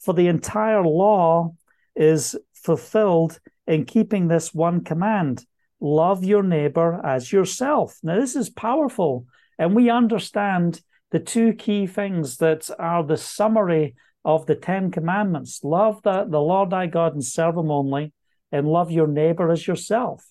For 0.00 0.14
the 0.14 0.28
entire 0.28 0.84
law 0.84 1.54
is 1.94 2.36
fulfilled 2.54 3.38
in 3.66 3.84
keeping 3.84 4.28
this 4.28 4.54
one 4.54 4.82
command 4.82 5.44
love 5.80 6.24
your 6.24 6.42
neighbor 6.42 7.00
as 7.04 7.32
yourself. 7.32 7.98
Now, 8.02 8.18
this 8.18 8.36
is 8.36 8.50
powerful, 8.50 9.26
and 9.58 9.74
we 9.74 9.90
understand 9.90 10.80
the 11.10 11.20
two 11.20 11.52
key 11.52 11.86
things 11.86 12.38
that 12.38 12.68
are 12.78 13.04
the 13.04 13.16
summary 13.16 13.94
of 14.24 14.46
the 14.46 14.54
Ten 14.54 14.90
Commandments. 14.90 15.60
Love 15.62 16.02
the, 16.02 16.26
the 16.28 16.40
Lord 16.40 16.70
thy 16.70 16.86
God 16.86 17.14
and 17.14 17.24
serve 17.24 17.56
him 17.56 17.70
only, 17.70 18.12
and 18.52 18.68
love 18.68 18.90
your 18.90 19.06
neighbor 19.06 19.50
as 19.50 19.66
yourself. 19.66 20.24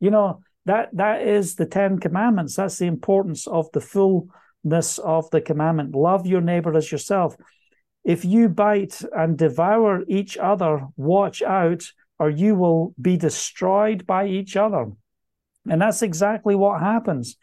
You 0.00 0.10
know, 0.10 0.42
that 0.66 0.90
that 0.94 1.22
is 1.26 1.54
the 1.54 1.66
Ten 1.66 1.98
Commandments. 1.98 2.56
That's 2.56 2.78
the 2.78 2.86
importance 2.86 3.46
of 3.46 3.70
the 3.72 3.80
fullness 4.62 4.98
of 4.98 5.30
the 5.30 5.40
commandment. 5.40 5.94
Love 5.94 6.26
your 6.26 6.40
neighbor 6.40 6.76
as 6.76 6.90
yourself. 6.90 7.36
If 8.04 8.24
you 8.24 8.48
bite 8.48 9.02
and 9.14 9.36
devour 9.36 10.04
each 10.08 10.38
other, 10.38 10.86
watch 10.96 11.42
out, 11.42 11.84
or 12.18 12.30
you 12.30 12.54
will 12.54 12.94
be 13.00 13.16
destroyed 13.16 14.06
by 14.06 14.26
each 14.26 14.56
other. 14.56 14.86
And 15.68 15.82
that's 15.82 16.02
exactly 16.02 16.54
what 16.54 16.80
happens. 16.80 17.36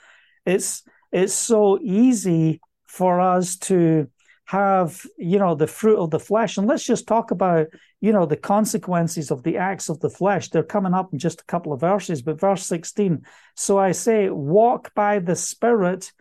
It's 0.45 0.83
it's 1.11 1.33
so 1.33 1.79
easy 1.81 2.59
for 2.85 3.21
us 3.21 3.57
to 3.57 4.07
have 4.45 5.05
you 5.17 5.37
know 5.37 5.55
the 5.55 5.67
fruit 5.67 5.97
of 5.97 6.09
the 6.09 6.19
flesh 6.19 6.57
and 6.57 6.67
let's 6.67 6.85
just 6.85 7.05
talk 7.05 7.31
about 7.31 7.67
you 7.99 8.13
know 8.13 8.25
the 8.25 8.37
consequences 8.37 9.29
of 9.29 9.43
the 9.43 9.57
acts 9.57 9.89
of 9.89 9.99
the 9.99 10.09
flesh 10.09 10.49
they're 10.49 10.63
coming 10.63 10.93
up 10.93 11.11
in 11.11 11.19
just 11.19 11.41
a 11.41 11.45
couple 11.45 11.73
of 11.73 11.81
verses 11.81 12.21
but 12.21 12.39
verse 12.39 12.65
16 12.65 13.25
so 13.55 13.77
i 13.77 13.91
say 13.91 14.29
walk 14.29 14.93
by 14.95 15.19
the 15.19 15.35
spirit 15.35 16.13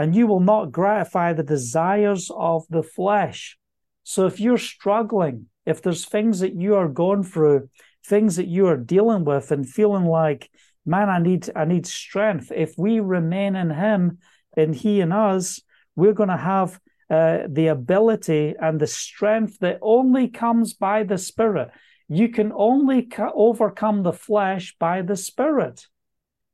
and 0.00 0.14
you 0.14 0.26
will 0.26 0.40
not 0.40 0.72
gratify 0.72 1.32
the 1.32 1.42
desires 1.42 2.30
of 2.34 2.64
the 2.70 2.82
flesh 2.82 3.58
so 4.02 4.26
if 4.26 4.40
you're 4.40 4.58
struggling 4.58 5.46
if 5.66 5.82
there's 5.82 6.06
things 6.06 6.40
that 6.40 6.54
you 6.54 6.74
are 6.74 6.88
going 6.88 7.22
through 7.22 7.68
things 8.06 8.36
that 8.36 8.46
you 8.46 8.66
are 8.66 8.76
dealing 8.76 9.24
with 9.24 9.50
and 9.50 9.68
feeling 9.68 10.04
like 10.04 10.50
man 10.86 11.08
i 11.10 11.18
need 11.18 11.50
i 11.54 11.64
need 11.64 11.86
strength 11.86 12.50
if 12.54 12.72
we 12.78 13.00
remain 13.00 13.54
in 13.54 13.70
him 13.70 14.18
and 14.56 14.74
he 14.74 15.00
in 15.00 15.12
us 15.12 15.60
we're 15.96 16.14
going 16.14 16.28
to 16.28 16.36
have 16.36 16.80
uh, 17.10 17.40
the 17.48 17.66
ability 17.66 18.54
and 18.60 18.80
the 18.80 18.86
strength 18.86 19.58
that 19.58 19.78
only 19.82 20.28
comes 20.28 20.74
by 20.74 21.02
the 21.02 21.18
Spirit. 21.18 21.70
You 22.08 22.28
can 22.28 22.52
only 22.54 23.02
ca- 23.02 23.32
overcome 23.34 24.04
the 24.04 24.12
flesh 24.12 24.76
by 24.78 25.02
the 25.02 25.16
Spirit, 25.16 25.88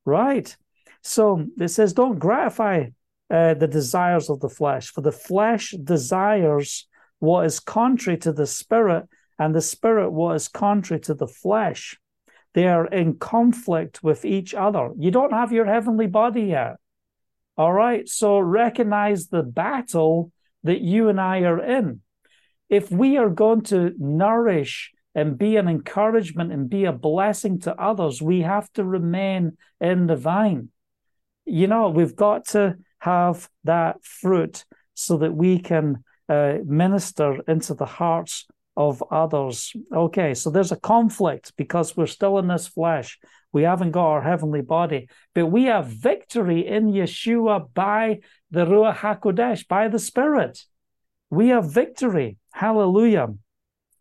right? 0.06 0.56
So 1.02 1.46
it 1.60 1.68
says, 1.68 1.92
don't 1.92 2.18
gratify 2.18 2.86
uh, 3.30 3.54
the 3.54 3.68
desires 3.68 4.30
of 4.30 4.40
the 4.40 4.48
flesh, 4.48 4.88
for 4.88 5.00
the 5.00 5.12
flesh 5.12 5.74
desires 5.82 6.88
what 7.18 7.46
is 7.46 7.60
contrary 7.60 8.18
to 8.18 8.32
the 8.32 8.46
Spirit, 8.46 9.08
and 9.38 9.54
the 9.54 9.60
Spirit 9.60 10.10
what 10.10 10.36
is 10.36 10.48
contrary 10.48 11.00
to 11.00 11.14
the 11.14 11.26
flesh. 11.26 11.98
They 12.54 12.66
are 12.68 12.86
in 12.86 13.18
conflict 13.18 14.02
with 14.02 14.24
each 14.24 14.54
other. 14.54 14.90
You 14.96 15.10
don't 15.10 15.32
have 15.32 15.52
your 15.52 15.66
heavenly 15.66 16.06
body 16.06 16.42
yet. 16.42 16.76
All 17.58 17.72
right. 17.72 18.08
So 18.08 18.38
recognize 18.38 19.26
the 19.26 19.42
battle 19.42 20.32
that 20.62 20.80
you 20.80 21.08
and 21.08 21.20
I 21.20 21.40
are 21.40 21.62
in. 21.62 22.00
If 22.68 22.90
we 22.90 23.18
are 23.18 23.28
going 23.28 23.62
to 23.64 23.92
nourish 23.98 24.92
and 25.14 25.38
be 25.38 25.56
an 25.56 25.68
encouragement 25.68 26.52
and 26.52 26.68
be 26.68 26.84
a 26.84 26.92
blessing 26.92 27.60
to 27.60 27.78
others, 27.80 28.20
we 28.20 28.42
have 28.42 28.70
to 28.72 28.84
remain 28.84 29.56
in 29.80 30.06
the 30.06 30.16
vine. 30.16 30.70
You 31.44 31.66
know, 31.66 31.90
we've 31.90 32.16
got 32.16 32.48
to 32.48 32.76
have 32.98 33.48
that 33.64 34.04
fruit 34.04 34.64
so 34.94 35.18
that 35.18 35.34
we 35.34 35.58
can 35.58 36.04
uh, 36.28 36.58
minister 36.64 37.38
into 37.46 37.74
the 37.74 37.86
hearts 37.86 38.46
of 38.76 39.02
others. 39.10 39.72
Okay, 39.94 40.34
so 40.34 40.50
there's 40.50 40.72
a 40.72 40.80
conflict 40.80 41.52
because 41.56 41.96
we're 41.96 42.06
still 42.06 42.38
in 42.38 42.48
this 42.48 42.66
flesh. 42.66 43.18
We 43.52 43.62
haven't 43.62 43.92
got 43.92 44.06
our 44.06 44.22
heavenly 44.22 44.60
body, 44.60 45.08
but 45.34 45.46
we 45.46 45.64
have 45.64 45.86
victory 45.86 46.66
in 46.66 46.92
Yeshua 46.92 47.72
by 47.72 48.20
the 48.50 48.66
Ruach 48.66 48.96
HaKodesh, 48.96 49.66
by 49.66 49.88
the 49.88 49.98
Spirit. 49.98 50.64
We 51.30 51.48
have 51.48 51.72
victory. 51.72 52.36
Hallelujah. 52.52 53.28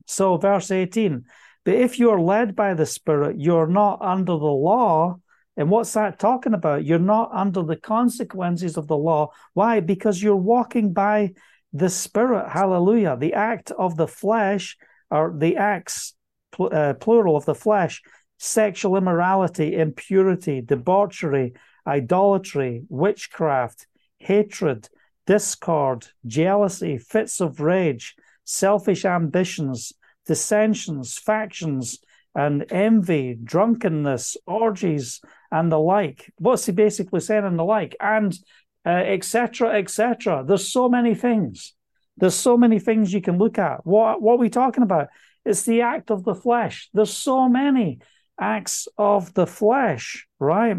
So, 0.08 0.38
verse 0.38 0.72
18, 0.72 1.24
but 1.64 1.74
if 1.74 1.98
you're 1.98 2.20
led 2.20 2.56
by 2.56 2.74
the 2.74 2.86
Spirit, 2.86 3.38
you're 3.40 3.68
not 3.68 4.02
under 4.02 4.34
the 4.34 4.46
law. 4.46 5.20
And 5.58 5.70
what's 5.70 5.94
that 5.94 6.20
talking 6.20 6.54
about? 6.54 6.86
You're 6.86 7.00
not 7.00 7.32
under 7.34 7.64
the 7.64 7.78
consequences 7.78 8.78
of 8.78 8.88
the 8.88 8.98
law. 8.98 9.32
Why? 9.54 9.80
Because 9.80 10.22
you're 10.22 10.36
walking 10.36 10.94
by 10.94 11.34
the 11.72 11.90
Spirit. 11.90 12.50
Hallelujah. 12.50 13.18
The 13.18 13.34
act 13.34 13.72
of 13.72 13.96
the 13.96 14.08
flesh, 14.08 14.78
or 15.10 15.34
the 15.38 15.58
acts, 15.58 16.14
uh, 16.60 16.94
plural 17.00 17.36
of 17.36 17.46
the 17.46 17.56
flesh, 17.56 18.02
sexual 18.38 18.98
immorality, 18.98 19.76
impurity, 19.76 20.62
debauchery, 20.62 21.54
idolatry, 21.88 22.84
witchcraft, 22.90 23.88
hatred, 24.18 24.90
discord, 25.26 26.08
jealousy, 26.26 26.98
fits 26.98 27.40
of 27.40 27.60
rage, 27.60 28.16
selfish 28.44 29.06
ambitions, 29.06 29.94
dissensions, 30.26 31.18
factions, 31.18 32.00
and 32.36 32.66
envy, 32.70 33.38
drunkenness, 33.42 34.36
orgies, 34.46 35.22
and 35.56 35.72
the 35.72 35.80
like. 35.80 36.34
What's 36.38 36.66
he 36.66 36.74
basically 36.74 37.22
saying 37.22 37.46
and 37.46 37.58
the 37.58 37.64
like? 37.64 37.96
And 38.02 38.38
etc., 38.86 39.70
uh, 39.70 39.72
etc. 39.72 40.40
Et 40.40 40.48
There's 40.48 40.72
so 40.72 40.90
many 40.90 41.16
things. 41.16 41.74
There's 42.18 42.36
so 42.36 42.58
many 42.58 42.80
things 42.80 43.14
you 43.14 43.22
can 43.22 43.38
look 43.38 43.58
at. 43.58 43.86
What 43.86 44.22
what 44.22 44.34
are 44.34 44.44
we 44.46 44.50
talking 44.50 44.84
about? 44.84 45.08
It's 45.46 45.64
the 45.64 45.82
act 45.82 46.12
of 46.12 46.26
the 46.26 46.36
flesh. 46.36 46.90
There's 46.94 47.14
so 47.14 47.48
many 47.48 48.00
acts 48.38 48.88
of 48.98 49.34
the 49.34 49.48
flesh, 49.48 50.28
right? 50.40 50.78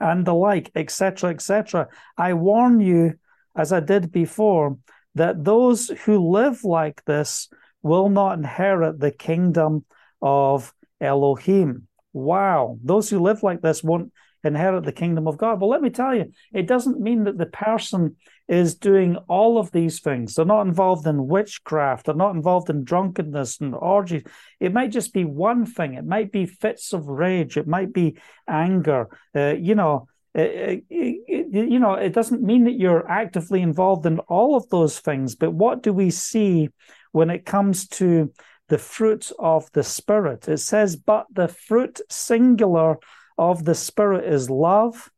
And 0.00 0.26
the 0.26 0.34
like, 0.34 0.70
etc., 0.74 1.30
etc. 1.30 1.88
I 2.18 2.34
warn 2.34 2.80
you, 2.80 3.14
as 3.56 3.72
I 3.72 3.80
did 3.80 4.12
before, 4.12 4.76
that 5.14 5.42
those 5.42 5.88
who 6.04 6.30
live 6.30 6.64
like 6.64 7.02
this 7.06 7.48
will 7.82 8.10
not 8.10 8.36
inherit 8.36 9.00
the 9.00 9.10
kingdom 9.10 9.86
of 10.20 10.74
Elohim. 11.00 11.88
Wow, 12.16 12.78
those 12.82 13.10
who 13.10 13.20
live 13.20 13.42
like 13.42 13.60
this 13.60 13.84
won't 13.84 14.10
inherit 14.42 14.84
the 14.84 14.92
kingdom 14.92 15.28
of 15.28 15.36
God. 15.36 15.60
But 15.60 15.66
let 15.66 15.82
me 15.82 15.90
tell 15.90 16.14
you, 16.14 16.32
it 16.50 16.66
doesn't 16.66 16.98
mean 16.98 17.24
that 17.24 17.36
the 17.36 17.44
person 17.44 18.16
is 18.48 18.74
doing 18.76 19.16
all 19.28 19.58
of 19.58 19.70
these 19.70 20.00
things. 20.00 20.34
They're 20.34 20.46
not 20.46 20.66
involved 20.66 21.06
in 21.06 21.26
witchcraft. 21.26 22.06
They're 22.06 22.14
not 22.14 22.34
involved 22.34 22.70
in 22.70 22.84
drunkenness 22.84 23.60
and 23.60 23.74
orgies. 23.74 24.22
It 24.58 24.72
might 24.72 24.92
just 24.92 25.12
be 25.12 25.26
one 25.26 25.66
thing. 25.66 25.92
It 25.92 26.06
might 26.06 26.32
be 26.32 26.46
fits 26.46 26.94
of 26.94 27.06
rage. 27.06 27.58
It 27.58 27.66
might 27.66 27.92
be 27.92 28.16
anger. 28.48 29.08
Uh, 29.34 29.56
you 29.58 29.74
know, 29.74 30.08
it, 30.34 30.84
it, 30.88 31.46
you 31.52 31.78
know, 31.78 31.94
it 31.94 32.14
doesn't 32.14 32.42
mean 32.42 32.64
that 32.64 32.78
you're 32.78 33.06
actively 33.10 33.60
involved 33.60 34.06
in 34.06 34.20
all 34.20 34.56
of 34.56 34.66
those 34.70 35.00
things. 35.00 35.34
But 35.34 35.52
what 35.52 35.82
do 35.82 35.92
we 35.92 36.10
see 36.10 36.70
when 37.12 37.28
it 37.28 37.44
comes 37.44 37.88
to 37.88 38.32
the 38.68 38.78
fruit 38.78 39.30
of 39.38 39.70
the 39.72 39.82
Spirit? 39.82 40.48
It 40.48 40.58
says, 40.58 40.96
but 40.96 41.26
the 41.32 41.48
fruit 41.48 42.00
singular 42.10 42.96
of 43.38 43.64
the 43.64 43.74
Spirit 43.74 44.32
is 44.32 44.50
love, 44.50 45.10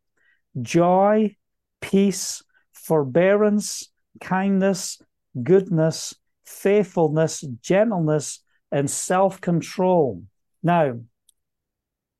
joy, 0.60 1.36
peace, 1.80 2.42
forbearance, 2.72 3.90
kindness, 4.20 5.00
goodness, 5.42 6.14
faithfulness, 6.44 7.44
gentleness, 7.62 8.42
and 8.70 8.90
self 8.90 9.40
control. 9.40 10.22
Now, 10.62 11.00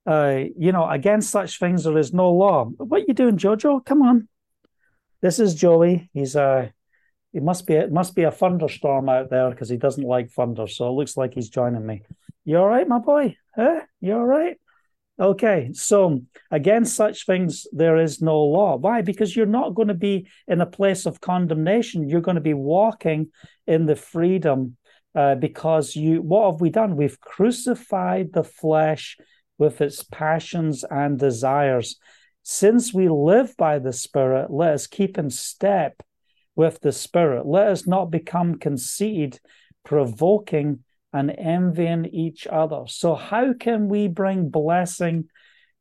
uh, 0.07 0.45
you 0.57 0.73
know, 0.73 0.89
against 0.89 1.31
such 1.31 1.59
things 1.59 1.85
there 1.85 1.99
is 1.99 2.13
no 2.13 2.33
law. 2.33 2.65
What 2.65 3.07
you 3.07 3.15
doing, 3.15 3.37
Jojo? 3.37 3.85
Come 3.85 4.03
on. 4.03 4.29
This 5.21 5.39
is 5.39 5.55
Joey. 5.55 6.11
He's 6.13 6.37
a. 6.37 6.73
It 7.33 7.43
must 7.43 7.67
be 7.67 7.75
it 7.75 7.93
must 7.93 8.15
be 8.15 8.23
a 8.23 8.31
thunderstorm 8.31 9.09
out 9.09 9.31
there 9.31 9.51
because 9.51 9.69
he 9.69 9.77
doesn't 9.77 10.05
like 10.05 10.31
thunder. 10.31 10.67
So 10.67 10.89
it 10.89 10.93
looks 10.93 11.17
like 11.17 11.35
he's 11.35 11.51
joining 11.51 11.87
me. 11.87 12.03
You 12.45 12.59
all 12.59 12.69
right, 12.69 12.89
my 12.89 12.99
boy? 12.99 13.37
Huh? 13.55 13.81
You 14.01 14.15
all 14.15 14.25
right? 14.25 14.57
Okay, 15.21 15.71
so 15.73 16.21
against 16.51 16.95
such 16.95 17.27
things 17.27 17.67
there 17.73 17.97
is 17.97 18.23
no 18.23 18.39
law. 18.39 18.77
Why? 18.77 19.03
Because 19.03 19.35
you're 19.35 19.47
not 19.47 19.75
going 19.75 19.89
to 19.89 19.95
be 19.95 20.29
in 20.47 20.61
a 20.61 20.67
place 20.67 21.07
of 21.07 21.21
condemnation. 21.21 22.09
You're 22.09 22.21
going 22.21 22.37
to 22.37 22.41
be 22.41 22.55
walking 22.55 23.33
in 23.67 23.87
the 23.87 23.97
freedom 23.97 24.77
uh, 25.17 25.35
because 25.35 25.97
you. 25.97 26.23
What 26.23 26.53
have 26.53 26.61
we 26.61 26.71
done? 26.71 26.97
We've 26.97 27.21
crucified 27.21 28.33
the 28.33 28.45
flesh 28.45 29.17
with 29.59 29.81
its 29.81 30.05
passions 30.05 30.85
and 30.89 31.19
desires. 31.19 31.97
Since 32.45 32.95
we 32.95 33.09
live 33.09 33.57
by 33.57 33.81
the 33.81 33.93
Spirit, 33.93 34.51
let 34.51 34.73
us 34.73 34.87
keep 34.87 35.19
in 35.19 35.31
step 35.31 36.01
with 36.59 36.81
the 36.81 36.91
Spirit. 36.91 37.47
Let 37.47 37.69
us 37.69 37.87
not 37.87 38.11
become 38.11 38.59
conceited, 38.59 39.39
provoking 39.85 40.81
and 41.13 41.31
envying 41.31 42.07
each 42.07 42.49
other. 42.49 42.83
So, 42.89 43.15
how 43.15 43.53
can 43.53 43.89
we 43.89 44.09
bring 44.09 44.51
blessing 44.51 45.29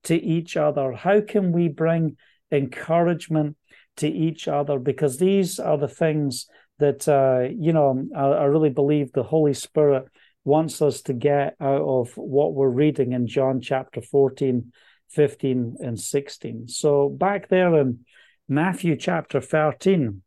to 0.04 0.16
each 0.16 0.56
other? 0.56 0.92
How 0.92 1.20
can 1.20 1.52
we 1.52 1.68
bring 1.68 2.16
encouragement 2.52 3.58
to 3.98 4.08
each 4.08 4.48
other? 4.48 4.78
Because 4.78 5.18
these 5.18 5.60
are 5.60 5.80
the 5.80 5.88
things 5.88 6.46
that, 6.78 7.08
uh, 7.08 7.50
you 7.50 7.74
know, 7.74 8.08
I, 8.16 8.26
I 8.26 8.44
really 8.44 8.70
believe 8.70 9.12
the 9.12 9.24
Holy 9.24 9.56
Spirit 9.56 10.06
wants 10.46 10.80
us 10.84 11.02
to 11.02 11.14
get 11.14 11.56
out 11.60 11.82
of 11.82 12.12
what 12.16 12.54
we're 12.54 12.70
reading 12.70 13.14
in 13.14 13.26
John 13.26 13.62
chapter 13.62 14.00
14, 14.00 14.72
15, 15.10 15.78
and 15.80 16.00
16. 16.00 16.68
So, 16.68 17.10
back 17.10 17.50
there 17.50 17.76
in 17.80 18.06
Matthew 18.48 18.96
chapter 18.96 19.42
13, 19.42 20.22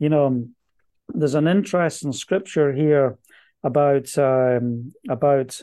you 0.00 0.08
know, 0.08 0.48
there's 1.14 1.34
an 1.34 1.46
interesting 1.46 2.12
scripture 2.12 2.72
here 2.72 3.18
about 3.62 4.16
um, 4.18 4.92
about 5.08 5.62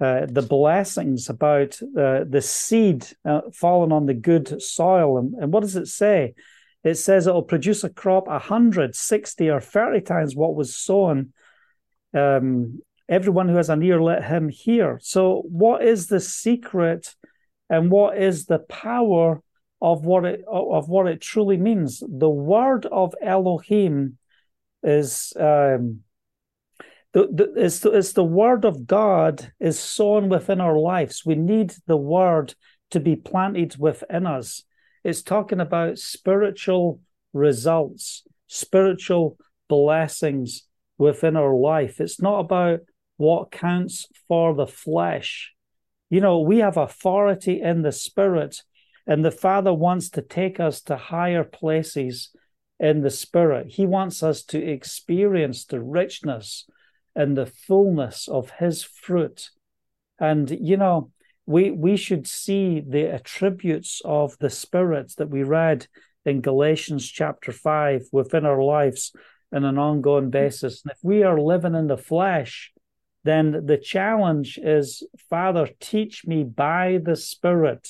uh, 0.00 0.26
the 0.26 0.42
blessings, 0.42 1.30
about 1.30 1.80
uh, 1.96 2.24
the 2.28 2.42
seed 2.42 3.06
uh, 3.24 3.42
falling 3.54 3.92
on 3.92 4.04
the 4.04 4.14
good 4.14 4.60
soil. 4.60 5.18
And, 5.18 5.34
and 5.34 5.52
what 5.52 5.60
does 5.60 5.76
it 5.76 5.86
say? 5.86 6.34
It 6.84 6.96
says 6.96 7.26
it 7.26 7.32
will 7.32 7.42
produce 7.42 7.82
a 7.82 7.90
crop 7.90 8.26
160 8.26 9.50
or 9.50 9.60
30 9.60 10.00
times 10.02 10.36
what 10.36 10.54
was 10.54 10.76
sown. 10.76 11.32
Um, 12.12 12.80
everyone 13.08 13.48
who 13.48 13.56
has 13.56 13.70
an 13.70 13.82
ear, 13.82 14.02
let 14.02 14.24
him 14.24 14.48
hear. 14.48 14.98
So, 15.02 15.42
what 15.48 15.82
is 15.82 16.08
the 16.08 16.20
secret 16.20 17.14
and 17.70 17.90
what 17.90 18.18
is 18.18 18.46
the 18.46 18.58
power 18.58 19.42
of 19.80 20.04
what 20.04 20.24
it 20.24 20.44
of 20.46 20.88
what 20.88 21.06
it 21.06 21.20
truly 21.20 21.56
means? 21.56 22.02
The 22.06 22.30
word 22.30 22.86
of 22.86 23.14
Elohim 23.22 24.18
is 24.82 25.32
um, 25.38 26.00
the, 27.12 27.28
the, 27.32 27.64
it's, 27.64 27.80
the, 27.80 27.92
it's 27.92 28.12
the 28.12 28.24
word 28.24 28.64
of 28.64 28.86
God 28.86 29.52
is 29.58 29.78
sown 29.78 30.28
within 30.28 30.60
our 30.60 30.78
lives. 30.78 31.24
We 31.24 31.34
need 31.34 31.72
the 31.86 31.96
word 31.96 32.54
to 32.90 33.00
be 33.00 33.16
planted 33.16 33.76
within 33.78 34.26
us. 34.26 34.64
It's 35.02 35.22
talking 35.22 35.60
about 35.60 35.98
spiritual 35.98 37.00
results, 37.32 38.24
spiritual 38.48 39.38
blessings 39.68 40.64
within 40.98 41.36
our 41.36 41.54
life. 41.54 42.00
It's 42.00 42.20
not 42.20 42.40
about 42.40 42.80
what 43.16 43.50
counts 43.50 44.08
for 44.28 44.54
the 44.54 44.66
flesh. 44.66 45.52
You 46.10 46.20
know, 46.20 46.40
we 46.40 46.58
have 46.58 46.76
authority 46.76 47.60
in 47.62 47.82
the 47.82 47.92
spirit, 47.92 48.62
and 49.06 49.24
the 49.24 49.30
Father 49.30 49.72
wants 49.72 50.10
to 50.10 50.22
take 50.22 50.58
us 50.58 50.80
to 50.82 50.96
higher 50.96 51.44
places 51.44 52.30
in 52.78 53.02
the 53.02 53.10
spirit. 53.10 53.68
He 53.68 53.86
wants 53.86 54.22
us 54.22 54.42
to 54.44 54.62
experience 54.62 55.64
the 55.64 55.80
richness 55.80 56.66
and 57.14 57.36
the 57.36 57.46
fullness 57.46 58.28
of 58.28 58.50
his 58.58 58.82
fruit. 58.82 59.50
And, 60.18 60.50
you 60.50 60.76
know, 60.76 61.10
we, 61.46 61.70
we 61.70 61.96
should 61.96 62.26
see 62.26 62.82
the 62.86 63.12
attributes 63.12 64.02
of 64.04 64.36
the 64.38 64.50
Spirit 64.50 65.14
that 65.16 65.30
we 65.30 65.44
read 65.44 65.86
in 66.24 66.40
Galatians 66.40 67.08
chapter 67.08 67.52
5 67.52 68.08
within 68.12 68.44
our 68.44 68.62
lives 68.62 69.12
on 69.54 69.64
an 69.64 69.78
ongoing 69.78 70.30
basis. 70.30 70.82
And 70.82 70.92
if 70.92 70.98
we 71.02 71.22
are 71.22 71.40
living 71.40 71.74
in 71.74 71.86
the 71.86 71.96
flesh, 71.96 72.72
then 73.22 73.64
the 73.66 73.78
challenge 73.78 74.58
is, 74.60 75.04
Father, 75.30 75.70
teach 75.80 76.26
me 76.26 76.42
by 76.42 76.98
the 77.02 77.16
Spirit 77.16 77.88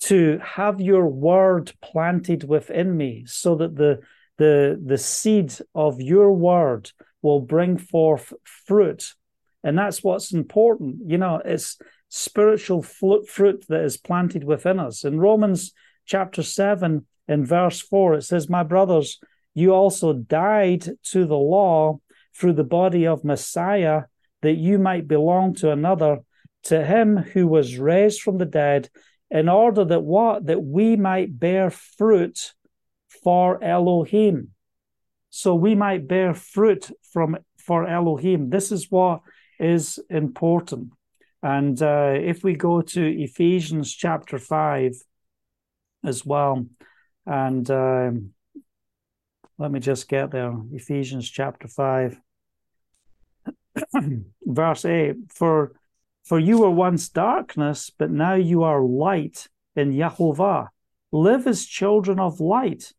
to 0.00 0.38
have 0.42 0.80
your 0.80 1.06
word 1.06 1.72
planted 1.82 2.44
within 2.44 2.96
me 2.96 3.24
so 3.26 3.56
that 3.56 3.76
the 3.76 4.00
the 4.38 4.80
the 4.84 4.98
seed 4.98 5.52
of 5.74 6.00
your 6.00 6.32
word 6.32 6.90
will 7.22 7.40
bring 7.40 7.78
forth 7.78 8.32
fruit. 8.44 9.14
And 9.64 9.78
that's 9.78 10.02
what's 10.02 10.32
important. 10.32 10.98
You 11.06 11.18
know, 11.18 11.40
it's 11.44 11.78
spiritual 12.08 12.82
fruit 12.82 13.64
that 13.68 13.82
is 13.82 13.96
planted 13.96 14.44
within 14.44 14.78
us. 14.78 15.04
In 15.04 15.18
Romans 15.18 15.72
chapter 16.04 16.42
7, 16.42 17.04
in 17.28 17.44
verse 17.44 17.80
4, 17.80 18.14
it 18.14 18.22
says, 18.22 18.48
My 18.48 18.62
brothers, 18.62 19.18
you 19.54 19.74
also 19.74 20.12
died 20.12 20.88
to 21.10 21.26
the 21.26 21.36
law 21.36 22.00
through 22.36 22.52
the 22.52 22.64
body 22.64 23.06
of 23.06 23.24
Messiah, 23.24 24.02
that 24.42 24.56
you 24.56 24.78
might 24.78 25.08
belong 25.08 25.54
to 25.56 25.72
another, 25.72 26.18
to 26.64 26.84
him 26.84 27.16
who 27.16 27.46
was 27.46 27.78
raised 27.78 28.20
from 28.20 28.38
the 28.38 28.44
dead, 28.44 28.88
in 29.30 29.48
order 29.48 29.84
that 29.84 30.00
what? 30.00 30.46
That 30.46 30.62
we 30.62 30.96
might 30.96 31.38
bear 31.38 31.70
fruit 31.70 32.54
for 33.22 33.62
Elohim 33.62 34.52
so 35.36 35.54
we 35.54 35.74
might 35.74 36.08
bear 36.08 36.32
fruit 36.32 36.90
from 37.12 37.36
for 37.58 37.86
Elohim. 37.86 38.48
This 38.48 38.72
is 38.72 38.90
what 38.90 39.20
is 39.60 39.98
important. 40.08 40.92
And 41.42 41.80
uh, 41.82 42.14
if 42.16 42.42
we 42.42 42.54
go 42.54 42.80
to 42.80 43.22
Ephesians 43.22 43.92
chapter 43.92 44.38
5 44.38 44.94
as 46.06 46.24
well, 46.24 46.66
and 47.26 47.70
um, 47.70 48.30
let 49.58 49.70
me 49.70 49.78
just 49.78 50.08
get 50.08 50.30
there 50.30 50.54
Ephesians 50.72 51.28
chapter 51.28 51.68
5, 51.68 52.18
verse 54.42 54.84
8 54.86 55.16
For 55.34 55.72
for 56.26 56.40
you 56.40 56.58
were 56.58 56.70
once 56.70 57.08
darkness, 57.08 57.88
but 57.96 58.10
now 58.10 58.34
you 58.34 58.64
are 58.64 58.82
light 58.82 59.46
in 59.76 59.92
Yahovah. 59.92 60.68
Live 61.12 61.46
as 61.46 61.64
children 61.64 62.18
of 62.18 62.40
light, 62.40 62.92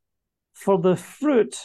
for 0.53 0.79
the 0.79 0.95
fruit 0.95 1.57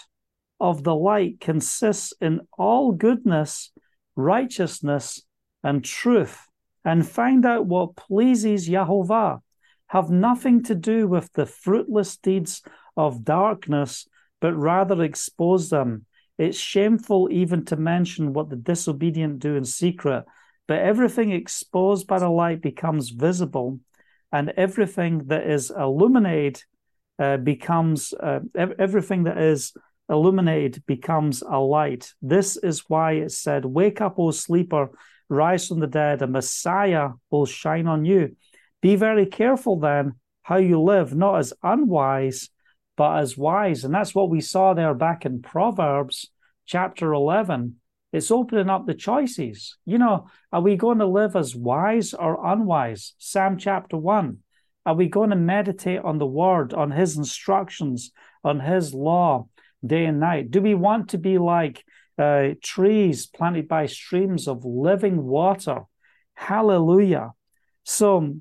of 0.59 0.83
the 0.83 0.95
light 0.95 1.39
consists 1.41 2.13
in 2.21 2.41
all 2.59 2.91
goodness, 2.91 3.71
righteousness, 4.17 5.23
and 5.63 5.85
truth, 5.85 6.49
and 6.85 7.09
find 7.09 7.47
out 7.47 7.67
what 7.67 7.95
pleases 7.95 8.69
Yahovah. 8.69 9.41
Have 9.87 10.11
nothing 10.11 10.65
to 10.65 10.75
do 10.75 11.07
with 11.07 11.33
the 11.35 11.47
fruitless 11.47 12.17
deeds 12.17 12.63
of 12.97 13.25
darkness, 13.25 14.09
but 14.41 14.55
rather 14.55 15.01
expose 15.05 15.71
them. 15.71 16.07
It's 16.39 16.59
shameful 16.59 17.29
even 17.31 17.65
to 17.67 17.77
mention 17.77 18.33
what 18.33 18.51
the 18.51 18.57
disobedient 18.57 19.39
do 19.39 19.55
in 19.55 19.65
secret, 19.65 20.25
but 20.67 20.79
everything 20.79 21.33
exposed 21.33 22.07
by 22.07 22.19
the 22.19 22.29
light 22.29 22.63
becomes 22.63 23.11
visible, 23.11 23.81
and 24.31 24.53
everything 24.57 25.27
that 25.27 25.47
is 25.47 25.71
illuminated 25.71 26.63
uh, 27.19 27.37
becomes 27.37 28.15
uh, 28.15 28.41
everything 28.57 29.25
that 29.25 29.39
is 29.39 29.73
illuminated 30.09 30.85
becomes 30.87 31.43
a 31.43 31.59
light. 31.59 32.13
This 32.23 32.57
is 32.57 32.85
why 32.89 33.13
it 33.13 33.33
said, 33.33 33.65
Wake 33.65 34.01
up, 34.01 34.19
O 34.19 34.31
sleeper, 34.31 34.91
rise 35.29 35.69
from 35.69 35.81
the 35.81 35.87
dead, 35.87 36.23
a 36.23 36.27
Messiah 36.27 37.11
will 37.31 37.47
shine 37.47 37.87
on 37.87 38.05
you. 38.05 38.37
Be 38.81 38.97
very 38.97 39.27
careful 39.27 39.79
then 39.79 40.15
how 40.43 40.57
you 40.57 40.81
live, 40.81 41.15
not 41.15 41.39
as 41.39 41.53
unwise, 41.63 42.49
but 42.97 43.19
as 43.19 43.39
wise. 43.39 43.85
And 43.85 43.95
that's 43.95 44.15
what 44.15 44.31
we 44.31 44.41
saw 44.41 44.75
there 44.75 44.95
back 44.95 45.25
in 45.25 45.41
Proverbs 45.41 46.31
chapter 46.67 47.13
11. 47.13 47.77
It's 48.13 48.31
opening 48.31 48.69
up 48.69 48.87
the 48.87 48.95
choices. 48.95 49.77
You 49.87 49.99
know, 49.99 50.29
are 50.53 50.61
we 50.61 50.77
going 50.77 50.99
to 50.99 51.07
live 51.07 51.35
as 51.35 51.57
wise 51.57 52.13
or 52.13 52.45
unwise? 52.47 53.15
Psalm 53.19 53.57
chapter 53.57 53.97
1. 53.97 54.39
Are 54.85 54.95
we 54.95 55.09
going 55.09 55.31
to 55.31 55.37
meditate 55.37 56.01
on 56.01 56.19
the 56.19 56.27
word, 56.27 56.75
on 56.75 56.91
his 56.91 57.17
instructions, 57.17 58.13
on 58.45 58.61
his 58.61 58.93
law 58.93 59.49
day 59.85 60.05
and 60.05 60.21
night? 60.21 60.51
Do 60.51 60.61
we 60.61 60.75
want 60.75 61.11
to 61.11 61.19
be 61.19 61.39
like 61.39 61.85
uh, 62.19 62.51
trees 62.63 63.27
planted 63.27 63.69
by 63.69 63.87
streams 63.87 64.49
of 64.49 64.65
living 64.65 65.23
water? 65.23 65.83
Hallelujah. 66.35 67.31
So, 67.85 68.37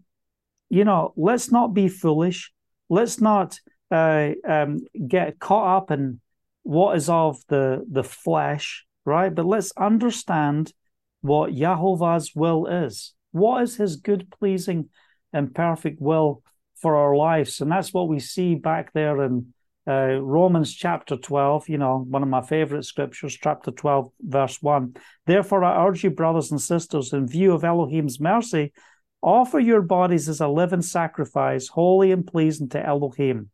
you 0.70 0.84
know, 0.84 1.14
let's 1.16 1.52
not 1.52 1.74
be 1.74 1.88
foolish. 1.88 2.52
Let's 2.90 3.22
not 3.22 3.60
uh, 3.92 4.32
um, 4.48 4.80
get 5.08 5.40
caught 5.40 5.78
up 5.78 5.92
in 5.92 6.20
what 6.64 6.96
is 6.96 7.10
of 7.10 7.38
the 7.48 7.84
the 7.90 8.04
flesh, 8.04 8.86
right? 9.06 9.34
But 9.34 9.46
let's 9.46 9.72
understand 9.78 10.74
what 11.22 11.52
Yahovah's 11.52 12.34
will 12.36 12.68
is. 12.68 13.14
What 13.32 13.64
is 13.64 13.78
His 13.78 13.96
good, 13.96 14.32
pleasing, 14.32 14.90
and 15.34 15.54
perfect 15.54 16.02
will 16.02 16.44
for 16.82 16.96
our 16.96 17.16
lives. 17.16 17.62
And 17.62 17.72
that's 17.72 17.94
what 17.94 18.10
we 18.10 18.20
see 18.20 18.56
back 18.56 18.92
there 18.94 19.22
in 19.24 19.54
uh, 19.88 20.20
Romans 20.22 20.74
chapter 20.74 21.16
12, 21.16 21.70
you 21.70 21.78
know, 21.78 22.06
one 22.08 22.24
of 22.24 22.30
my 22.30 22.42
favorite 22.42 22.86
scriptures, 22.86 23.38
chapter 23.42 23.72
12, 23.72 24.12
verse 24.22 24.62
1. 24.62 24.96
Therefore, 25.26 25.64
I 25.64 25.88
urge 25.88 26.04
you, 26.04 26.12
brothers 26.12 26.52
and 26.52 26.62
sisters, 26.62 27.14
in 27.14 27.28
view 27.28 27.54
of 27.54 27.64
Elohim's 27.64 28.20
mercy, 28.20 28.74
offer 29.22 29.60
your 29.60 29.82
bodies 29.82 30.30
as 30.30 30.42
a 30.42 30.48
living 30.48 30.82
sacrifice, 30.82 31.68
holy 31.68 32.12
and 32.12 32.26
pleasing 32.26 32.70
to 32.70 32.86
Elohim. 32.86 33.50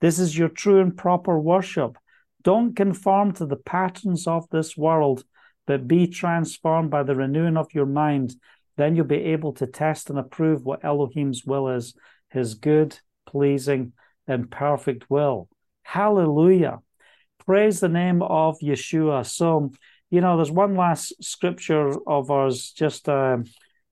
This 0.00 0.18
is 0.18 0.36
your 0.36 0.48
true 0.48 0.80
and 0.80 0.96
proper 0.96 1.38
worship. 1.38 1.96
Don't 2.42 2.74
conform 2.74 3.32
to 3.34 3.46
the 3.46 3.56
patterns 3.56 4.26
of 4.26 4.48
this 4.50 4.76
world, 4.76 5.24
but 5.66 5.88
be 5.88 6.06
transformed 6.06 6.90
by 6.90 7.02
the 7.02 7.14
renewing 7.14 7.56
of 7.56 7.74
your 7.74 7.86
mind 7.86 8.34
then 8.78 8.94
you'll 8.94 9.04
be 9.04 9.16
able 9.16 9.52
to 9.52 9.66
test 9.66 10.08
and 10.08 10.18
approve 10.18 10.64
what 10.64 10.84
Elohim's 10.84 11.44
will 11.44 11.68
is, 11.68 11.94
his 12.30 12.54
good, 12.54 12.98
pleasing, 13.26 13.92
and 14.26 14.50
perfect 14.50 15.10
will. 15.10 15.48
Hallelujah. 15.82 16.78
Praise 17.44 17.80
the 17.80 17.88
name 17.88 18.22
of 18.22 18.56
Yeshua. 18.60 19.26
So, 19.26 19.72
you 20.10 20.20
know, 20.20 20.36
there's 20.36 20.50
one 20.50 20.76
last 20.76 21.12
scripture 21.22 21.92
of 22.08 22.30
ours 22.30 22.70
just 22.70 23.08
uh, 23.08 23.38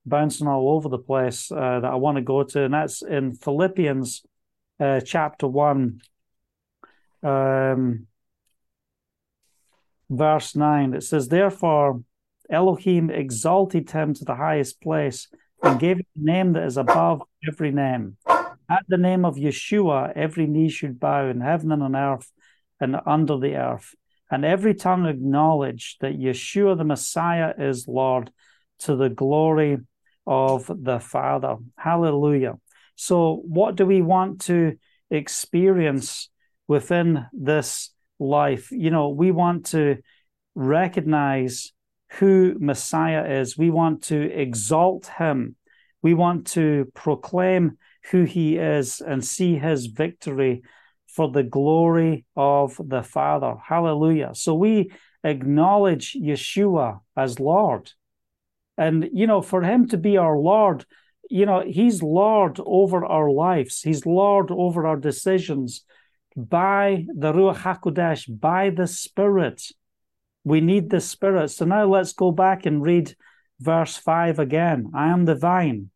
bouncing 0.05 0.47
all 0.47 0.69
over 0.69 0.87
the 0.87 0.97
place 0.97 1.51
uh, 1.51 1.81
that 1.81 1.91
I 1.91 1.95
want 1.95 2.15
to 2.15 2.21
go 2.21 2.43
to, 2.43 2.63
and 2.63 2.73
that's 2.73 3.01
in 3.01 3.33
Philippians 3.33 4.23
uh, 4.79 5.01
chapter 5.01 5.47
1. 5.47 5.99
Um, 7.23 8.07
verse 10.09 10.55
9 10.55 10.93
it 10.93 11.03
says 11.03 11.27
therefore 11.27 12.01
Elohim 12.49 13.09
exalted 13.09 13.89
him 13.91 14.13
to 14.13 14.25
the 14.25 14.35
highest 14.35 14.81
place 14.81 15.27
and 15.63 15.79
gave 15.79 15.97
him 15.97 16.05
a 16.15 16.25
name 16.25 16.53
that 16.53 16.63
is 16.63 16.77
above 16.77 17.21
every 17.47 17.71
name. 17.71 18.17
At 18.69 18.85
the 18.87 18.97
name 18.97 19.25
of 19.25 19.35
Yeshua, 19.35 20.13
every 20.15 20.45
knee 20.45 20.69
should 20.69 20.99
bow 20.99 21.27
in 21.27 21.41
heaven 21.41 21.71
and 21.71 21.83
on 21.83 21.95
earth 21.95 22.31
and 22.79 22.97
under 23.05 23.37
the 23.37 23.55
earth, 23.55 23.95
and 24.29 24.45
every 24.45 24.75
tongue 24.75 25.05
acknowledge 25.05 25.97
that 26.01 26.19
Yeshua 26.19 26.77
the 26.77 26.83
Messiah 26.83 27.53
is 27.57 27.87
Lord 27.87 28.31
to 28.79 28.95
the 28.95 29.09
glory 29.09 29.77
of 30.25 30.69
the 30.83 30.99
Father. 30.99 31.55
Hallelujah. 31.77 32.59
So, 32.95 33.41
what 33.45 33.75
do 33.75 33.85
we 33.85 34.01
want 34.01 34.41
to 34.41 34.77
experience 35.09 36.29
within 36.67 37.25
this 37.31 37.91
life? 38.19 38.71
You 38.71 38.89
know, 38.89 39.09
we 39.09 39.31
want 39.31 39.67
to 39.67 39.97
recognize 40.55 41.71
who 42.13 42.55
Messiah 42.59 43.39
is. 43.39 43.57
We 43.57 43.69
want 43.69 44.03
to 44.03 44.21
exalt 44.21 45.07
him. 45.17 45.55
We 46.01 46.13
want 46.13 46.47
to 46.47 46.91
proclaim 46.93 47.77
who 48.11 48.23
he 48.23 48.57
is 48.57 49.01
and 49.01 49.23
see 49.23 49.55
his 49.55 49.87
victory 49.87 50.61
for 51.07 51.29
the 51.31 51.43
glory 51.43 52.25
of 52.35 52.79
the 52.83 53.03
Father. 53.03 53.55
Hallelujah. 53.65 54.31
So 54.33 54.53
we 54.55 54.91
acknowledge 55.23 56.13
Yeshua 56.13 56.99
as 57.15 57.39
Lord. 57.39 57.91
And, 58.77 59.09
you 59.11 59.27
know, 59.27 59.41
for 59.41 59.63
him 59.63 59.87
to 59.89 59.97
be 59.97 60.17
our 60.17 60.37
Lord, 60.37 60.85
you 61.29 61.45
know, 61.45 61.61
he's 61.61 62.03
Lord 62.03 62.59
over 62.63 63.03
our 63.05 63.29
lives, 63.29 63.81
he's 63.81 64.05
Lord 64.05 64.51
over 64.51 64.85
our 64.85 64.95
decisions 64.95 65.83
by 66.37 67.03
the 67.15 67.33
Ruach 67.33 67.57
HaKodesh, 67.57 68.39
by 68.39 68.69
the 68.69 68.85
Spirit. 68.85 69.63
We 70.43 70.61
need 70.61 70.89
the 70.91 71.01
Spirit. 71.01 71.49
So 71.49 71.65
now 71.65 71.85
let's 71.85 72.13
go 72.13 72.31
back 72.31 72.67
and 72.67 72.83
read 72.83 73.15
verse 73.59 73.97
5 73.97 74.37
again. 74.37 74.91
I 74.93 75.07
am 75.07 75.25
the 75.25 75.35
vine, 75.35 75.89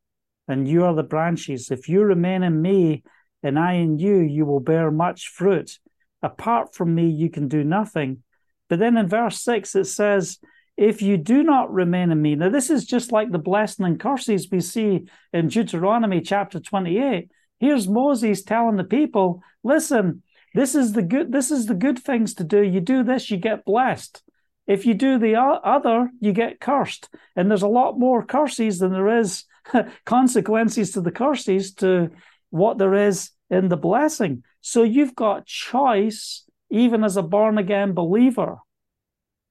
and 0.48 0.68
you 0.68 0.84
are 0.86 0.96
the 0.96 1.04
branches. 1.04 1.70
If 1.70 1.88
you 1.88 2.02
remain 2.02 2.42
in 2.42 2.60
me, 2.60 3.04
and 3.44 3.58
I 3.58 3.74
in 3.74 4.00
you, 4.00 4.18
you 4.18 4.46
will 4.46 4.60
bear 4.60 4.90
much 4.90 5.30
fruit. 5.30 5.80
Apart 6.24 6.74
from 6.74 6.94
me, 6.94 7.08
you 7.08 7.30
can 7.30 7.48
do 7.48 7.64
nothing. 7.64 8.24
But 8.68 8.80
then 8.80 8.98
in 8.98 9.08
verse 9.08 9.44
6, 9.44 9.76
it 9.76 9.86
says, 9.86 10.40
If 10.76 11.04
you 11.04 11.18
do 11.18 11.44
not 11.44 11.72
remain 11.72 12.12
in 12.12 12.22
me. 12.22 12.36
Now, 12.36 12.50
this 12.50 12.70
is 12.70 12.86
just 12.86 13.12
like 13.12 13.32
the 13.32 13.40
blessing 13.40 13.86
and 13.86 14.00
curses 14.00 14.48
we 14.52 14.60
see 14.60 15.06
in 15.34 15.50
Deuteronomy 15.50 16.22
chapter 16.22 16.60
28. 16.60 17.30
Here's 17.60 17.88
Moses 17.88 18.44
telling 18.44 18.78
the 18.78 18.84
people, 18.84 19.44
Listen, 19.64 20.24
this 20.54 20.76
is 20.76 20.94
the 20.94 21.02
good 21.02 21.32
this 21.32 21.52
is 21.52 21.66
the 21.66 21.74
good 21.74 22.00
things 22.00 22.34
to 22.34 22.44
do 22.44 22.62
you 22.62 22.80
do 22.80 23.04
this 23.04 23.32
you 23.32 23.38
get 23.38 23.66
blessed 23.66 24.24
if 24.68 24.86
you 24.86 24.94
do 24.94 25.18
the 25.18 25.36
other, 25.36 26.10
you 26.20 26.34
get 26.34 26.60
cursed. 26.60 27.10
And 27.36 27.50
there's 27.50 27.62
a 27.62 27.68
lot 27.68 28.00
more 28.00 28.24
curses 28.24 28.80
than 28.80 28.94
there 28.94 29.20
is 29.20 29.44
consequences 30.06 30.92
to 30.92 31.02
the 31.02 31.12
curses 31.12 31.74
to 31.76 32.12
what 32.52 32.78
there 32.78 32.94
is 32.94 33.32
in 33.50 33.70
the 33.70 33.78
blessing. 33.78 34.44
So 34.62 34.84
you've 34.84 35.16
got 35.16 35.46
choice 35.46 36.46
even 36.70 37.04
as 37.04 37.18
a 37.18 37.22
born 37.22 37.58
again 37.58 37.94
believer. 37.94 38.60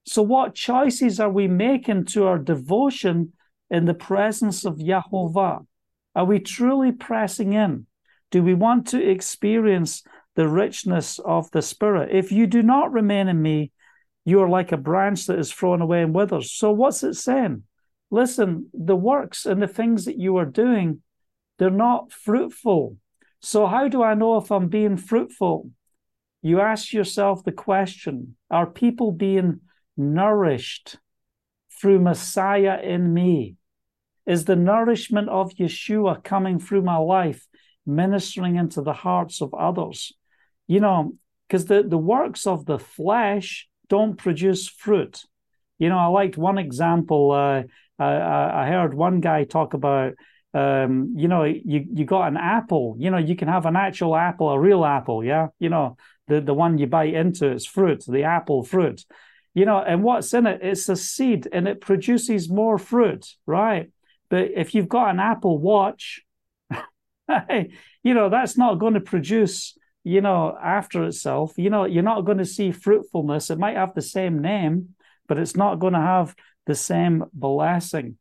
So, 0.07 0.23
what 0.23 0.55
choices 0.55 1.21
are 1.21 1.29
we 1.29 1.47
making 1.47 2.07
to 2.07 2.25
our 2.25 2.39
devotion 2.39 3.35
in 3.69 3.85
the 3.85 3.95
presence 3.95 4.65
of 4.65 4.79
Yahovah? 4.79 5.67
Are 6.15 6.25
we 6.25 6.41
truly 6.41 6.93
pressing 6.93 7.53
in? 7.53 7.87
Do 8.31 8.43
we 8.43 8.55
want 8.55 8.89
to 8.89 9.07
experience 9.07 10.03
the 10.37 10.49
richness 10.49 11.19
of 11.19 11.51
the 11.51 11.63
Spirit? 11.63 12.11
If 12.13 12.33
you 12.33 12.47
do 12.47 12.63
not 12.63 12.93
remain 12.93 13.29
in 13.29 13.41
me, 13.41 13.73
you 14.25 14.41
are 14.43 14.49
like 14.49 14.73
a 14.73 14.77
branch 14.77 15.27
that 15.27 15.39
is 15.39 15.53
thrown 15.53 15.81
away 15.81 16.03
and 16.03 16.15
withers. 16.15 16.53
So, 16.53 16.71
what's 16.73 17.03
it 17.03 17.15
saying? 17.15 17.65
Listen, 18.11 18.69
the 18.75 18.97
works 18.97 19.47
and 19.47 19.63
the 19.63 19.69
things 19.69 20.05
that 20.05 20.19
you 20.19 20.37
are 20.37 20.45
doing, 20.45 21.03
they're 21.59 21.71
not 21.71 22.13
fruitful. 22.13 22.97
So, 23.41 23.67
how 23.67 23.89
do 23.89 24.03
I 24.03 24.15
know 24.15 24.37
if 24.37 24.51
I'm 24.51 24.69
being 24.69 24.97
fruitful? 24.97 25.71
You 26.43 26.61
ask 26.61 26.93
yourself 26.93 27.45
the 27.45 27.53
question 27.53 28.37
Are 28.51 28.67
people 28.67 29.13
being 29.13 29.61
nourished 29.97 30.99
through 31.81 32.01
Messiah 32.01 32.81
in 32.83 33.13
me? 33.15 33.57
Is 34.27 34.45
the 34.45 34.57
nourishment 34.57 35.29
of 35.29 35.53
Yeshua 35.55 36.23
coming 36.23 36.59
through 36.59 36.83
my 36.83 36.99
life, 36.99 37.47
ministering 37.87 38.57
into 38.57 38.83
the 38.83 38.93
hearts 38.93 39.41
of 39.41 39.55
others? 39.55 40.13
You 40.71 40.79
know, 40.79 41.15
because 41.49 41.65
the, 41.65 41.83
the 41.83 41.99
works 41.99 42.47
of 42.47 42.65
the 42.65 42.79
flesh 42.79 43.69
don't 43.89 44.15
produce 44.15 44.69
fruit. 44.69 45.21
You 45.81 45.89
know, 45.89 45.99
I 45.99 46.07
liked 46.07 46.37
one 46.37 46.59
example. 46.59 47.33
Uh, 47.33 47.65
I, 47.99 48.63
I 48.63 48.69
heard 48.69 48.95
one 48.95 49.21
guy 49.21 49.43
talk 49.43 49.75
about, 49.75 50.13
um, 50.55 51.15
you 51.17 51.27
know, 51.27 51.43
you 51.43 51.85
you 51.93 52.05
got 52.05 52.29
an 52.29 52.37
apple. 52.37 52.95
You 53.01 53.11
know, 53.11 53.19
you 53.19 53.35
can 53.35 53.49
have 53.49 53.67
an 53.67 53.75
actual 53.75 54.15
apple, 54.15 54.49
a 54.49 54.61
real 54.61 54.85
apple. 54.85 55.25
Yeah, 55.25 55.49
you 55.59 55.71
know, 55.71 55.97
the 56.29 56.41
the 56.41 56.55
one 56.55 56.79
you 56.79 56.87
bite 56.87 57.15
into 57.15 57.51
is 57.51 57.67
fruit, 57.67 58.05
the 58.07 58.23
apple 58.23 58.63
fruit. 58.63 59.05
You 59.55 59.65
know, 59.65 59.79
and 59.79 60.05
what's 60.05 60.33
in 60.33 60.47
it? 60.47 60.61
It's 60.63 60.89
a 60.89 60.95
seed, 60.95 61.49
and 61.51 61.67
it 61.67 61.81
produces 61.81 62.49
more 62.49 62.79
fruit, 62.79 63.27
right? 63.45 63.91
But 64.29 64.53
if 64.55 64.77
you've 64.77 64.89
got 64.89 65.11
an 65.11 65.19
Apple 65.19 65.59
Watch, 65.59 66.23
you 68.05 68.15
know, 68.15 68.29
that's 68.29 68.57
not 68.57 68.79
going 68.79 68.95
to 68.95 69.01
produce 69.01 69.77
you 70.05 70.21
know, 70.21 70.57
after 70.61 71.05
itself. 71.05 71.55
You 71.57 71.71
know, 71.71 71.85
you're 71.85 72.03
not 72.03 72.25
going 72.25 72.39
to 72.39 72.45
see 72.45 72.73
fruitfulness. 72.73 73.51
It 73.51 73.59
might 73.59 73.77
have 73.77 73.95
the 73.95 74.03
same 74.03 74.41
name, 74.41 74.95
but 75.29 75.39
it's 75.39 75.57
not 75.57 75.79
going 75.79 75.93
to 75.93 76.01
have 76.01 76.35
the 76.67 76.75
same 76.75 77.25
blessing. 77.33 78.17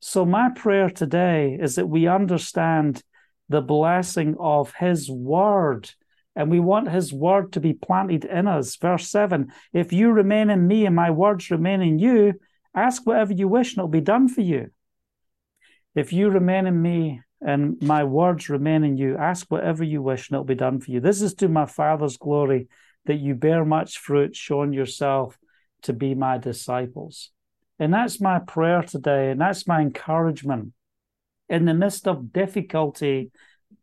So, 0.00 0.24
my 0.24 0.50
prayer 0.50 0.88
today 0.88 1.58
is 1.60 1.76
that 1.76 1.86
we 1.86 2.06
understand 2.06 3.02
the 3.48 3.60
blessing 3.60 4.36
of 4.38 4.72
His 4.74 5.10
Word. 5.10 5.90
And 6.36 6.50
we 6.50 6.60
want 6.60 6.90
His 6.90 7.12
Word 7.12 7.52
to 7.52 7.60
be 7.60 7.74
planted 7.74 8.24
in 8.24 8.46
us. 8.46 8.76
Verse 8.76 9.08
7 9.10 9.52
If 9.72 9.92
you 9.92 10.10
remain 10.10 10.48
in 10.48 10.66
me 10.66 10.86
and 10.86 10.96
my 10.96 11.10
words 11.10 11.50
remain 11.50 11.82
in 11.82 11.98
you, 11.98 12.34
ask 12.74 13.04
whatever 13.04 13.32
you 13.32 13.48
wish 13.48 13.72
and 13.72 13.78
it'll 13.78 13.88
be 13.88 14.00
done 14.00 14.28
for 14.28 14.40
you. 14.40 14.70
If 15.94 16.12
you 16.12 16.30
remain 16.30 16.66
in 16.66 16.80
me 16.80 17.20
and 17.40 17.80
my 17.82 18.04
words 18.04 18.48
remain 18.48 18.84
in 18.84 18.96
you. 18.96 19.16
Ask 19.16 19.46
whatever 19.48 19.82
you 19.82 20.02
wish, 20.02 20.28
and 20.28 20.36
it'll 20.36 20.44
be 20.44 20.54
done 20.54 20.80
for 20.80 20.90
you. 20.90 21.00
This 21.00 21.22
is 21.22 21.34
to 21.34 21.48
my 21.48 21.66
Father's 21.66 22.16
glory 22.16 22.68
that 23.06 23.16
you 23.16 23.34
bear 23.34 23.64
much 23.64 23.98
fruit, 23.98 24.36
showing 24.36 24.72
yourself 24.72 25.38
to 25.82 25.92
be 25.92 26.14
my 26.14 26.38
disciples. 26.38 27.30
And 27.78 27.94
that's 27.94 28.20
my 28.20 28.38
prayer 28.40 28.82
today, 28.82 29.30
and 29.30 29.40
that's 29.40 29.66
my 29.66 29.80
encouragement. 29.80 30.72
In 31.48 31.64
the 31.64 31.74
midst 31.74 32.06
of 32.06 32.32
difficulty 32.32 33.32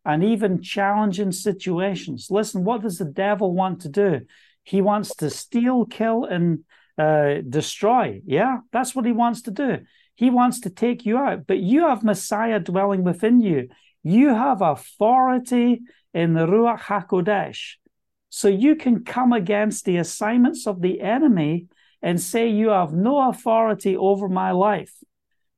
and 0.06 0.24
even 0.24 0.62
challenging 0.62 1.32
situations, 1.32 2.28
listen, 2.30 2.64
what 2.64 2.82
does 2.82 3.00
the 3.00 3.06
devil 3.06 3.54
want 3.54 3.82
to 3.82 3.90
do? 3.90 4.22
He 4.64 4.82
wants 4.82 5.16
to 5.16 5.30
steal, 5.30 5.86
kill, 5.86 6.26
and 6.26 6.64
uh, 6.98 7.42
destroy. 7.48 8.22
Yeah, 8.26 8.60
that's 8.72 8.96
what 8.96 9.06
he 9.06 9.12
wants 9.12 9.42
to 9.44 9.52
do. 9.52 9.80
He 10.18 10.32
wants 10.32 10.62
to 10.62 10.72
take 10.72 11.06
you 11.06 11.20
out, 11.20 11.46
but 11.46 11.60
you 11.60 11.88
have 11.88 12.04
Messiah 12.04 12.60
dwelling 12.60 13.04
within 13.04 13.40
you. 13.40 13.70
You 14.02 14.30
have 14.30 14.64
authority 14.64 15.82
in 16.12 16.34
the 16.34 16.48
Ruach 16.48 16.80
HaKodesh. 16.80 17.76
So 18.30 18.48
you 18.48 18.76
can 18.76 19.04
come 19.04 19.32
against 19.32 19.86
the 19.86 19.98
assignments 19.98 20.66
of 20.66 20.82
the 20.82 21.02
enemy 21.02 21.68
and 22.02 22.20
say, 22.20 22.50
You 22.50 22.70
have 22.70 22.94
no 22.94 23.30
authority 23.30 23.96
over 23.96 24.28
my 24.28 24.50
life. 24.50 24.92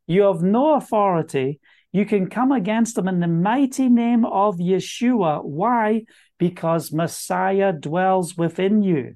You 0.08 0.24
have 0.24 0.42
no 0.42 0.76
authority. 0.76 1.62
You 1.94 2.06
can 2.06 2.30
come 2.30 2.52
against 2.52 2.96
them 2.96 3.08
in 3.08 3.22
the 3.22 3.28
mighty 3.28 3.88
name 3.88 4.26
of 4.26 4.58
Yeshua. 4.58 5.42
Why? 5.42 6.04
Because 6.38 6.92
Messiah 6.92 7.72
dwells 7.72 8.36
within 8.36 8.84
you. 8.84 9.16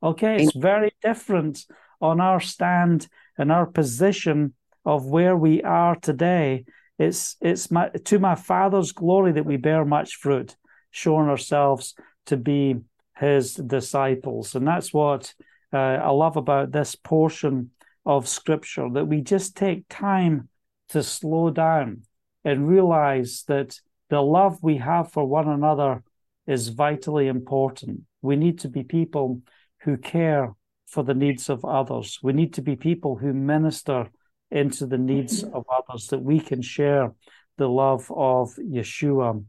Okay, 0.00 0.36
it's 0.36 0.54
very 0.54 0.92
different 1.02 1.66
on 2.00 2.20
our 2.20 2.38
stand 2.38 3.08
and 3.36 3.50
our 3.50 3.66
position 3.66 4.54
of 4.84 5.06
where 5.06 5.36
we 5.36 5.62
are 5.62 5.96
today. 5.96 6.64
It's 6.98 7.36
it's 7.40 7.70
my 7.70 7.88
to 7.88 8.18
my 8.18 8.34
Father's 8.34 8.92
glory 8.92 9.32
that 9.32 9.46
we 9.46 9.56
bear 9.56 9.84
much 9.84 10.16
fruit, 10.16 10.56
showing 10.90 11.28
ourselves 11.28 11.94
to 12.26 12.36
be 12.36 12.76
His 13.16 13.54
disciples, 13.54 14.54
and 14.54 14.66
that's 14.66 14.92
what 14.92 15.34
uh, 15.72 15.76
I 15.76 16.10
love 16.10 16.36
about 16.36 16.72
this 16.72 16.94
portion 16.94 17.70
of 18.06 18.28
Scripture. 18.28 18.88
That 18.92 19.06
we 19.06 19.20
just 19.22 19.56
take 19.56 19.88
time 19.88 20.48
to 20.90 21.02
slow 21.02 21.50
down 21.50 22.02
and 22.44 22.68
realize 22.68 23.44
that 23.48 23.80
the 24.10 24.20
love 24.20 24.58
we 24.62 24.76
have 24.76 25.10
for 25.10 25.26
one 25.26 25.48
another 25.48 26.02
is 26.46 26.68
vitally 26.68 27.26
important. 27.26 28.02
We 28.22 28.36
need 28.36 28.60
to 28.60 28.68
be 28.68 28.84
people 28.84 29.40
who 29.80 29.96
care 29.96 30.54
for 30.86 31.02
the 31.02 31.14
needs 31.14 31.48
of 31.48 31.64
others. 31.64 32.18
We 32.22 32.32
need 32.32 32.54
to 32.54 32.62
be 32.62 32.76
people 32.76 33.16
who 33.16 33.32
minister 33.32 34.10
into 34.54 34.86
the 34.86 34.98
needs 34.98 35.42
of 35.42 35.66
others, 35.68 36.06
that 36.08 36.22
we 36.22 36.40
can 36.40 36.62
share 36.62 37.12
the 37.58 37.68
love 37.68 38.10
of 38.10 38.54
Yeshua 38.56 39.44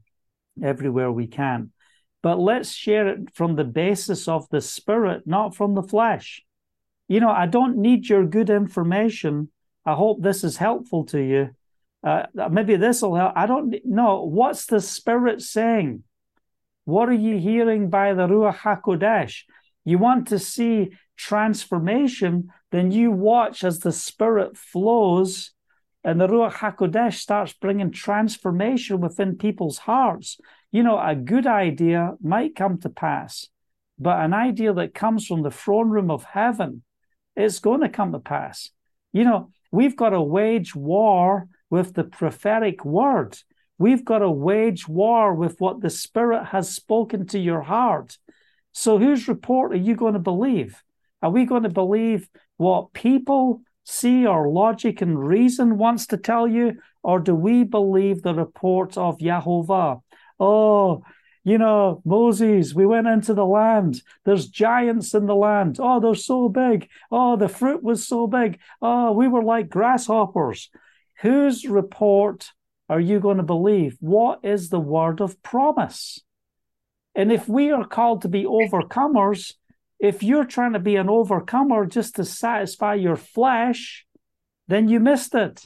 everywhere 0.62 1.12
we 1.12 1.28
can. 1.28 1.72
But 2.22 2.40
let's 2.40 2.72
share 2.72 3.08
it 3.08 3.36
from 3.36 3.56
the 3.56 3.64
basis 3.64 4.28
of 4.28 4.50
the 4.50 4.62
spirit, 4.62 5.28
not 5.28 5.56
from 5.56 5.76
the 5.76 5.84
flesh. 5.84 6.44
You 7.08 7.20
know, 7.20 7.30
I 7.30 7.46
don't 7.46 7.78
need 7.78 8.10
your 8.10 8.26
good 8.26 8.50
information. 8.50 9.52
I 9.86 9.94
hope 9.94 10.22
this 10.22 10.44
is 10.44 10.58
helpful 10.58 11.06
to 11.06 11.20
you. 11.20 11.52
Uh, 12.04 12.26
maybe 12.50 12.76
this 12.76 13.02
will 13.02 13.16
help. 13.16 13.34
I 13.36 13.46
don't 13.46 13.76
know. 13.86 14.24
What's 14.24 14.66
the 14.66 14.82
spirit 14.82 15.42
saying? 15.42 16.04
What 16.86 17.10
are 17.10 17.14
you 17.14 17.38
hearing 17.38 17.90
by 17.90 18.14
the 18.14 18.28
Ruach 18.28 18.58
HaKodesh? 18.58 19.44
You 19.84 19.98
want 20.00 20.30
to 20.30 20.40
see 20.40 20.92
transformation, 21.16 22.52
then 22.72 22.92
you 22.92 23.12
watch 23.12 23.64
as 23.64 23.80
the 23.80 23.92
Spirit 23.92 24.58
flows 24.58 25.52
and 26.06 26.22
the 26.22 26.28
Ruach 26.28 26.54
HaKodesh 26.54 27.16
starts 27.16 27.54
bringing 27.54 27.90
transformation 27.90 29.02
within 29.02 29.38
people's 29.38 29.80
hearts. 29.80 30.38
You 30.72 30.84
know, 30.84 31.00
a 31.00 31.16
good 31.16 31.48
idea 31.48 32.14
might 32.22 32.56
come 32.56 32.80
to 32.82 32.90
pass, 32.90 33.48
but 33.98 34.24
an 34.24 34.32
idea 34.32 34.72
that 34.74 34.94
comes 34.94 35.26
from 35.26 35.42
the 35.42 35.50
throne 35.50 35.90
room 35.90 36.12
of 36.12 36.24
heaven, 36.24 36.84
it's 37.36 37.58
going 37.58 37.82
to 37.82 37.90
come 37.90 38.12
to 38.12 38.20
pass. 38.20 38.70
You 39.14 39.24
know, 39.24 39.50
we've 39.72 39.96
got 39.96 40.10
to 40.10 40.22
wage 40.22 40.76
war 40.76 41.48
with 41.72 41.96
the 41.96 42.04
prophetic 42.04 42.86
word. 42.86 43.40
We've 43.80 44.06
got 44.06 44.20
to 44.20 44.30
wage 44.30 44.88
war 44.88 45.34
with 45.34 45.60
what 45.60 45.82
the 45.82 45.90
Spirit 45.90 46.46
has 46.46 46.70
spoken 46.70 47.26
to 47.28 47.40
your 47.40 47.64
heart. 47.64 48.20
So, 48.74 49.00
whose 49.00 49.28
report 49.28 49.74
are 49.74 49.78
you 49.78 49.96
going 49.96 50.14
to 50.14 50.20
believe? 50.20 50.84
Are 51.26 51.32
we 51.32 51.46
going 51.46 51.64
to 51.64 51.70
believe 51.70 52.30
what 52.58 52.94
people 52.94 53.62
see 53.84 54.28
or 54.28 54.48
logic 54.48 55.02
and 55.02 55.18
reason 55.18 55.80
wants 55.80 56.06
to 56.08 56.18
tell 56.18 56.48
you? 56.48 56.78
Or 57.02 57.20
do 57.20 57.34
we 57.34 57.64
believe 57.64 58.22
the 58.22 58.36
report 58.36 58.96
of 58.96 59.18
Yahovah? 59.18 60.04
Oh, 60.40 61.04
you 61.44 61.58
know, 61.58 62.04
Moses, 62.06 62.76
we 62.76 62.86
went 62.86 63.08
into 63.08 63.34
the 63.34 63.44
land. 63.44 64.04
There's 64.24 64.48
giants 64.48 65.16
in 65.16 65.26
the 65.26 65.34
land. 65.34 65.78
Oh, 65.80 66.00
they're 66.00 66.14
so 66.14 66.48
big. 66.48 66.90
Oh, 67.10 67.38
the 67.38 67.50
fruit 67.50 67.82
was 67.82 68.08
so 68.08 68.28
big. 68.28 68.60
Oh, 68.80 69.12
we 69.14 69.28
were 69.28 69.44
like 69.44 69.68
grasshoppers. 69.68 70.70
Whose 71.22 71.66
report 71.66 72.52
are 72.88 73.00
you 73.00 73.20
going 73.20 73.38
to 73.38 73.44
believe? 73.44 73.98
What 74.00 74.42
is 74.44 74.70
the 74.70 74.80
word 74.80 75.22
of 75.22 75.42
promise? 75.42 76.20
And 77.16 77.32
if 77.32 77.50
we 77.50 77.72
are 77.72 77.88
called 77.88 78.22
to 78.22 78.28
be 78.28 78.44
overcomers, 78.44 79.54
if 80.00 80.24
you're 80.24 80.46
trying 80.46 80.74
to 80.74 80.80
be 80.80 80.96
an 80.96 81.10
overcomer 81.10 81.86
just 81.86 82.16
to 82.16 82.26
satisfy 82.26 82.96
your 82.96 83.16
flesh, 83.16 84.06
then 84.68 84.88
you 84.88 85.00
missed 85.00 85.36
it. 85.36 85.66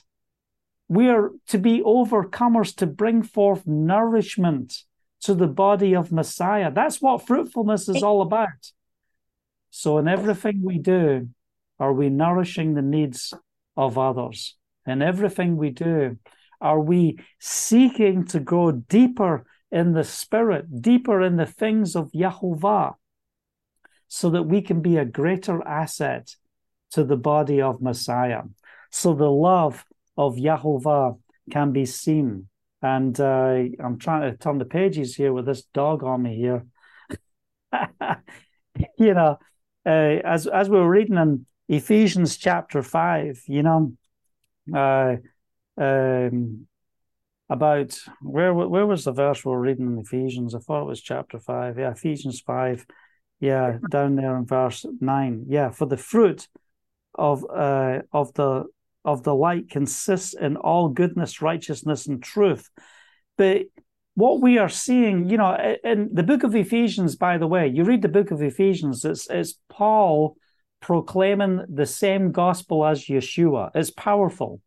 We 0.87 1.09
are 1.09 1.31
to 1.47 1.57
be 1.57 1.81
overcomers 1.81 2.75
to 2.77 2.87
bring 2.87 3.23
forth 3.23 3.65
nourishment 3.65 4.83
to 5.21 5.33
the 5.33 5.47
body 5.47 5.95
of 5.95 6.11
Messiah. 6.11 6.71
That's 6.71 7.01
what 7.01 7.25
fruitfulness 7.27 7.89
is 7.89 8.03
all 8.03 8.21
about. 8.21 8.71
So, 9.71 9.97
in 9.97 10.07
everything 10.07 10.61
we 10.63 10.79
do, 10.79 11.29
are 11.79 11.93
we 11.93 12.09
nourishing 12.09 12.73
the 12.73 12.81
needs 12.81 13.33
of 13.77 13.97
others? 13.97 14.55
In 14.85 15.01
everything 15.01 15.57
we 15.57 15.69
do, 15.69 16.17
are 16.59 16.79
we 16.79 17.19
seeking 17.39 18.25
to 18.25 18.39
go 18.39 18.71
deeper 18.71 19.45
in 19.71 19.93
the 19.93 20.03
spirit, 20.03 20.81
deeper 20.81 21.21
in 21.21 21.37
the 21.37 21.45
things 21.45 21.95
of 21.95 22.11
Yahovah? 22.11 22.95
So 24.09 24.31
that 24.31 24.43
we 24.43 24.61
can 24.61 24.81
be 24.81 24.97
a 24.97 25.05
greater 25.05 25.65
asset 25.65 26.35
to 26.91 27.03
the 27.03 27.15
body 27.15 27.61
of 27.61 27.81
Messiah. 27.81 28.41
So 28.91 29.13
the 29.13 29.29
love 29.29 29.85
of 30.17 30.35
Yahovah 30.35 31.19
can 31.51 31.71
be 31.71 31.85
seen. 31.85 32.47
And 32.81 33.17
uh, 33.19 33.63
I'm 33.79 33.99
trying 33.99 34.29
to 34.29 34.37
turn 34.37 34.57
the 34.57 34.65
pages 34.65 35.15
here 35.15 35.31
with 35.31 35.45
this 35.45 35.63
dog 35.73 36.03
on 36.03 36.23
me 36.23 36.35
here. 36.35 36.65
you 38.97 39.13
know, 39.13 39.37
uh, 39.85 39.89
as 39.89 40.47
as 40.47 40.69
we 40.69 40.77
were 40.77 40.89
reading 40.89 41.17
in 41.17 41.45
Ephesians 41.67 42.37
chapter 42.37 42.81
five, 42.81 43.41
you 43.47 43.63
know, 43.63 43.93
uh, 44.73 45.17
um, 45.77 46.67
about 47.49 47.99
where 48.21 48.53
where 48.53 48.87
was 48.87 49.03
the 49.03 49.11
verse 49.11 49.43
we 49.43 49.51
we're 49.51 49.59
reading 49.59 49.87
in 49.87 49.99
Ephesians? 49.99 50.55
I 50.55 50.59
thought 50.59 50.83
it 50.83 50.87
was 50.87 51.01
chapter 51.01 51.37
five. 51.37 51.77
Yeah, 51.77 51.91
Ephesians 51.91 52.39
five 52.39 52.85
yeah, 53.39 53.77
down 53.89 54.15
there 54.15 54.37
in 54.37 54.45
verse 54.45 54.85
nine. 54.99 55.45
Yeah, 55.47 55.69
for 55.69 55.85
the 55.85 55.97
fruit 55.97 56.47
of 57.15 57.45
uh, 57.49 57.99
of 58.11 58.33
the 58.33 58.65
of 59.05 59.23
the 59.23 59.35
light 59.35 59.69
consists 59.69 60.33
in 60.33 60.57
all 60.57 60.89
goodness, 60.89 61.41
righteousness, 61.41 62.07
and 62.07 62.21
truth. 62.21 62.69
But 63.37 63.63
what 64.15 64.41
we 64.41 64.57
are 64.57 64.69
seeing, 64.69 65.29
you 65.29 65.37
know, 65.37 65.77
in 65.83 66.09
the 66.11 66.23
book 66.23 66.43
of 66.43 66.53
Ephesians, 66.53 67.15
by 67.15 67.37
the 67.37 67.47
way, 67.47 67.67
you 67.67 67.85
read 67.85 68.01
the 68.01 68.09
book 68.09 68.31
of 68.31 68.41
Ephesians, 68.41 69.05
it's, 69.05 69.29
it's 69.29 69.57
Paul 69.69 70.35
proclaiming 70.81 71.63
the 71.69 71.85
same 71.85 72.33
gospel 72.33 72.85
as 72.85 73.05
Yeshua. 73.05 73.71
It's 73.73 73.91
powerful 73.91 74.61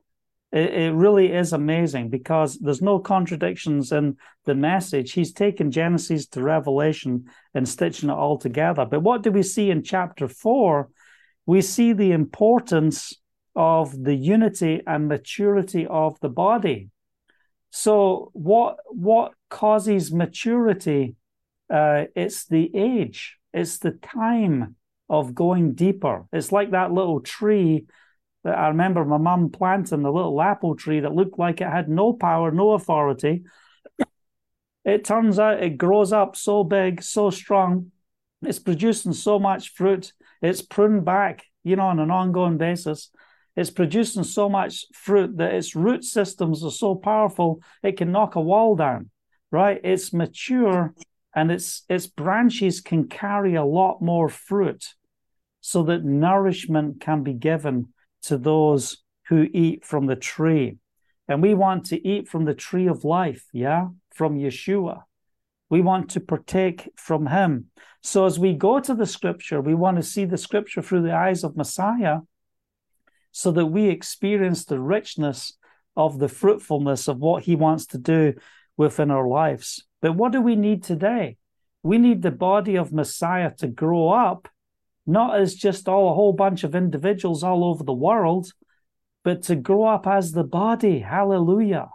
it, 0.52 0.74
it 0.74 0.92
really 0.92 1.32
is 1.32 1.52
amazing 1.52 2.08
because 2.08 2.58
there's 2.58 2.82
no 2.82 2.98
contradictions 2.98 3.92
in 3.92 4.16
the 4.44 4.54
message. 4.54 5.12
He's 5.12 5.32
taken 5.32 5.70
Genesis 5.70 6.26
to 6.28 6.42
Revelation 6.42 7.24
and 7.54 7.68
stitching 7.68 8.10
it 8.10 8.14
all 8.14 8.38
together. 8.38 8.84
But 8.84 9.00
what 9.00 9.22
do 9.22 9.32
we 9.32 9.42
see 9.42 9.70
in 9.70 9.82
chapter 9.82 10.28
four? 10.28 10.90
We 11.46 11.62
see 11.62 11.92
the 11.92 12.12
importance 12.12 13.14
of 13.56 14.04
the 14.04 14.14
unity 14.14 14.82
and 14.86 15.08
maturity 15.08 15.86
of 15.86 16.18
the 16.20 16.28
body. 16.28 16.90
So 17.70 18.30
what 18.32 18.76
what 18.88 19.32
causes 19.48 20.12
maturity 20.12 21.16
uh, 21.72 22.04
it's 22.14 22.44
the 22.44 22.70
age, 22.74 23.38
it's 23.54 23.78
the 23.78 23.92
time 23.92 24.76
of 25.08 25.34
going 25.34 25.72
deeper. 25.72 26.26
It's 26.32 26.52
like 26.52 26.72
that 26.72 26.92
little 26.92 27.20
tree 27.20 27.86
that 28.44 28.58
I 28.58 28.68
remember 28.68 29.04
my 29.04 29.18
mum 29.18 29.50
planting, 29.50 30.02
the 30.02 30.12
little 30.12 30.40
apple 30.40 30.74
tree 30.74 31.00
that 31.00 31.14
looked 31.14 31.38
like 31.38 31.60
it 31.60 31.68
had 31.68 31.88
no 31.88 32.12
power, 32.12 32.50
no 32.50 32.72
authority. 32.72 33.44
It 34.84 35.04
turns 35.04 35.38
out 35.38 35.62
it 35.62 35.78
grows 35.78 36.12
up 36.12 36.34
so 36.34 36.64
big, 36.64 37.02
so 37.02 37.30
strong. 37.30 37.92
It's 38.42 38.58
producing 38.58 39.12
so 39.12 39.38
much 39.38 39.72
fruit. 39.74 40.12
It's 40.40 40.60
pruned 40.60 41.04
back, 41.04 41.44
you 41.62 41.76
know, 41.76 41.86
on 41.86 42.00
an 42.00 42.10
ongoing 42.10 42.58
basis. 42.58 43.10
It's 43.54 43.70
producing 43.70 44.24
so 44.24 44.48
much 44.48 44.86
fruit 44.92 45.36
that 45.36 45.54
its 45.54 45.76
root 45.76 46.04
systems 46.04 46.64
are 46.64 46.70
so 46.70 46.94
powerful 46.94 47.62
it 47.82 47.96
can 47.96 48.10
knock 48.10 48.34
a 48.34 48.40
wall 48.40 48.74
down, 48.74 49.10
right? 49.50 49.80
It's 49.84 50.12
mature 50.12 50.94
and 51.34 51.50
its 51.52 51.84
its 51.88 52.06
branches 52.06 52.80
can 52.80 53.08
carry 53.08 53.54
a 53.54 53.64
lot 53.64 54.02
more 54.02 54.28
fruit 54.28 54.94
so 55.60 55.82
that 55.84 56.04
nourishment 56.04 57.00
can 57.00 57.22
be 57.22 57.34
given 57.34 57.88
to 58.22 58.38
those 58.38 58.98
who 59.28 59.48
eat 59.52 59.84
from 59.84 60.06
the 60.06 60.16
tree. 60.16 60.78
And 61.28 61.42
we 61.42 61.54
want 61.54 61.86
to 61.86 62.06
eat 62.06 62.28
from 62.28 62.44
the 62.44 62.54
tree 62.54 62.86
of 62.86 63.04
life, 63.04 63.46
yeah, 63.52 63.88
from 64.14 64.36
Yeshua. 64.36 65.02
We 65.70 65.80
want 65.80 66.10
to 66.10 66.20
partake 66.20 66.90
from 66.96 67.26
him. 67.26 67.66
So 68.02 68.26
as 68.26 68.38
we 68.38 68.52
go 68.52 68.80
to 68.80 68.94
the 68.94 69.06
scripture, 69.06 69.60
we 69.60 69.74
want 69.74 69.96
to 69.96 70.02
see 70.02 70.24
the 70.24 70.36
scripture 70.36 70.82
through 70.82 71.02
the 71.02 71.14
eyes 71.14 71.44
of 71.44 71.56
Messiah 71.56 72.18
so 73.30 73.50
that 73.52 73.66
we 73.66 73.88
experience 73.88 74.64
the 74.64 74.80
richness 74.80 75.56
of 75.96 76.18
the 76.18 76.28
fruitfulness 76.28 77.08
of 77.08 77.18
what 77.18 77.44
he 77.44 77.56
wants 77.56 77.86
to 77.86 77.98
do 77.98 78.34
within 78.76 79.10
our 79.10 79.26
lives. 79.26 79.84
But 80.00 80.16
what 80.16 80.32
do 80.32 80.40
we 80.40 80.56
need 80.56 80.82
today? 80.82 81.36
We 81.82 81.98
need 81.98 82.22
the 82.22 82.30
body 82.30 82.76
of 82.76 82.92
Messiah 82.92 83.52
to 83.58 83.66
grow 83.66 84.10
up 84.10 84.48
not 85.06 85.38
as 85.38 85.54
just 85.54 85.88
all 85.88 86.10
a 86.10 86.14
whole 86.14 86.32
bunch 86.32 86.64
of 86.64 86.74
individuals 86.74 87.42
all 87.42 87.64
over 87.64 87.84
the 87.84 87.92
world, 87.92 88.52
but 89.24 89.42
to 89.42 89.56
grow 89.56 89.84
up 89.84 90.06
as 90.06 90.32
the 90.32 90.44
body. 90.44 91.00
Hallelujah. 91.00 91.88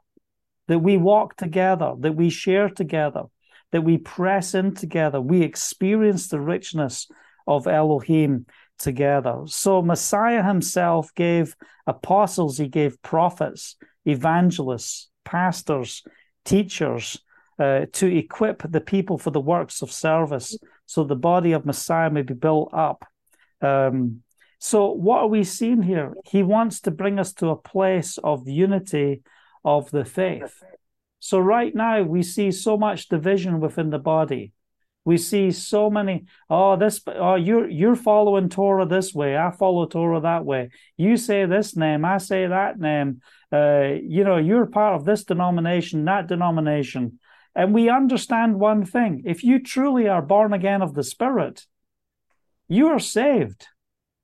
That 0.67 0.79
we 0.79 0.97
walk 0.97 1.37
together, 1.37 1.93
that 1.99 2.15
we 2.15 2.29
share 2.29 2.69
together, 2.69 3.23
that 3.71 3.83
we 3.83 3.97
press 3.97 4.53
in 4.53 4.73
together, 4.73 5.21
we 5.21 5.41
experience 5.41 6.27
the 6.27 6.41
richness 6.41 7.07
of 7.45 7.67
Elohim 7.67 8.45
together. 8.77 9.43
So 9.45 9.81
Messiah 9.81 10.43
himself 10.43 11.13
gave 11.15 11.55
apostles, 11.85 12.57
he 12.57 12.67
gave 12.67 13.01
prophets, 13.01 13.77
evangelists, 14.05 15.09
pastors, 15.23 16.03
teachers 16.43 17.17
uh, 17.59 17.85
to 17.93 18.07
equip 18.07 18.63
the 18.71 18.81
people 18.81 19.17
for 19.17 19.31
the 19.31 19.41
works 19.41 19.81
of 19.81 19.91
service 19.91 20.57
so 20.85 21.03
the 21.03 21.15
body 21.15 21.51
of 21.51 21.65
Messiah 21.65 22.09
may 22.09 22.21
be 22.21 22.33
built 22.33 22.73
up. 22.73 23.05
Um, 23.61 24.21
so, 24.59 24.91
what 24.91 25.19
are 25.19 25.27
we 25.27 25.43
seeing 25.43 25.83
here? 25.83 26.15
He 26.25 26.41
wants 26.41 26.81
to 26.81 26.91
bring 26.91 27.19
us 27.19 27.33
to 27.33 27.49
a 27.49 27.55
place 27.55 28.17
of 28.17 28.47
unity 28.47 29.21
of 29.63 29.91
the 29.91 30.05
faith. 30.05 30.63
So, 31.19 31.39
right 31.39 31.73
now, 31.75 32.01
we 32.01 32.23
see 32.23 32.51
so 32.51 32.77
much 32.77 33.09
division 33.09 33.59
within 33.59 33.91
the 33.91 33.99
body. 33.99 34.53
We 35.05 35.17
see 35.17 35.51
so 35.51 35.89
many. 35.89 36.25
Oh, 36.49 36.75
this. 36.75 37.01
Oh, 37.07 37.35
you're 37.35 37.69
you're 37.69 37.95
following 37.95 38.49
Torah 38.49 38.85
this 38.85 39.13
way. 39.13 39.37
I 39.37 39.51
follow 39.51 39.85
Torah 39.85 40.21
that 40.21 40.43
way. 40.43 40.69
You 40.97 41.17
say 41.17 41.45
this 41.45 41.77
name. 41.77 42.03
I 42.03 42.17
say 42.17 42.47
that 42.47 42.79
name. 42.79 43.21
Uh, 43.51 43.93
you 44.01 44.23
know, 44.23 44.37
you're 44.37 44.65
part 44.65 44.95
of 44.95 45.05
this 45.05 45.23
denomination, 45.23 46.03
that 46.05 46.27
denomination. 46.27 47.19
And 47.57 47.73
we 47.73 47.89
understand 47.89 48.59
one 48.59 48.85
thing 48.85 49.23
if 49.25 49.43
you 49.43 49.57
truly 49.57 50.07
are 50.07 50.21
born 50.21 50.53
again 50.53 50.83
of 50.83 50.93
the 50.93 51.03
Spirit, 51.03 51.65
you 52.69 52.87
are 52.89 52.99
saved. 52.99 53.65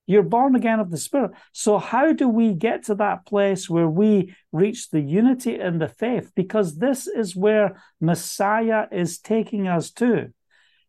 You're 0.06 0.22
born 0.22 0.56
again 0.56 0.80
of 0.80 0.92
the 0.92 0.98
Spirit. 0.98 1.32
So, 1.52 1.80
how 1.80 2.14
do 2.14 2.30
we 2.30 2.54
get 2.54 2.84
to 2.86 2.96
that 2.96 3.26
place 3.26 3.68
where 3.68 3.90
we 3.90 4.36
reach 4.52 4.92
the 4.92 5.02
unity 5.02 5.60
in 5.60 5.80
the 5.80 5.88
faith? 5.88 6.32
Because 6.36 6.78
this 6.78 7.08
is 7.08 7.36
where 7.36 7.82
Messiah 8.00 8.86
is 8.92 9.18
taking 9.18 9.68
us 9.68 9.90
to. 9.94 10.32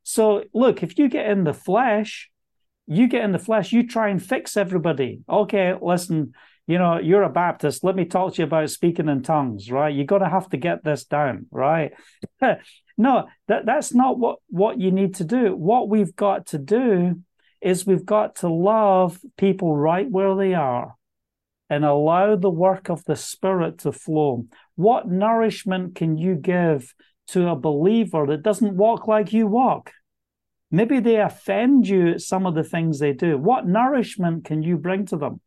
So, 0.02 0.44
look, 0.52 0.82
if 0.82 0.98
you 0.98 1.08
get 1.08 1.30
in 1.30 1.44
the 1.44 1.54
flesh, 1.54 2.30
you 2.86 3.08
get 3.08 3.24
in 3.24 3.32
the 3.32 3.38
flesh, 3.38 3.72
you 3.72 3.86
try 3.86 4.10
and 4.10 4.22
fix 4.22 4.54
everybody. 4.54 5.22
Okay, 5.30 5.74
listen, 5.80 6.34
you 6.66 6.78
know, 6.78 6.98
you're 6.98 7.22
a 7.22 7.30
Baptist. 7.30 7.84
Let 7.84 7.96
me 7.96 8.04
talk 8.06 8.34
to 8.34 8.42
you 8.42 8.46
about 8.46 8.70
speaking 8.70 9.08
in 9.08 9.22
tongues, 9.22 9.70
right? 9.70 9.94
You're 9.94 10.06
going 10.06 10.22
to 10.22 10.28
have 10.28 10.48
to 10.50 10.56
get 10.56 10.82
this 10.82 11.04
down, 11.04 11.46
right? 11.50 11.92
no, 12.98 13.28
that, 13.48 13.66
that's 13.66 13.92
not 13.92 14.18
what, 14.18 14.38
what 14.48 14.80
you 14.80 14.90
need 14.90 15.16
to 15.16 15.24
do. 15.24 15.54
What 15.54 15.88
we've 15.88 16.16
got 16.16 16.46
to 16.48 16.58
do 16.58 17.20
is 17.60 17.86
we've 17.86 18.06
got 18.06 18.36
to 18.36 18.48
love 18.48 19.20
people 19.36 19.76
right 19.76 20.10
where 20.10 20.34
they 20.34 20.54
are 20.54 20.94
and 21.68 21.84
allow 21.84 22.36
the 22.36 22.50
work 22.50 22.88
of 22.88 23.04
the 23.04 23.16
Spirit 23.16 23.78
to 23.78 23.92
flow. 23.92 24.46
What 24.76 25.08
nourishment 25.08 25.94
can 25.94 26.16
you 26.16 26.34
give 26.34 26.94
to 27.28 27.48
a 27.48 27.56
believer 27.56 28.26
that 28.26 28.42
doesn't 28.42 28.76
walk 28.76 29.06
like 29.06 29.32
you 29.32 29.46
walk? 29.46 29.92
Maybe 30.70 31.00
they 31.00 31.16
offend 31.16 31.86
you 31.86 32.08
at 32.12 32.20
some 32.20 32.46
of 32.46 32.54
the 32.54 32.64
things 32.64 32.98
they 32.98 33.12
do. 33.12 33.38
What 33.38 33.66
nourishment 33.66 34.44
can 34.44 34.62
you 34.62 34.76
bring 34.76 35.06
to 35.06 35.16
them? 35.16 35.40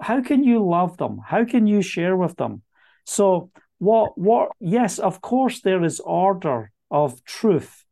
How 0.00 0.22
can 0.22 0.44
you 0.44 0.64
love 0.64 0.96
them? 0.96 1.20
How 1.24 1.44
can 1.44 1.66
you 1.66 1.82
share 1.82 2.16
with 2.16 2.36
them? 2.36 2.62
So 3.04 3.50
what 3.78 4.16
what 4.18 4.50
yes, 4.60 4.98
of 4.98 5.20
course 5.20 5.60
there 5.60 5.84
is 5.84 6.00
order 6.00 6.72
of 6.90 7.24
truth. 7.24 7.84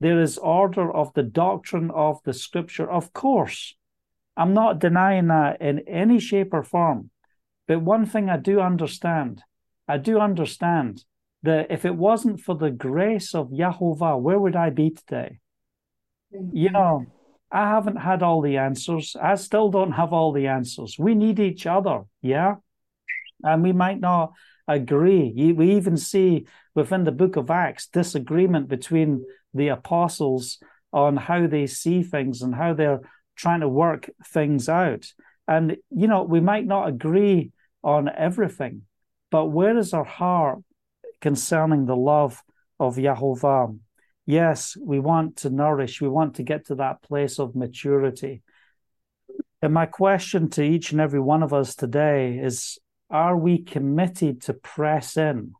There 0.00 0.20
is 0.20 0.38
order 0.38 0.92
of 0.92 1.12
the 1.14 1.22
doctrine 1.22 1.90
of 1.90 2.22
the 2.24 2.32
scripture. 2.32 2.90
Of 2.90 3.12
course. 3.12 3.74
I'm 4.36 4.54
not 4.54 4.78
denying 4.78 5.26
that 5.28 5.60
in 5.60 5.80
any 5.88 6.20
shape 6.20 6.54
or 6.54 6.62
form. 6.62 7.10
But 7.66 7.82
one 7.82 8.06
thing 8.06 8.30
I 8.30 8.36
do 8.36 8.60
understand, 8.60 9.42
I 9.88 9.98
do 9.98 10.20
understand 10.20 11.04
that 11.42 11.70
if 11.70 11.84
it 11.84 11.96
wasn't 11.96 12.40
for 12.40 12.54
the 12.54 12.70
grace 12.70 13.34
of 13.34 13.50
Yahovah, 13.50 14.20
where 14.20 14.38
would 14.38 14.54
I 14.54 14.70
be 14.70 14.90
today? 14.90 15.40
Mm-hmm. 16.34 16.56
You 16.56 16.70
know, 16.70 17.06
I 17.50 17.68
haven't 17.68 17.96
had 17.96 18.22
all 18.22 18.42
the 18.42 18.58
answers. 18.58 19.16
I 19.20 19.34
still 19.36 19.70
don't 19.70 19.92
have 19.92 20.12
all 20.12 20.32
the 20.32 20.48
answers. 20.48 20.96
We 20.98 21.14
need 21.14 21.40
each 21.40 21.66
other, 21.66 22.02
yeah? 22.20 22.56
And 23.42 23.62
we 23.62 23.72
might 23.72 24.00
not 24.00 24.32
agree. 24.66 25.52
We 25.56 25.76
even 25.76 25.96
see 25.96 26.46
within 26.74 27.04
the 27.04 27.12
book 27.12 27.36
of 27.36 27.50
Acts 27.50 27.86
disagreement 27.86 28.68
between 28.68 29.24
the 29.54 29.68
apostles 29.68 30.58
on 30.92 31.16
how 31.16 31.46
they 31.46 31.66
see 31.66 32.02
things 32.02 32.42
and 32.42 32.54
how 32.54 32.74
they're 32.74 33.00
trying 33.36 33.60
to 33.60 33.68
work 33.68 34.10
things 34.26 34.68
out. 34.68 35.06
And, 35.46 35.78
you 35.90 36.06
know, 36.06 36.24
we 36.24 36.40
might 36.40 36.66
not 36.66 36.88
agree 36.88 37.52
on 37.82 38.10
everything, 38.10 38.82
but 39.30 39.46
where 39.46 39.78
is 39.78 39.94
our 39.94 40.04
heart 40.04 40.58
concerning 41.20 41.86
the 41.86 41.96
love 41.96 42.42
of 42.78 42.96
Yahovah? 42.96 43.78
Yes, 44.28 44.76
we 44.78 45.00
want 45.00 45.36
to 45.38 45.50
nourish, 45.50 46.00
we 46.02 46.08
want 46.08 46.34
to 46.34 46.42
get 46.42 46.66
to 46.66 46.74
that 46.76 47.02
place 47.02 47.40
of 47.40 47.56
maturity. 47.56 48.42
And 49.62 49.72
my 49.72 49.86
question 49.86 50.50
to 50.50 50.62
each 50.62 50.92
and 50.92 51.00
every 51.00 51.18
one 51.18 51.42
of 51.42 51.52
us 51.52 51.74
today 51.74 52.38
is 52.38 52.78
Are 53.10 53.36
we 53.36 53.58
committed 53.58 54.42
to 54.42 54.52
press 54.52 55.16
in? 55.16 55.54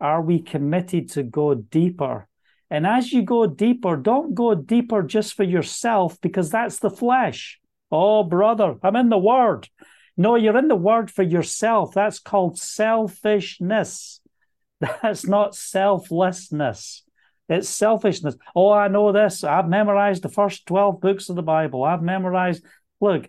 Are 0.00 0.20
we 0.20 0.42
committed 0.42 1.10
to 1.10 1.22
go 1.22 1.54
deeper? 1.54 2.28
And 2.68 2.86
as 2.86 3.12
you 3.12 3.22
go 3.22 3.46
deeper, 3.46 3.96
don't 3.96 4.34
go 4.34 4.54
deeper 4.54 5.02
just 5.02 5.34
for 5.34 5.44
yourself 5.44 6.20
because 6.20 6.50
that's 6.50 6.80
the 6.80 6.90
flesh. 6.90 7.60
Oh, 7.90 8.24
brother, 8.24 8.76
I'm 8.82 8.96
in 8.96 9.10
the 9.10 9.18
word. 9.18 9.68
No, 10.16 10.34
you're 10.34 10.58
in 10.58 10.68
the 10.68 10.74
word 10.74 11.10
for 11.10 11.22
yourself. 11.22 11.94
That's 11.94 12.18
called 12.18 12.58
selfishness. 12.58 14.20
That's 14.80 15.26
not 15.26 15.54
selflessness. 15.54 17.04
It's 17.52 17.68
selfishness. 17.68 18.36
Oh, 18.54 18.72
I 18.72 18.88
know 18.88 19.12
this. 19.12 19.44
I've 19.44 19.68
memorized 19.68 20.22
the 20.22 20.28
first 20.28 20.66
12 20.66 21.00
books 21.00 21.28
of 21.28 21.36
the 21.36 21.42
Bible. 21.42 21.84
I've 21.84 22.02
memorized. 22.02 22.64
Look, 23.00 23.28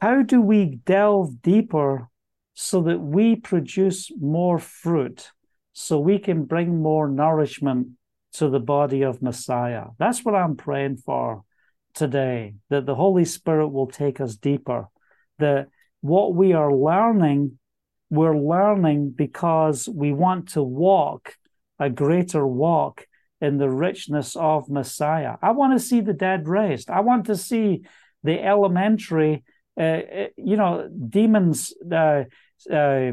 how 0.00 0.22
do 0.22 0.40
we 0.40 0.66
delve 0.84 1.42
deeper 1.42 2.08
so 2.54 2.82
that 2.82 2.98
we 2.98 3.36
produce 3.36 4.10
more 4.20 4.58
fruit, 4.58 5.30
so 5.72 5.98
we 5.98 6.18
can 6.18 6.44
bring 6.44 6.82
more 6.82 7.08
nourishment 7.08 7.88
to 8.34 8.48
the 8.48 8.60
body 8.60 9.02
of 9.02 9.22
Messiah? 9.22 9.86
That's 9.98 10.24
what 10.24 10.34
I'm 10.34 10.56
praying 10.56 10.98
for 10.98 11.42
today, 11.94 12.54
that 12.68 12.86
the 12.86 12.94
Holy 12.94 13.24
Spirit 13.24 13.68
will 13.68 13.88
take 13.88 14.20
us 14.20 14.36
deeper, 14.36 14.88
that 15.38 15.68
what 16.00 16.34
we 16.34 16.52
are 16.52 16.72
learning, 16.72 17.58
we're 18.10 18.38
learning 18.38 19.10
because 19.10 19.88
we 19.88 20.12
want 20.12 20.50
to 20.50 20.62
walk 20.62 21.36
a 21.80 21.90
greater 21.90 22.46
walk 22.46 23.06
in 23.40 23.56
the 23.56 23.70
richness 23.70 24.36
of 24.36 24.68
Messiah. 24.68 25.36
I 25.42 25.52
want 25.52 25.72
to 25.72 25.84
see 25.84 26.00
the 26.00 26.12
dead 26.12 26.46
raised. 26.46 26.90
I 26.90 27.00
want 27.00 27.26
to 27.26 27.36
see 27.36 27.82
the 28.22 28.38
elementary, 28.40 29.42
uh, 29.78 29.82
uh 29.82 30.26
you 30.36 30.56
know, 30.56 30.88
demons, 31.08 31.72
uh, 31.90 32.24
uh, 32.70 33.12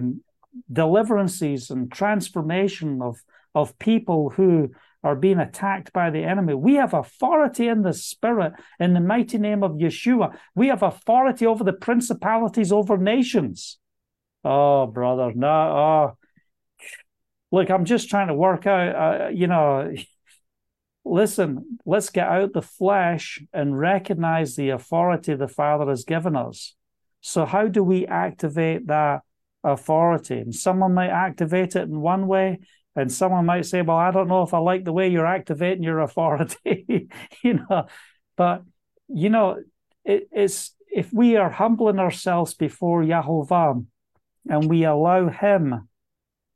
deliverances 0.71 1.69
and 1.69 1.91
transformation 1.91 3.01
of 3.01 3.17
of 3.55 3.79
people 3.79 4.29
who 4.29 4.69
are 5.03 5.15
being 5.15 5.39
attacked 5.39 5.93
by 5.93 6.09
the 6.09 6.23
enemy. 6.23 6.53
We 6.53 6.75
have 6.75 6.93
authority 6.93 7.67
in 7.67 7.81
the 7.81 7.93
spirit 7.93 8.53
in 8.79 8.93
the 8.93 8.99
mighty 8.99 9.37
name 9.37 9.63
of 9.63 9.71
Yeshua. 9.73 10.37
We 10.53 10.67
have 10.67 10.83
authority 10.83 11.45
over 11.45 11.63
the 11.63 11.73
principalities 11.73 12.71
over 12.71 12.97
nations. 12.97 13.77
Oh, 14.43 14.85
brother, 14.87 15.31
no, 15.33 15.47
oh. 15.47 16.17
Look, 17.51 17.69
I'm 17.69 17.85
just 17.85 18.09
trying 18.09 18.27
to 18.27 18.33
work 18.33 18.67
out, 18.67 18.95
uh, 18.95 19.27
you 19.29 19.47
know, 19.47 19.93
listen, 21.05 21.79
let's 21.85 22.09
get 22.09 22.27
out 22.27 22.53
the 22.53 22.61
flesh 22.61 23.41
and 23.53 23.77
recognize 23.77 24.55
the 24.55 24.69
authority 24.69 25.35
the 25.35 25.47
Father 25.47 25.89
has 25.89 26.03
given 26.03 26.35
us. 26.35 26.75
So, 27.21 27.45
how 27.45 27.67
do 27.67 27.83
we 27.83 28.05
activate 28.05 28.87
that 28.87 29.21
authority? 29.63 30.39
And 30.39 30.53
someone 30.53 30.93
might 30.93 31.09
activate 31.09 31.75
it 31.75 31.83
in 31.83 31.99
one 32.01 32.27
way, 32.27 32.59
and 32.95 33.11
someone 33.11 33.45
might 33.45 33.65
say, 33.65 33.81
Well, 33.81 33.97
I 33.97 34.11
don't 34.11 34.27
know 34.27 34.43
if 34.43 34.53
I 34.53 34.59
like 34.59 34.83
the 34.83 34.93
way 34.93 35.09
you're 35.09 35.25
activating 35.25 35.83
your 35.83 35.99
authority, 35.99 37.09
you 37.43 37.59
know. 37.69 37.87
But, 38.35 38.63
you 39.07 39.29
know, 39.29 39.57
it, 40.05 40.27
it's 40.31 40.75
if 40.91 41.11
we 41.11 41.37
are 41.37 41.49
humbling 41.49 41.99
ourselves 41.99 42.53
before 42.53 43.03
Yahovah 43.03 43.85
and 44.49 44.69
we 44.69 44.83
allow 44.83 45.29
Him 45.29 45.89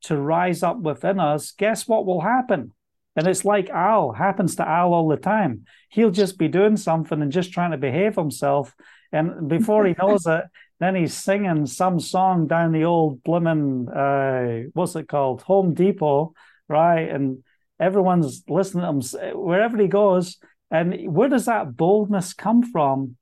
to 0.04 0.18
rise 0.18 0.64
up 0.64 0.80
within 0.80 1.20
us, 1.20 1.52
guess 1.52 1.88
what 1.88 2.06
will 2.06 2.22
happen? 2.22 2.72
And 3.16 3.28
it's 3.28 3.44
like 3.44 3.70
Al 3.70 4.14
happens 4.14 4.56
to 4.56 4.68
Al 4.68 4.94
all 4.94 5.08
the 5.08 5.18
time. 5.18 5.66
He'll 5.90 6.12
just 6.12 6.38
be 6.38 6.48
doing 6.48 6.78
something 6.78 7.22
and 7.22 7.32
just 7.32 7.52
trying 7.52 7.72
to 7.72 7.78
behave 7.78 8.16
himself. 8.16 8.74
And 9.12 9.50
before 9.50 9.86
he 9.86 9.96
knows 10.00 10.26
it, 10.26 10.46
then 10.80 10.96
he's 10.96 11.14
singing 11.14 11.66
some 11.66 12.00
song 12.00 12.48
down 12.48 12.72
the 12.72 12.86
old 12.86 13.22
blimmin', 13.24 13.88
uh, 13.90 14.70
what's 14.74 14.96
it 14.96 15.08
called? 15.08 15.42
Home 15.44 15.74
Depot, 15.74 16.34
right? 16.68 17.08
And 17.10 17.44
everyone's 17.80 18.44
listening 18.48 19.02
to 19.02 19.20
him 19.20 19.38
wherever 19.38 19.78
he 19.78 19.88
goes. 19.88 20.38
And 20.72 21.14
where 21.14 21.30
does 21.30 21.46
that 21.46 21.76
boldness 21.76 22.34
come 22.34 22.64
from? 22.64 23.18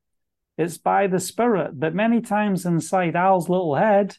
It's 0.57 0.77
by 0.77 1.07
the 1.07 1.19
Spirit. 1.19 1.79
But 1.79 1.95
many 1.95 2.21
times 2.21 2.65
inside 2.65 3.15
Al's 3.15 3.49
little 3.49 3.75
head, 3.75 4.15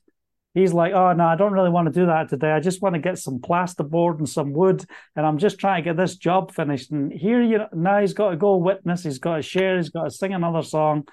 he's 0.54 0.72
like, 0.72 0.92
oh 0.92 1.12
no, 1.12 1.24
I 1.24 1.36
don't 1.36 1.52
really 1.52 1.70
want 1.70 1.86
to 1.86 2.00
do 2.00 2.06
that 2.06 2.28
today. 2.28 2.50
I 2.50 2.60
just 2.60 2.82
want 2.82 2.94
to 2.94 3.00
get 3.00 3.18
some 3.18 3.38
plasterboard 3.38 4.18
and 4.18 4.28
some 4.28 4.52
wood, 4.52 4.84
and 5.16 5.26
I'm 5.26 5.38
just 5.38 5.58
trying 5.58 5.82
to 5.82 5.90
get 5.90 5.96
this 5.96 6.16
job 6.16 6.52
finished. 6.52 6.90
And 6.90 7.12
here, 7.12 7.42
you 7.42 7.58
know, 7.58 7.68
now 7.72 8.00
he's 8.00 8.14
got 8.14 8.30
to 8.30 8.36
go 8.36 8.56
witness. 8.56 9.04
He's 9.04 9.18
got 9.18 9.36
to 9.36 9.42
share. 9.42 9.76
He's 9.76 9.90
got 9.90 10.04
to 10.04 10.10
sing 10.10 10.34
another 10.34 10.62
song, 10.62 11.06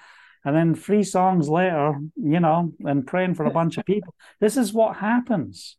and 0.44 0.56
then 0.56 0.74
three 0.74 1.02
songs 1.02 1.48
later, 1.48 1.94
you 2.16 2.40
know, 2.40 2.72
and 2.80 3.06
praying 3.06 3.34
for 3.34 3.44
a 3.44 3.50
bunch 3.50 3.78
of 3.78 3.84
people. 3.84 4.14
This 4.40 4.56
is 4.56 4.72
what 4.72 4.96
happens. 4.96 5.76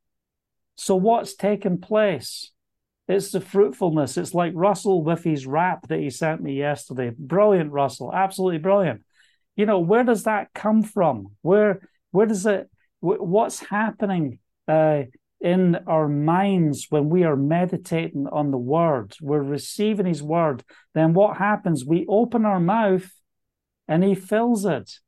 So 0.75 0.95
what's 0.95 1.35
taken 1.35 1.79
place? 1.79 2.51
It's 3.09 3.31
the 3.31 3.41
fruitfulness. 3.41 4.17
It's 4.17 4.35
like 4.35 4.53
Russell 4.55 5.03
with 5.03 5.23
his 5.23 5.47
rap 5.47 5.87
that 5.87 5.99
he 5.99 6.11
sent 6.11 6.41
me 6.41 6.53
yesterday. 6.53 7.11
Brilliant, 7.17 7.71
Russell. 7.71 8.13
Absolutely 8.13 8.59
brilliant. 8.59 9.03
You 9.55 9.65
know, 9.65 9.79
where 9.79 10.03
does 10.03 10.23
that 10.23 10.53
come 10.53 10.83
from? 10.83 11.35
Where 11.41 11.81
where 12.11 12.27
does 12.27 12.45
it 12.45 12.69
what's 13.01 13.59
happening 13.59 14.39
uh, 14.67 15.03
in 15.41 15.77
our 15.87 16.07
minds 16.07 16.87
when 16.89 17.09
we 17.09 17.23
are 17.23 17.35
meditating 17.35 18.27
on 18.31 18.51
the 18.51 18.57
word, 18.57 19.15
we're 19.21 19.41
receiving 19.41 20.05
his 20.05 20.21
word, 20.21 20.63
then 20.93 21.13
what 21.13 21.37
happens? 21.37 21.85
We 21.85 22.05
open 22.09 22.45
our 22.45 22.59
mouth 22.59 23.09
and 23.87 24.03
he 24.03 24.15
fills 24.15 24.65
it. 24.65 24.99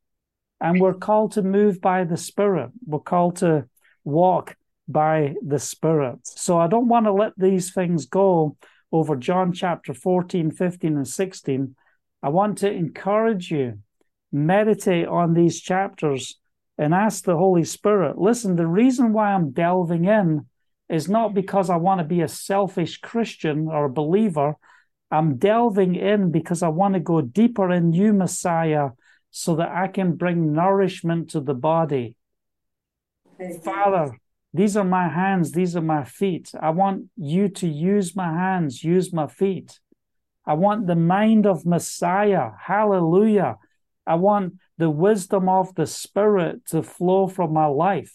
And 0.60 0.80
we're 0.80 0.94
called 0.94 1.34
to 1.34 1.42
move 1.42 1.82
by 1.82 2.04
the 2.04 2.18
Spirit. 2.18 2.70
We're 2.86 3.00
called 3.00 3.38
to 3.38 3.66
walk 4.04 4.56
by 4.88 5.36
the 5.46 5.60
Spirit. 5.60 6.20
So 6.24 6.60
I 6.60 6.68
don't 6.68 6.88
want 6.88 7.08
to 7.08 7.14
let 7.14 7.34
these 7.36 7.74
things 7.74 8.06
go 8.06 8.58
over 8.92 9.16
John 9.16 9.54
chapter 9.54 9.94
14, 9.94 10.52
15, 10.52 10.98
and 10.98 11.08
16. 11.08 11.76
I 12.22 12.30
want 12.30 12.60
to 12.60 12.72
encourage 12.72 13.50
you, 13.50 13.80
meditate 14.32 15.08
on 15.08 15.34
these 15.34 15.60
chapters 15.60 16.40
and 16.78 16.94
ask 16.94 17.24
the 17.24 17.38
Holy 17.38 17.64
Spirit, 17.64 18.18
listen, 18.18 18.56
the 18.56 18.68
reason 18.68 19.14
why 19.14 19.34
I'm 19.34 19.52
delving 19.52 20.06
in 20.06 20.48
is 20.90 21.08
not 21.08 21.34
because 21.34 21.70
I 21.70 21.78
want 21.78 22.00
to 22.00 22.06
be 22.06 22.22
a 22.22 22.28
selfish 22.28 22.98
Christian 22.98 23.68
or 23.68 23.86
a 23.86 23.90
believer. 23.90 24.56
I'm 25.10 25.38
delving 25.38 25.96
in 25.96 26.32
because 26.32 26.64
I 26.64 26.70
want 26.70 26.96
to 26.96 27.00
go 27.00 27.22
deeper 27.22 27.72
in 27.72 27.94
you, 27.94 28.14
Messiah, 28.14 28.90
so 29.30 29.56
that 29.56 29.70
I 29.70 29.88
can 29.88 30.16
bring 30.16 30.54
nourishment 30.54 31.30
to 31.32 31.40
the 31.40 31.54
body. 31.54 32.16
Father, 33.64 34.12
these 34.54 34.76
are 34.76 34.84
my 34.84 35.08
hands, 35.08 35.52
these 35.52 35.76
are 35.76 35.82
my 35.82 36.04
feet. 36.04 36.52
I 36.60 36.72
want 36.72 37.06
you 37.16 37.48
to 37.50 37.68
use 37.68 38.16
my 38.16 38.32
hands, 38.34 38.84
use 38.84 39.14
my 39.14 39.28
feet. 39.28 39.80
I 40.46 40.54
want 40.56 40.88
the 40.88 40.96
mind 40.96 41.46
of 41.46 41.66
Messiah. 41.66 42.50
Hallelujah. 42.60 43.58
I 44.06 44.16
want 44.16 44.56
the 44.78 44.90
wisdom 44.90 45.48
of 45.50 45.76
the 45.76 45.86
Spirit 45.86 46.66
to 46.68 46.84
flow 46.84 47.28
from 47.28 47.54
my 47.54 47.68
life 47.68 48.14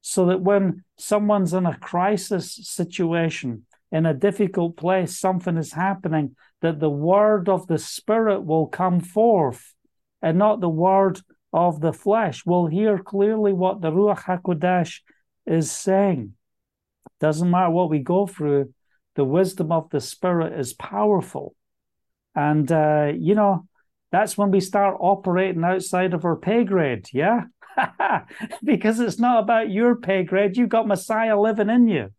so 0.00 0.26
that 0.26 0.40
when 0.40 0.84
someone's 0.96 1.52
in 1.52 1.66
a 1.66 1.78
crisis 1.78 2.54
situation, 2.62 3.66
in 3.90 4.06
a 4.06 4.14
difficult 4.14 4.76
place, 4.76 5.18
something 5.18 5.56
is 5.56 5.72
happening, 5.72 6.36
that 6.60 6.80
the 6.80 6.90
word 6.90 7.48
of 7.48 7.66
the 7.66 7.78
Spirit 7.78 8.44
will 8.44 8.66
come 8.66 9.00
forth 9.00 9.74
and 10.20 10.38
not 10.38 10.60
the 10.60 10.68
word 10.68 11.20
of 11.52 11.80
the 11.80 11.92
flesh. 11.92 12.44
We'll 12.44 12.66
hear 12.66 12.98
clearly 12.98 13.52
what 13.52 13.80
the 13.80 13.90
Ruach 13.90 14.24
HaKodesh 14.24 15.00
is 15.46 15.70
saying. 15.70 16.34
Doesn't 17.20 17.50
matter 17.50 17.70
what 17.70 17.90
we 17.90 18.00
go 18.00 18.26
through, 18.26 18.72
the 19.14 19.24
wisdom 19.24 19.72
of 19.72 19.90
the 19.90 20.00
Spirit 20.00 20.58
is 20.58 20.72
powerful. 20.72 21.54
And, 22.34 22.70
uh, 22.70 23.12
you 23.14 23.34
know, 23.34 23.67
that's 24.10 24.38
when 24.38 24.50
we 24.50 24.60
start 24.60 24.96
operating 25.00 25.64
outside 25.64 26.14
of 26.14 26.24
our 26.24 26.36
pay 26.36 26.64
grade. 26.64 27.06
Yeah. 27.12 27.44
because 28.64 29.00
it's 29.00 29.18
not 29.18 29.42
about 29.42 29.70
your 29.70 29.96
pay 29.96 30.24
grade. 30.24 30.56
You've 30.56 30.68
got 30.68 30.88
Messiah 30.88 31.38
living 31.38 31.70
in 31.70 31.88
you. 31.88 32.10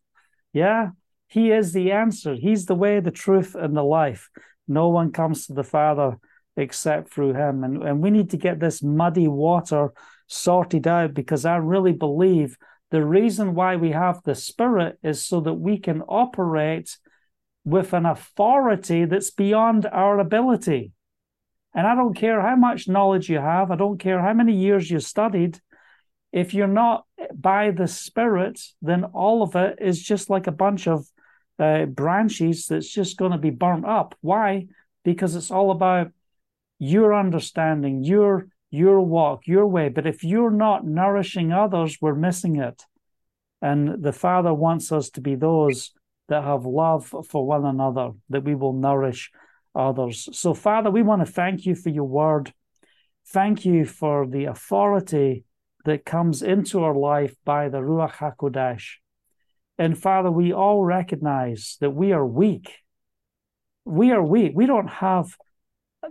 Yeah. 0.53 0.91
He 1.27 1.51
is 1.51 1.73
the 1.73 1.91
answer. 1.91 2.35
He's 2.35 2.65
the 2.65 2.75
way, 2.75 2.99
the 2.99 3.11
truth, 3.11 3.55
and 3.55 3.75
the 3.75 3.83
life. 3.83 4.29
No 4.67 4.89
one 4.89 5.11
comes 5.11 5.47
to 5.47 5.53
the 5.53 5.63
Father 5.63 6.17
except 6.57 7.11
through 7.11 7.33
him. 7.33 7.63
And, 7.63 7.83
and 7.83 8.01
we 8.01 8.09
need 8.09 8.31
to 8.31 8.37
get 8.37 8.59
this 8.59 8.83
muddy 8.83 9.27
water 9.27 9.91
sorted 10.27 10.87
out 10.87 11.13
because 11.13 11.45
I 11.45 11.57
really 11.57 11.93
believe 11.93 12.57
the 12.91 13.05
reason 13.05 13.53
why 13.53 13.75
we 13.75 13.91
have 13.91 14.21
the 14.23 14.35
Spirit 14.35 14.97
is 15.03 15.25
so 15.25 15.41
that 15.41 15.53
we 15.53 15.77
can 15.77 16.01
operate 16.01 16.97
with 17.63 17.93
an 17.93 18.05
authority 18.05 19.05
that's 19.05 19.31
beyond 19.31 19.85
our 19.85 20.19
ability. 20.19 20.91
And 21.73 21.85
I 21.85 21.95
don't 21.95 22.15
care 22.15 22.41
how 22.41 22.55
much 22.55 22.87
knowledge 22.87 23.29
you 23.29 23.37
have, 23.37 23.71
I 23.71 23.75
don't 23.75 23.99
care 23.99 24.21
how 24.21 24.33
many 24.33 24.55
years 24.55 24.89
you 24.89 24.99
studied. 24.99 25.59
If 26.31 26.53
you're 26.53 26.67
not 26.67 27.05
by 27.33 27.71
the 27.71 27.87
Spirit, 27.87 28.61
then 28.81 29.03
all 29.03 29.41
of 29.41 29.55
it 29.55 29.79
is 29.81 30.01
just 30.01 30.29
like 30.29 30.47
a 30.47 30.51
bunch 30.51 30.87
of 30.87 31.07
uh, 31.57 31.85
branches 31.85 32.67
that's 32.67 32.89
just 32.89 33.17
going 33.17 33.31
to 33.31 33.37
be 33.37 33.49
burnt 33.49 33.85
up. 33.85 34.15
Why? 34.21 34.67
Because 35.03 35.35
it's 35.35 35.51
all 35.51 35.71
about 35.71 36.11
your 36.79 37.13
understanding, 37.13 38.03
your 38.03 38.47
your 38.71 39.01
walk, 39.01 39.47
your 39.47 39.65
way. 39.65 39.89
But 39.89 40.05
if 40.05 40.23
you're 40.23 40.51
not 40.51 40.85
nourishing 40.85 41.51
others, 41.51 41.97
we're 41.99 42.13
missing 42.13 42.57
it. 42.57 42.83
And 43.61 44.03
the 44.03 44.13
Father 44.13 44.53
wants 44.53 44.91
us 44.91 45.09
to 45.11 45.21
be 45.21 45.35
those 45.35 45.91
that 46.27 46.43
have 46.43 46.65
love 46.65 47.13
for 47.27 47.45
one 47.45 47.65
another, 47.65 48.11
that 48.29 48.43
we 48.43 48.55
will 48.55 48.73
nourish 48.73 49.31
others. 49.79 50.27
So, 50.33 50.53
Father, 50.53 50.91
we 50.91 51.01
want 51.01 51.25
to 51.25 51.31
thank 51.31 51.65
you 51.65 51.75
for 51.75 51.89
your 51.89 52.03
word. 52.03 52.53
Thank 53.27 53.65
you 53.65 53.85
for 53.85 54.27
the 54.27 54.45
authority 54.45 55.45
that 55.85 56.05
comes 56.05 56.41
into 56.41 56.83
our 56.83 56.95
life 56.95 57.35
by 57.45 57.69
the 57.69 57.79
Ruach 57.79 58.13
HaKodesh. 58.13 58.95
And 59.77 59.97
Father, 59.97 60.29
we 60.29 60.51
all 60.51 60.83
recognize 60.83 61.77
that 61.79 61.91
we 61.91 62.11
are 62.11 62.25
weak. 62.25 62.75
We 63.85 64.11
are 64.11 64.23
weak. 64.23 64.51
We 64.53 64.65
don't 64.65 64.89
have 64.89 65.35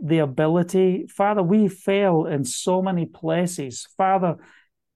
the 0.03 0.19
ability. 0.19 1.07
Father, 1.09 1.43
we 1.43 1.69
fail 1.69 2.27
in 2.27 2.45
so 2.45 2.81
many 2.81 3.05
places. 3.05 3.87
Father, 3.97 4.37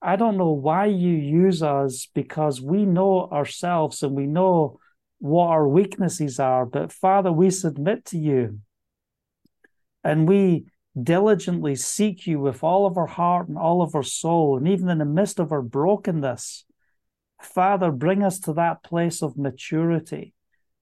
I 0.00 0.16
don't 0.16 0.36
know 0.36 0.52
why 0.52 0.86
you 0.86 1.10
use 1.10 1.62
us 1.62 2.08
because 2.14 2.60
we 2.60 2.84
know 2.84 3.28
ourselves 3.30 4.02
and 4.02 4.14
we 4.14 4.26
know 4.26 4.80
what 5.22 5.50
our 5.50 5.68
weaknesses 5.68 6.40
are. 6.40 6.66
But 6.66 6.92
Father, 6.92 7.30
we 7.30 7.48
submit 7.48 8.04
to 8.06 8.18
you 8.18 8.58
and 10.02 10.28
we 10.28 10.64
diligently 11.00 11.76
seek 11.76 12.26
you 12.26 12.40
with 12.40 12.64
all 12.64 12.86
of 12.86 12.98
our 12.98 13.06
heart 13.06 13.48
and 13.48 13.56
all 13.56 13.82
of 13.82 13.94
our 13.94 14.02
soul, 14.02 14.58
and 14.58 14.66
even 14.66 14.88
in 14.88 14.98
the 14.98 15.04
midst 15.04 15.38
of 15.38 15.52
our 15.52 15.62
brokenness. 15.62 16.64
Father, 17.40 17.92
bring 17.92 18.24
us 18.24 18.40
to 18.40 18.52
that 18.54 18.82
place 18.82 19.22
of 19.22 19.38
maturity. 19.38 20.34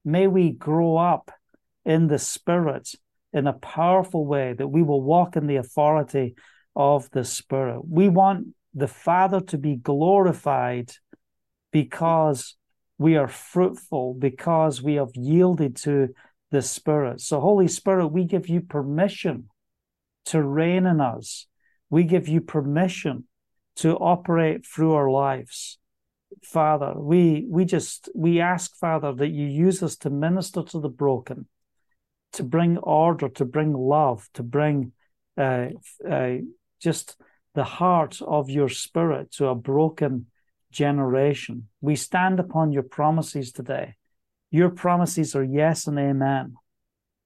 May 0.06 0.26
we 0.26 0.50
grow 0.50 0.96
up 0.96 1.30
in 1.84 2.06
the 2.06 2.18
Spirit 2.18 2.92
in 3.34 3.46
a 3.46 3.52
powerful 3.52 4.24
way 4.24 4.54
that 4.54 4.68
we 4.68 4.82
will 4.82 5.02
walk 5.02 5.36
in 5.36 5.48
the 5.48 5.56
authority 5.56 6.34
of 6.74 7.10
the 7.10 7.24
Spirit. 7.24 7.82
We 7.86 8.08
want 8.08 8.48
the 8.72 8.88
Father 8.88 9.40
to 9.40 9.58
be 9.58 9.76
glorified 9.76 10.92
because 11.72 12.56
We 13.00 13.16
are 13.16 13.28
fruitful 13.28 14.12
because 14.12 14.82
we 14.82 14.96
have 14.96 15.12
yielded 15.14 15.76
to 15.76 16.10
the 16.50 16.60
Spirit. 16.60 17.22
So, 17.22 17.40
Holy 17.40 17.66
Spirit, 17.66 18.08
we 18.08 18.24
give 18.24 18.46
you 18.46 18.60
permission 18.60 19.48
to 20.26 20.42
reign 20.42 20.84
in 20.84 21.00
us. 21.00 21.46
We 21.88 22.04
give 22.04 22.28
you 22.28 22.42
permission 22.42 23.24
to 23.76 23.96
operate 23.96 24.66
through 24.66 24.92
our 24.92 25.08
lives. 25.10 25.78
Father, 26.44 26.92
we 26.94 27.46
we 27.48 27.64
just 27.64 28.10
we 28.14 28.38
ask, 28.38 28.76
Father, 28.76 29.14
that 29.14 29.30
you 29.30 29.46
use 29.46 29.82
us 29.82 29.96
to 29.96 30.10
minister 30.10 30.62
to 30.64 30.78
the 30.78 30.90
broken, 30.90 31.48
to 32.34 32.42
bring 32.42 32.76
order, 32.76 33.30
to 33.30 33.46
bring 33.46 33.72
love, 33.72 34.28
to 34.34 34.42
bring 34.42 34.92
uh, 35.38 35.68
uh, 36.06 36.34
just 36.82 37.16
the 37.54 37.64
heart 37.64 38.20
of 38.20 38.50
your 38.50 38.68
spirit 38.68 39.32
to 39.32 39.46
a 39.46 39.54
broken 39.54 40.26
generation. 40.70 41.68
We 41.80 41.96
stand 41.96 42.40
upon 42.40 42.72
your 42.72 42.82
promises 42.82 43.52
today. 43.52 43.96
Your 44.50 44.70
promises 44.70 45.34
are 45.36 45.44
yes 45.44 45.86
and 45.86 45.98
amen. 45.98 46.54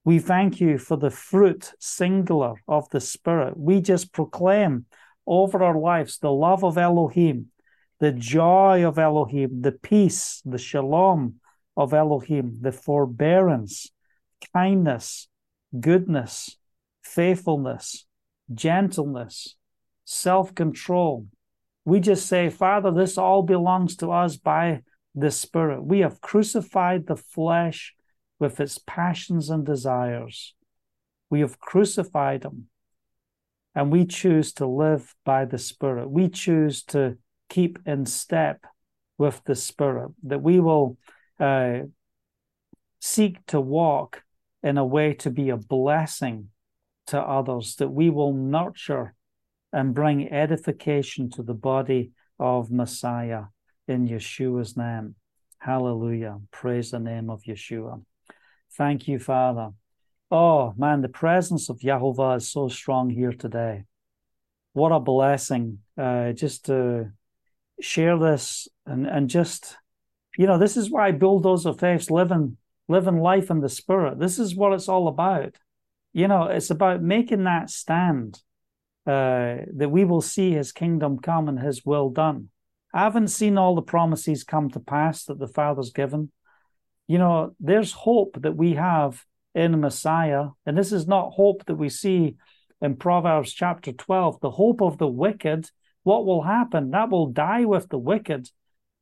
We 0.03 0.19
thank 0.19 0.61
you 0.61 0.77
for 0.77 0.97
the 0.97 1.09
fruit 1.09 1.73
singular 1.79 2.55
of 2.67 2.89
the 2.89 3.01
Spirit. 3.01 3.57
We 3.57 3.81
just 3.81 4.13
proclaim 4.13 4.85
over 5.25 5.63
our 5.63 5.77
lives 5.77 6.19
the 6.19 6.31
love 6.31 6.63
of 6.63 6.77
Elohim, 6.77 7.47
the 7.99 8.11
joy 8.11 8.85
of 8.85 8.99
Elohim, 8.99 9.61
the 9.61 9.71
peace, 9.71 10.41
the 10.45 10.59
shalom 10.59 11.35
of 11.75 11.93
Elohim, 11.93 12.59
the 12.61 12.71
forbearance, 12.71 13.89
kindness, 14.53 15.27
goodness, 15.79 16.57
faithfulness, 17.01 18.05
gentleness, 18.53 19.55
self 20.03 20.53
control. 20.53 21.27
We 21.85 21.99
just 21.99 22.25
say, 22.25 22.49
Father, 22.49 22.91
this 22.91 23.17
all 23.17 23.43
belongs 23.43 23.95
to 23.97 24.11
us 24.11 24.37
by 24.37 24.81
the 25.13 25.31
Spirit. 25.31 25.83
We 25.83 25.99
have 25.99 26.19
crucified 26.19 27.07
the 27.07 27.15
flesh 27.15 27.93
with 28.39 28.59
its 28.59 28.79
passions 28.85 29.49
and 29.49 29.65
desires. 29.65 30.55
We 31.29 31.39
have 31.41 31.59
crucified 31.59 32.41
them. 32.41 32.67
And 33.75 33.91
we 33.91 34.05
choose 34.05 34.53
to 34.53 34.67
live 34.67 35.15
by 35.23 35.45
the 35.45 35.57
Spirit. 35.57 36.09
We 36.09 36.29
choose 36.29 36.83
to 36.85 37.17
keep 37.49 37.79
in 37.85 38.05
step 38.05 38.65
with 39.17 39.41
the 39.45 39.55
Spirit, 39.55 40.11
that 40.23 40.41
we 40.41 40.59
will 40.59 40.97
uh, 41.39 41.79
seek 42.99 43.45
to 43.47 43.61
walk 43.61 44.23
in 44.63 44.77
a 44.77 44.85
way 44.85 45.13
to 45.13 45.29
be 45.29 45.49
a 45.49 45.57
blessing 45.57 46.49
to 47.07 47.21
others, 47.21 47.75
that 47.75 47.89
we 47.89 48.09
will 48.09 48.33
nurture 48.33 49.14
and 49.75 49.93
bring 49.93 50.31
edification 50.31 51.29
to 51.29 51.43
the 51.43 51.53
body 51.53 52.11
of 52.39 52.71
Messiah 52.71 53.43
in 53.89 54.07
Yeshua's 54.07 54.77
name. 54.77 55.15
Hallelujah. 55.59 56.39
Praise 56.49 56.91
the 56.91 56.99
name 56.99 57.29
of 57.29 57.43
Yeshua. 57.43 58.01
Thank 58.77 59.09
you, 59.09 59.19
Father. 59.19 59.71
Oh, 60.31 60.73
man, 60.77 61.01
the 61.01 61.09
presence 61.09 61.69
of 61.69 61.79
Yahovah 61.79 62.37
is 62.37 62.49
so 62.49 62.69
strong 62.69 63.09
here 63.09 63.33
today. 63.33 63.83
What 64.71 64.93
a 64.93 64.99
blessing 65.01 65.79
uh, 65.97 66.31
just 66.31 66.65
to 66.67 67.11
share 67.81 68.17
this 68.17 68.69
and, 68.85 69.05
and 69.05 69.29
just, 69.29 69.75
you 70.37 70.47
know, 70.47 70.57
this 70.57 70.77
is 70.77 70.89
why 70.89 71.11
Bulldozer 71.11 71.73
Faith's 71.73 72.09
living, 72.09 72.55
living 72.87 73.19
life 73.19 73.49
in 73.49 73.59
the 73.59 73.69
Spirit. 73.69 74.19
This 74.19 74.39
is 74.39 74.55
what 74.55 74.71
it's 74.71 74.87
all 74.87 75.09
about. 75.09 75.57
You 76.13 76.29
know, 76.29 76.43
it's 76.43 76.69
about 76.69 77.01
making 77.01 77.43
that 77.43 77.69
stand 77.69 78.41
uh, 79.05 79.57
that 79.75 79.89
we 79.91 80.05
will 80.05 80.21
see 80.21 80.51
his 80.51 80.71
kingdom 80.71 81.19
come 81.19 81.47
and 81.47 81.59
his 81.59 81.85
will 81.85 82.09
done. 82.09 82.49
I 82.93 83.03
haven't 83.03 83.27
seen 83.27 83.57
all 83.57 83.75
the 83.75 83.81
promises 83.81 84.43
come 84.43 84.69
to 84.71 84.79
pass 84.79 85.25
that 85.25 85.39
the 85.39 85.47
Father's 85.47 85.91
given 85.91 86.31
you 87.07 87.17
know, 87.17 87.55
there's 87.59 87.91
hope 87.91 88.41
that 88.41 88.55
we 88.55 88.73
have 88.73 89.23
in 89.53 89.79
Messiah. 89.79 90.47
And 90.65 90.77
this 90.77 90.91
is 90.91 91.07
not 91.07 91.31
hope 91.31 91.65
that 91.65 91.75
we 91.75 91.89
see 91.89 92.35
in 92.81 92.95
Proverbs 92.95 93.53
chapter 93.53 93.91
12. 93.91 94.39
The 94.41 94.51
hope 94.51 94.81
of 94.81 94.97
the 94.97 95.07
wicked, 95.07 95.69
what 96.03 96.25
will 96.25 96.43
happen? 96.43 96.91
That 96.91 97.09
will 97.09 97.27
die 97.27 97.65
with 97.65 97.89
the 97.89 97.97
wicked. 97.97 98.49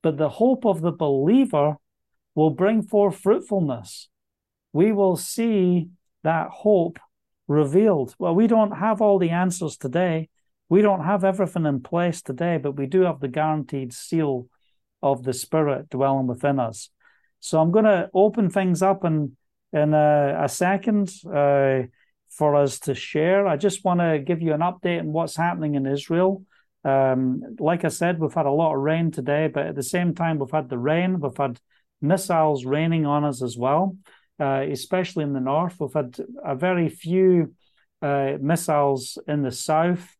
But 0.01 0.17
the 0.17 0.29
hope 0.29 0.65
of 0.65 0.81
the 0.81 0.91
believer 0.91 1.77
will 2.35 2.49
bring 2.49 2.81
forth 2.81 3.19
fruitfulness. 3.19 4.09
We 4.73 4.91
will 4.91 5.15
see 5.15 5.89
that 6.23 6.49
hope 6.49 6.99
revealed. 7.47 8.15
Well, 8.19 8.35
we 8.35 8.47
don't 8.47 8.77
have 8.77 9.01
all 9.01 9.19
the 9.19 9.31
answers 9.31 9.77
today. 9.77 10.29
We 10.69 10.81
don't 10.81 11.03
have 11.03 11.23
everything 11.23 11.65
in 11.65 11.81
place 11.81 12.21
today, 12.21 12.57
but 12.57 12.77
we 12.77 12.85
do 12.85 13.01
have 13.01 13.19
the 13.19 13.27
guaranteed 13.27 13.93
seal 13.93 14.47
of 15.01 15.23
the 15.23 15.33
Spirit 15.33 15.89
dwelling 15.89 16.27
within 16.27 16.59
us. 16.59 16.89
So 17.39 17.59
I'm 17.59 17.71
going 17.71 17.85
to 17.85 18.09
open 18.13 18.49
things 18.49 18.81
up 18.81 19.03
in 19.03 19.35
in 19.73 19.93
a, 19.93 20.43
a 20.43 20.49
second 20.49 21.11
uh, 21.25 21.81
for 22.29 22.55
us 22.55 22.79
to 22.79 22.95
share. 22.95 23.47
I 23.47 23.57
just 23.57 23.83
want 23.83 23.99
to 23.99 24.19
give 24.19 24.41
you 24.41 24.53
an 24.53 24.61
update 24.61 24.99
on 24.99 25.11
what's 25.11 25.35
happening 25.35 25.75
in 25.75 25.85
Israel. 25.85 26.43
Um, 26.85 27.41
like 27.59 27.83
I 27.83 27.87
said, 27.89 28.19
we've 28.19 28.33
had 28.33 28.45
a 28.45 28.51
lot 28.51 28.75
of 28.75 28.81
rain 28.81 29.11
today, 29.11 29.47
but 29.47 29.65
at 29.65 29.75
the 29.75 29.83
same 29.83 30.13
time, 30.13 30.37
we've 30.37 30.51
had 30.51 30.69
the 30.69 30.77
rain. 30.77 31.19
We've 31.19 31.35
had 31.35 31.59
missiles 32.01 32.65
raining 32.65 33.05
on 33.05 33.23
us 33.23 33.41
as 33.41 33.57
well, 33.57 33.97
uh, 34.39 34.65
especially 34.69 35.23
in 35.23 35.33
the 35.33 35.39
north. 35.39 35.77
We've 35.79 35.93
had 35.93 36.17
a 36.43 36.55
very 36.55 36.89
few 36.89 37.53
uh, 38.01 38.33
missiles 38.41 39.17
in 39.27 39.43
the 39.43 39.51
south, 39.51 40.15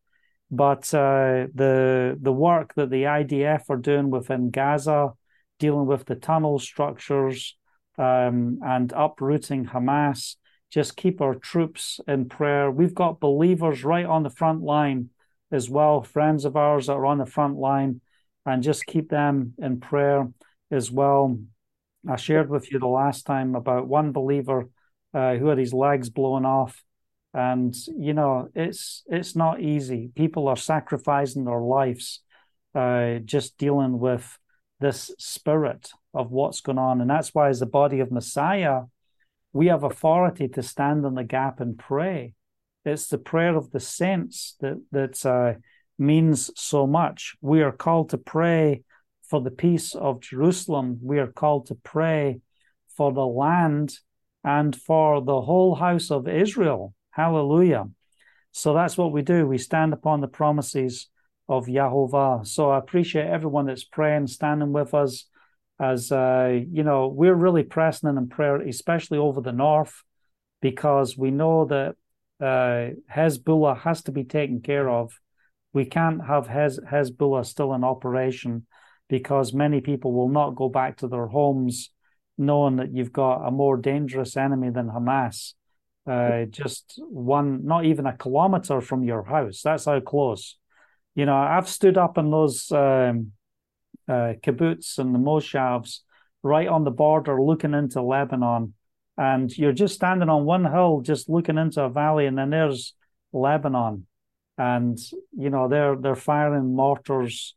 but 0.50 0.92
uh, 0.94 1.46
the 1.54 2.18
the 2.20 2.32
work 2.32 2.74
that 2.74 2.90
the 2.90 3.04
IDF 3.04 3.68
are 3.68 3.76
doing 3.76 4.10
within 4.10 4.50
Gaza 4.50 5.12
dealing 5.58 5.86
with 5.86 6.04
the 6.04 6.14
tunnel 6.14 6.58
structures 6.58 7.56
um, 7.98 8.58
and 8.64 8.92
uprooting 8.94 9.66
Hamas. 9.66 10.36
Just 10.70 10.96
keep 10.96 11.20
our 11.20 11.36
troops 11.36 12.00
in 12.08 12.28
prayer. 12.28 12.70
We've 12.70 12.94
got 12.94 13.20
believers 13.20 13.84
right 13.84 14.06
on 14.06 14.24
the 14.24 14.30
front 14.30 14.62
line 14.62 15.10
as 15.52 15.70
well, 15.70 16.02
friends 16.02 16.44
of 16.44 16.56
ours 16.56 16.86
that 16.86 16.94
are 16.94 17.06
on 17.06 17.18
the 17.18 17.26
front 17.26 17.56
line, 17.56 18.00
and 18.44 18.62
just 18.62 18.86
keep 18.86 19.08
them 19.08 19.54
in 19.58 19.78
prayer 19.78 20.28
as 20.70 20.90
well. 20.90 21.38
I 22.08 22.16
shared 22.16 22.50
with 22.50 22.70
you 22.70 22.78
the 22.78 22.86
last 22.86 23.26
time 23.26 23.54
about 23.54 23.88
one 23.88 24.12
believer 24.12 24.68
uh, 25.12 25.36
who 25.36 25.48
had 25.48 25.58
his 25.58 25.72
legs 25.72 26.10
blown 26.10 26.44
off, 26.44 26.82
and 27.32 27.74
you 27.96 28.12
know 28.12 28.48
it's 28.54 29.02
it's 29.06 29.34
not 29.36 29.60
easy. 29.60 30.10
People 30.14 30.48
are 30.48 30.56
sacrificing 30.56 31.44
their 31.44 31.60
lives 31.60 32.20
uh, 32.74 33.18
just 33.24 33.56
dealing 33.58 33.98
with 33.98 34.38
this 34.80 35.10
spirit 35.18 35.90
of 36.12 36.30
what's 36.30 36.60
going 36.60 36.78
on. 36.78 37.00
And 37.00 37.08
that's 37.08 37.34
why, 37.34 37.48
as 37.48 37.60
the 37.60 37.66
body 37.66 38.00
of 38.00 38.10
Messiah, 38.10 38.82
we 39.52 39.68
have 39.68 39.84
authority 39.84 40.48
to 40.48 40.62
stand 40.62 41.04
in 41.04 41.14
the 41.14 41.24
gap 41.24 41.60
and 41.60 41.78
pray. 41.78 42.34
It's 42.84 43.08
the 43.08 43.18
prayer 43.18 43.56
of 43.56 43.70
the 43.70 43.80
saints 43.80 44.56
that 44.60 44.82
that 44.92 45.24
uh, 45.24 45.54
means 45.98 46.50
so 46.56 46.86
much. 46.86 47.36
We 47.40 47.62
are 47.62 47.72
called 47.72 48.10
to 48.10 48.18
pray 48.18 48.82
for 49.28 49.40
the 49.40 49.50
peace 49.50 49.94
of 49.94 50.20
Jerusalem. 50.20 50.98
We 51.02 51.18
are 51.18 51.32
called 51.32 51.66
to 51.66 51.74
pray 51.74 52.40
for 52.96 53.12
the 53.12 53.26
land 53.26 53.98
and 54.42 54.74
for 54.76 55.22
the 55.22 55.40
whole 55.40 55.74
house 55.74 56.10
of 56.10 56.28
Israel. 56.28 56.94
Hallelujah. 57.10 57.88
So 58.52 58.74
that's 58.74 58.96
what 58.96 59.12
we 59.12 59.22
do. 59.22 59.46
We 59.46 59.58
stand 59.58 59.92
upon 59.92 60.20
the 60.20 60.28
promises 60.28 61.08
of 61.48 61.66
Yahovah. 61.66 62.46
So 62.46 62.70
I 62.70 62.78
appreciate 62.78 63.26
everyone 63.26 63.66
that's 63.66 63.84
praying, 63.84 64.28
standing 64.28 64.72
with 64.72 64.94
us. 64.94 65.26
As 65.80 66.12
uh, 66.12 66.60
you 66.70 66.84
know, 66.84 67.08
we're 67.08 67.34
really 67.34 67.64
pressing 67.64 68.08
in 68.08 68.28
prayer, 68.28 68.60
especially 68.60 69.18
over 69.18 69.40
the 69.40 69.52
north, 69.52 70.04
because 70.62 71.18
we 71.18 71.32
know 71.32 71.64
that 71.64 71.96
uh, 72.40 72.94
Hezbollah 73.12 73.80
has 73.80 74.02
to 74.04 74.12
be 74.12 74.24
taken 74.24 74.60
care 74.60 74.88
of. 74.88 75.18
We 75.72 75.84
can't 75.84 76.24
have 76.24 76.46
Hez- 76.46 76.78
Hezbollah 76.78 77.44
still 77.44 77.74
in 77.74 77.82
operation 77.82 78.66
because 79.08 79.52
many 79.52 79.80
people 79.80 80.12
will 80.12 80.28
not 80.28 80.56
go 80.56 80.68
back 80.68 80.98
to 80.98 81.08
their 81.08 81.26
homes 81.26 81.90
knowing 82.36 82.76
that 82.76 82.92
you've 82.92 83.12
got 83.12 83.46
a 83.46 83.50
more 83.50 83.76
dangerous 83.76 84.36
enemy 84.36 84.70
than 84.70 84.88
Hamas. 84.88 85.54
Uh, 86.06 86.44
just 86.44 87.00
one, 87.08 87.64
not 87.64 87.84
even 87.84 88.06
a 88.06 88.16
kilometer 88.16 88.80
from 88.80 89.04
your 89.04 89.22
house. 89.22 89.62
That's 89.62 89.84
how 89.86 90.00
close 90.00 90.56
you 91.14 91.26
know, 91.26 91.36
I've 91.36 91.68
stood 91.68 91.96
up 91.96 92.18
in 92.18 92.30
those 92.30 92.70
um, 92.72 93.32
uh, 94.08 94.34
kibbutz 94.42 94.98
and 94.98 95.14
the 95.14 95.18
moshavs 95.18 96.00
right 96.42 96.68
on 96.68 96.84
the 96.84 96.90
border 96.90 97.40
looking 97.40 97.74
into 97.74 98.02
Lebanon. 98.02 98.74
And 99.16 99.56
you're 99.56 99.72
just 99.72 99.94
standing 99.94 100.28
on 100.28 100.44
one 100.44 100.64
hill, 100.64 101.00
just 101.00 101.28
looking 101.28 101.56
into 101.56 101.82
a 101.82 101.88
valley, 101.88 102.26
and 102.26 102.36
then 102.36 102.50
there's 102.50 102.94
Lebanon. 103.32 104.06
And, 104.58 104.98
you 105.32 105.50
know, 105.50 105.68
they're 105.68 105.96
they're 105.96 106.16
firing 106.16 106.74
mortars 106.74 107.54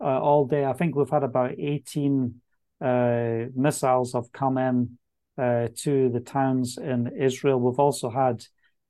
uh, 0.00 0.20
all 0.20 0.46
day. 0.46 0.64
I 0.64 0.72
think 0.72 0.94
we've 0.94 1.10
had 1.10 1.24
about 1.24 1.52
18 1.58 2.40
uh, 2.80 3.44
missiles 3.54 4.12
have 4.14 4.32
come 4.32 4.58
in 4.58 4.98
uh, 5.38 5.68
to 5.78 6.08
the 6.08 6.20
towns 6.20 6.78
in 6.78 7.08
Israel. 7.18 7.60
We've 7.60 7.78
also 7.78 8.10
had 8.10 8.44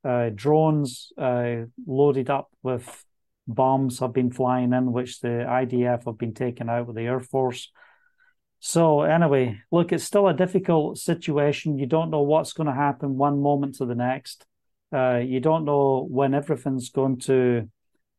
uh, 0.05 0.31
drones 0.35 1.13
uh, 1.19 1.67
loaded 1.87 2.31
up 2.31 2.51
with 2.63 3.05
bombs 3.47 3.99
have 3.99 4.13
been 4.13 4.31
flying 4.31 4.73
in, 4.73 4.93
which 4.93 5.21
the 5.21 5.29
IDF 5.49 6.05
have 6.05 6.19
been 6.19 6.35
taking 6.35 6.69
out 6.69 6.87
with 6.87 6.97
the 6.97 7.03
Air 7.03 7.21
Force. 7.21 7.71
So 8.61 9.03
anyway, 9.03 9.61
look, 9.71 9.93
it's 9.93 10.05
still 10.05 10.29
a 10.29 10.35
difficult 10.35 10.99
situation. 10.99 11.79
You 11.79 11.87
don't 11.87 12.11
know 12.11 12.23
what's 12.23 12.53
going 12.53 12.67
to 12.67 12.75
happen 12.75 13.17
one 13.17 13.41
moment 13.41 13.77
to 13.77 13.87
the 13.87 13.95
next. 13.95 14.47
Uh, 14.93 15.17
you 15.17 15.41
don't 15.41 15.65
know 15.65 16.07
when 16.09 16.35
everything's 16.35 16.91
going 16.91 17.19
to 17.21 17.69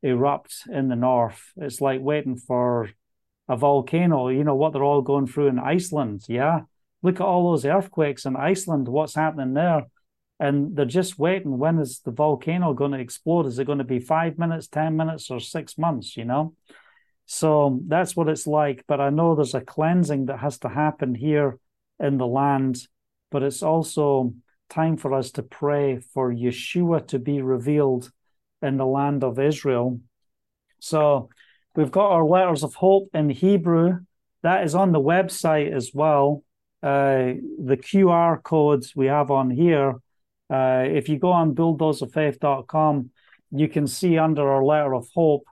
erupt 0.04 0.64
in 0.72 0.88
the 0.88 0.96
north. 0.96 1.52
It's 1.58 1.82
like 1.82 2.02
waiting 2.02 2.38
for 2.38 2.90
a 3.48 3.56
volcano. 3.56 4.30
You 4.30 4.44
know 4.44 4.56
what 4.56 4.74
they're 4.74 4.84
all 4.84 5.02
going 5.02 5.28
through 5.28 5.48
in 5.48 5.60
Iceland. 5.60 6.24
Yeah, 6.28 6.62
look 7.02 7.16
at 7.16 7.26
all 7.26 7.52
those 7.52 7.66
earthquakes 7.66 8.26
in 8.26 8.36
Iceland. 8.36 8.88
What's 8.88 9.16
happening 9.16 9.54
there? 9.54 9.86
And 10.40 10.76
they're 10.76 10.86
just 10.86 11.20
waiting. 11.20 11.60
When 11.60 11.78
is 11.78 12.00
the 12.00 12.12
volcano 12.12 12.74
going 12.74 12.94
to 12.94 13.00
explode? 13.00 13.46
Is 13.46 13.60
it 13.60 13.66
going 13.66 13.78
to 13.78 13.84
be 13.84 14.00
five 14.00 14.40
minutes, 14.40 14.68
ten 14.68 14.96
minutes, 14.96 15.30
or 15.30 15.40
six 15.40 15.78
months? 15.78 16.18
You 16.18 16.26
know. 16.26 16.56
So 17.26 17.80
that's 17.88 18.16
what 18.16 18.28
it's 18.28 18.48
like. 18.48 18.84
But 18.88 19.00
I 19.00 19.10
know 19.10 19.36
there's 19.36 19.54
a 19.54 19.62
cleansing 19.62 20.26
that 20.26 20.40
has 20.40 20.58
to 20.60 20.70
happen 20.70 21.14
here 21.14 21.60
in 22.00 22.18
the 22.18 22.28
land, 22.28 22.80
but 23.30 23.44
it's 23.44 23.62
also 23.62 24.34
time 24.70 24.98
for 24.98 25.14
us 25.14 25.32
to 25.32 25.44
pray 25.44 26.00
for 26.14 26.34
Yeshua 26.34 27.08
to 27.08 27.20
be 27.20 27.42
revealed 27.42 28.12
in 28.62 28.78
the 28.78 28.86
land 28.86 29.24
of 29.24 29.40
Israel. 29.40 30.00
So 30.80 31.30
we've 31.76 31.92
got 31.92 32.12
our 32.12 32.26
letters 32.26 32.64
of 32.64 32.76
hope 32.76 33.10
in 33.14 33.30
Hebrew. 33.30 34.00
That 34.44 34.64
is 34.64 34.76
on 34.76 34.92
the 34.92 35.02
website 35.02 35.72
as 35.74 35.92
well. 35.94 36.44
Uh, 36.82 37.38
the 37.64 37.78
QR 37.78 38.42
codes 38.42 38.96
we 38.96 39.06
have 39.08 39.30
on 39.30 39.52
here. 39.52 39.96
Uh, 40.50 40.86
if 40.88 41.08
you 41.08 41.20
go 41.20 41.32
on 41.32 41.56
bulldozersoffaith.com, 41.56 43.12
you 43.52 43.68
can 43.68 43.88
see 43.88 44.18
under 44.18 44.50
our 44.50 44.64
letter 44.64 44.96
of 44.96 45.08
hope 45.14 45.44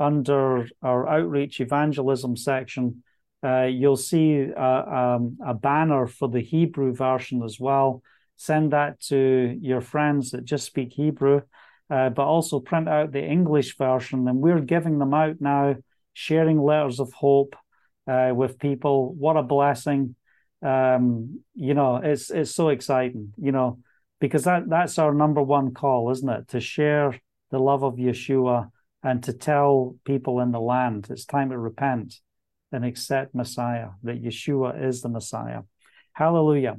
under 0.00 0.66
our 0.82 1.06
outreach 1.06 1.60
evangelism 1.60 2.34
section, 2.34 3.04
uh, 3.44 3.64
you'll 3.64 3.96
see 3.96 4.40
a, 4.40 5.16
um, 5.16 5.36
a, 5.46 5.54
banner 5.54 6.06
for 6.06 6.28
the 6.28 6.40
Hebrew 6.40 6.94
version 6.94 7.42
as 7.42 7.60
well. 7.60 8.02
Send 8.36 8.72
that 8.72 9.00
to 9.02 9.58
your 9.60 9.82
friends 9.82 10.30
that 10.30 10.44
just 10.46 10.64
speak 10.64 10.94
Hebrew, 10.94 11.42
uh, 11.90 12.10
but 12.10 12.24
also 12.24 12.60
print 12.60 12.88
out 12.88 13.12
the 13.12 13.24
English 13.24 13.76
version. 13.76 14.28
And 14.28 14.38
we're 14.38 14.60
giving 14.60 14.98
them 14.98 15.12
out 15.14 15.36
now, 15.40 15.76
sharing 16.12 16.60
letters 16.60 17.00
of 17.00 17.12
hope 17.12 17.56
uh, 18.06 18.32
with 18.34 18.58
people. 18.58 19.14
What 19.14 19.36
a 19.36 19.42
blessing! 19.42 20.14
Um, 20.62 21.40
you 21.54 21.74
know, 21.74 21.96
it's 21.96 22.30
it's 22.30 22.54
so 22.54 22.68
exciting. 22.68 23.32
You 23.36 23.52
know, 23.52 23.78
because 24.20 24.44
that 24.44 24.68
that's 24.68 24.98
our 24.98 25.14
number 25.14 25.42
one 25.42 25.74
call, 25.74 26.10
isn't 26.10 26.28
it? 26.28 26.48
To 26.48 26.60
share 26.60 27.18
the 27.50 27.58
love 27.58 27.82
of 27.82 27.94
Yeshua 27.94 28.70
and 29.02 29.22
to 29.24 29.32
tell 29.32 29.96
people 30.04 30.40
in 30.40 30.52
the 30.52 30.60
land 30.60 31.08
it's 31.10 31.24
time 31.24 31.50
to 31.50 31.58
repent 31.58 32.20
and 32.72 32.84
accept 32.84 33.34
Messiah, 33.34 33.88
that 34.02 34.22
Yeshua 34.22 34.84
is 34.86 35.00
the 35.00 35.08
Messiah. 35.08 35.62
Hallelujah. 36.12 36.68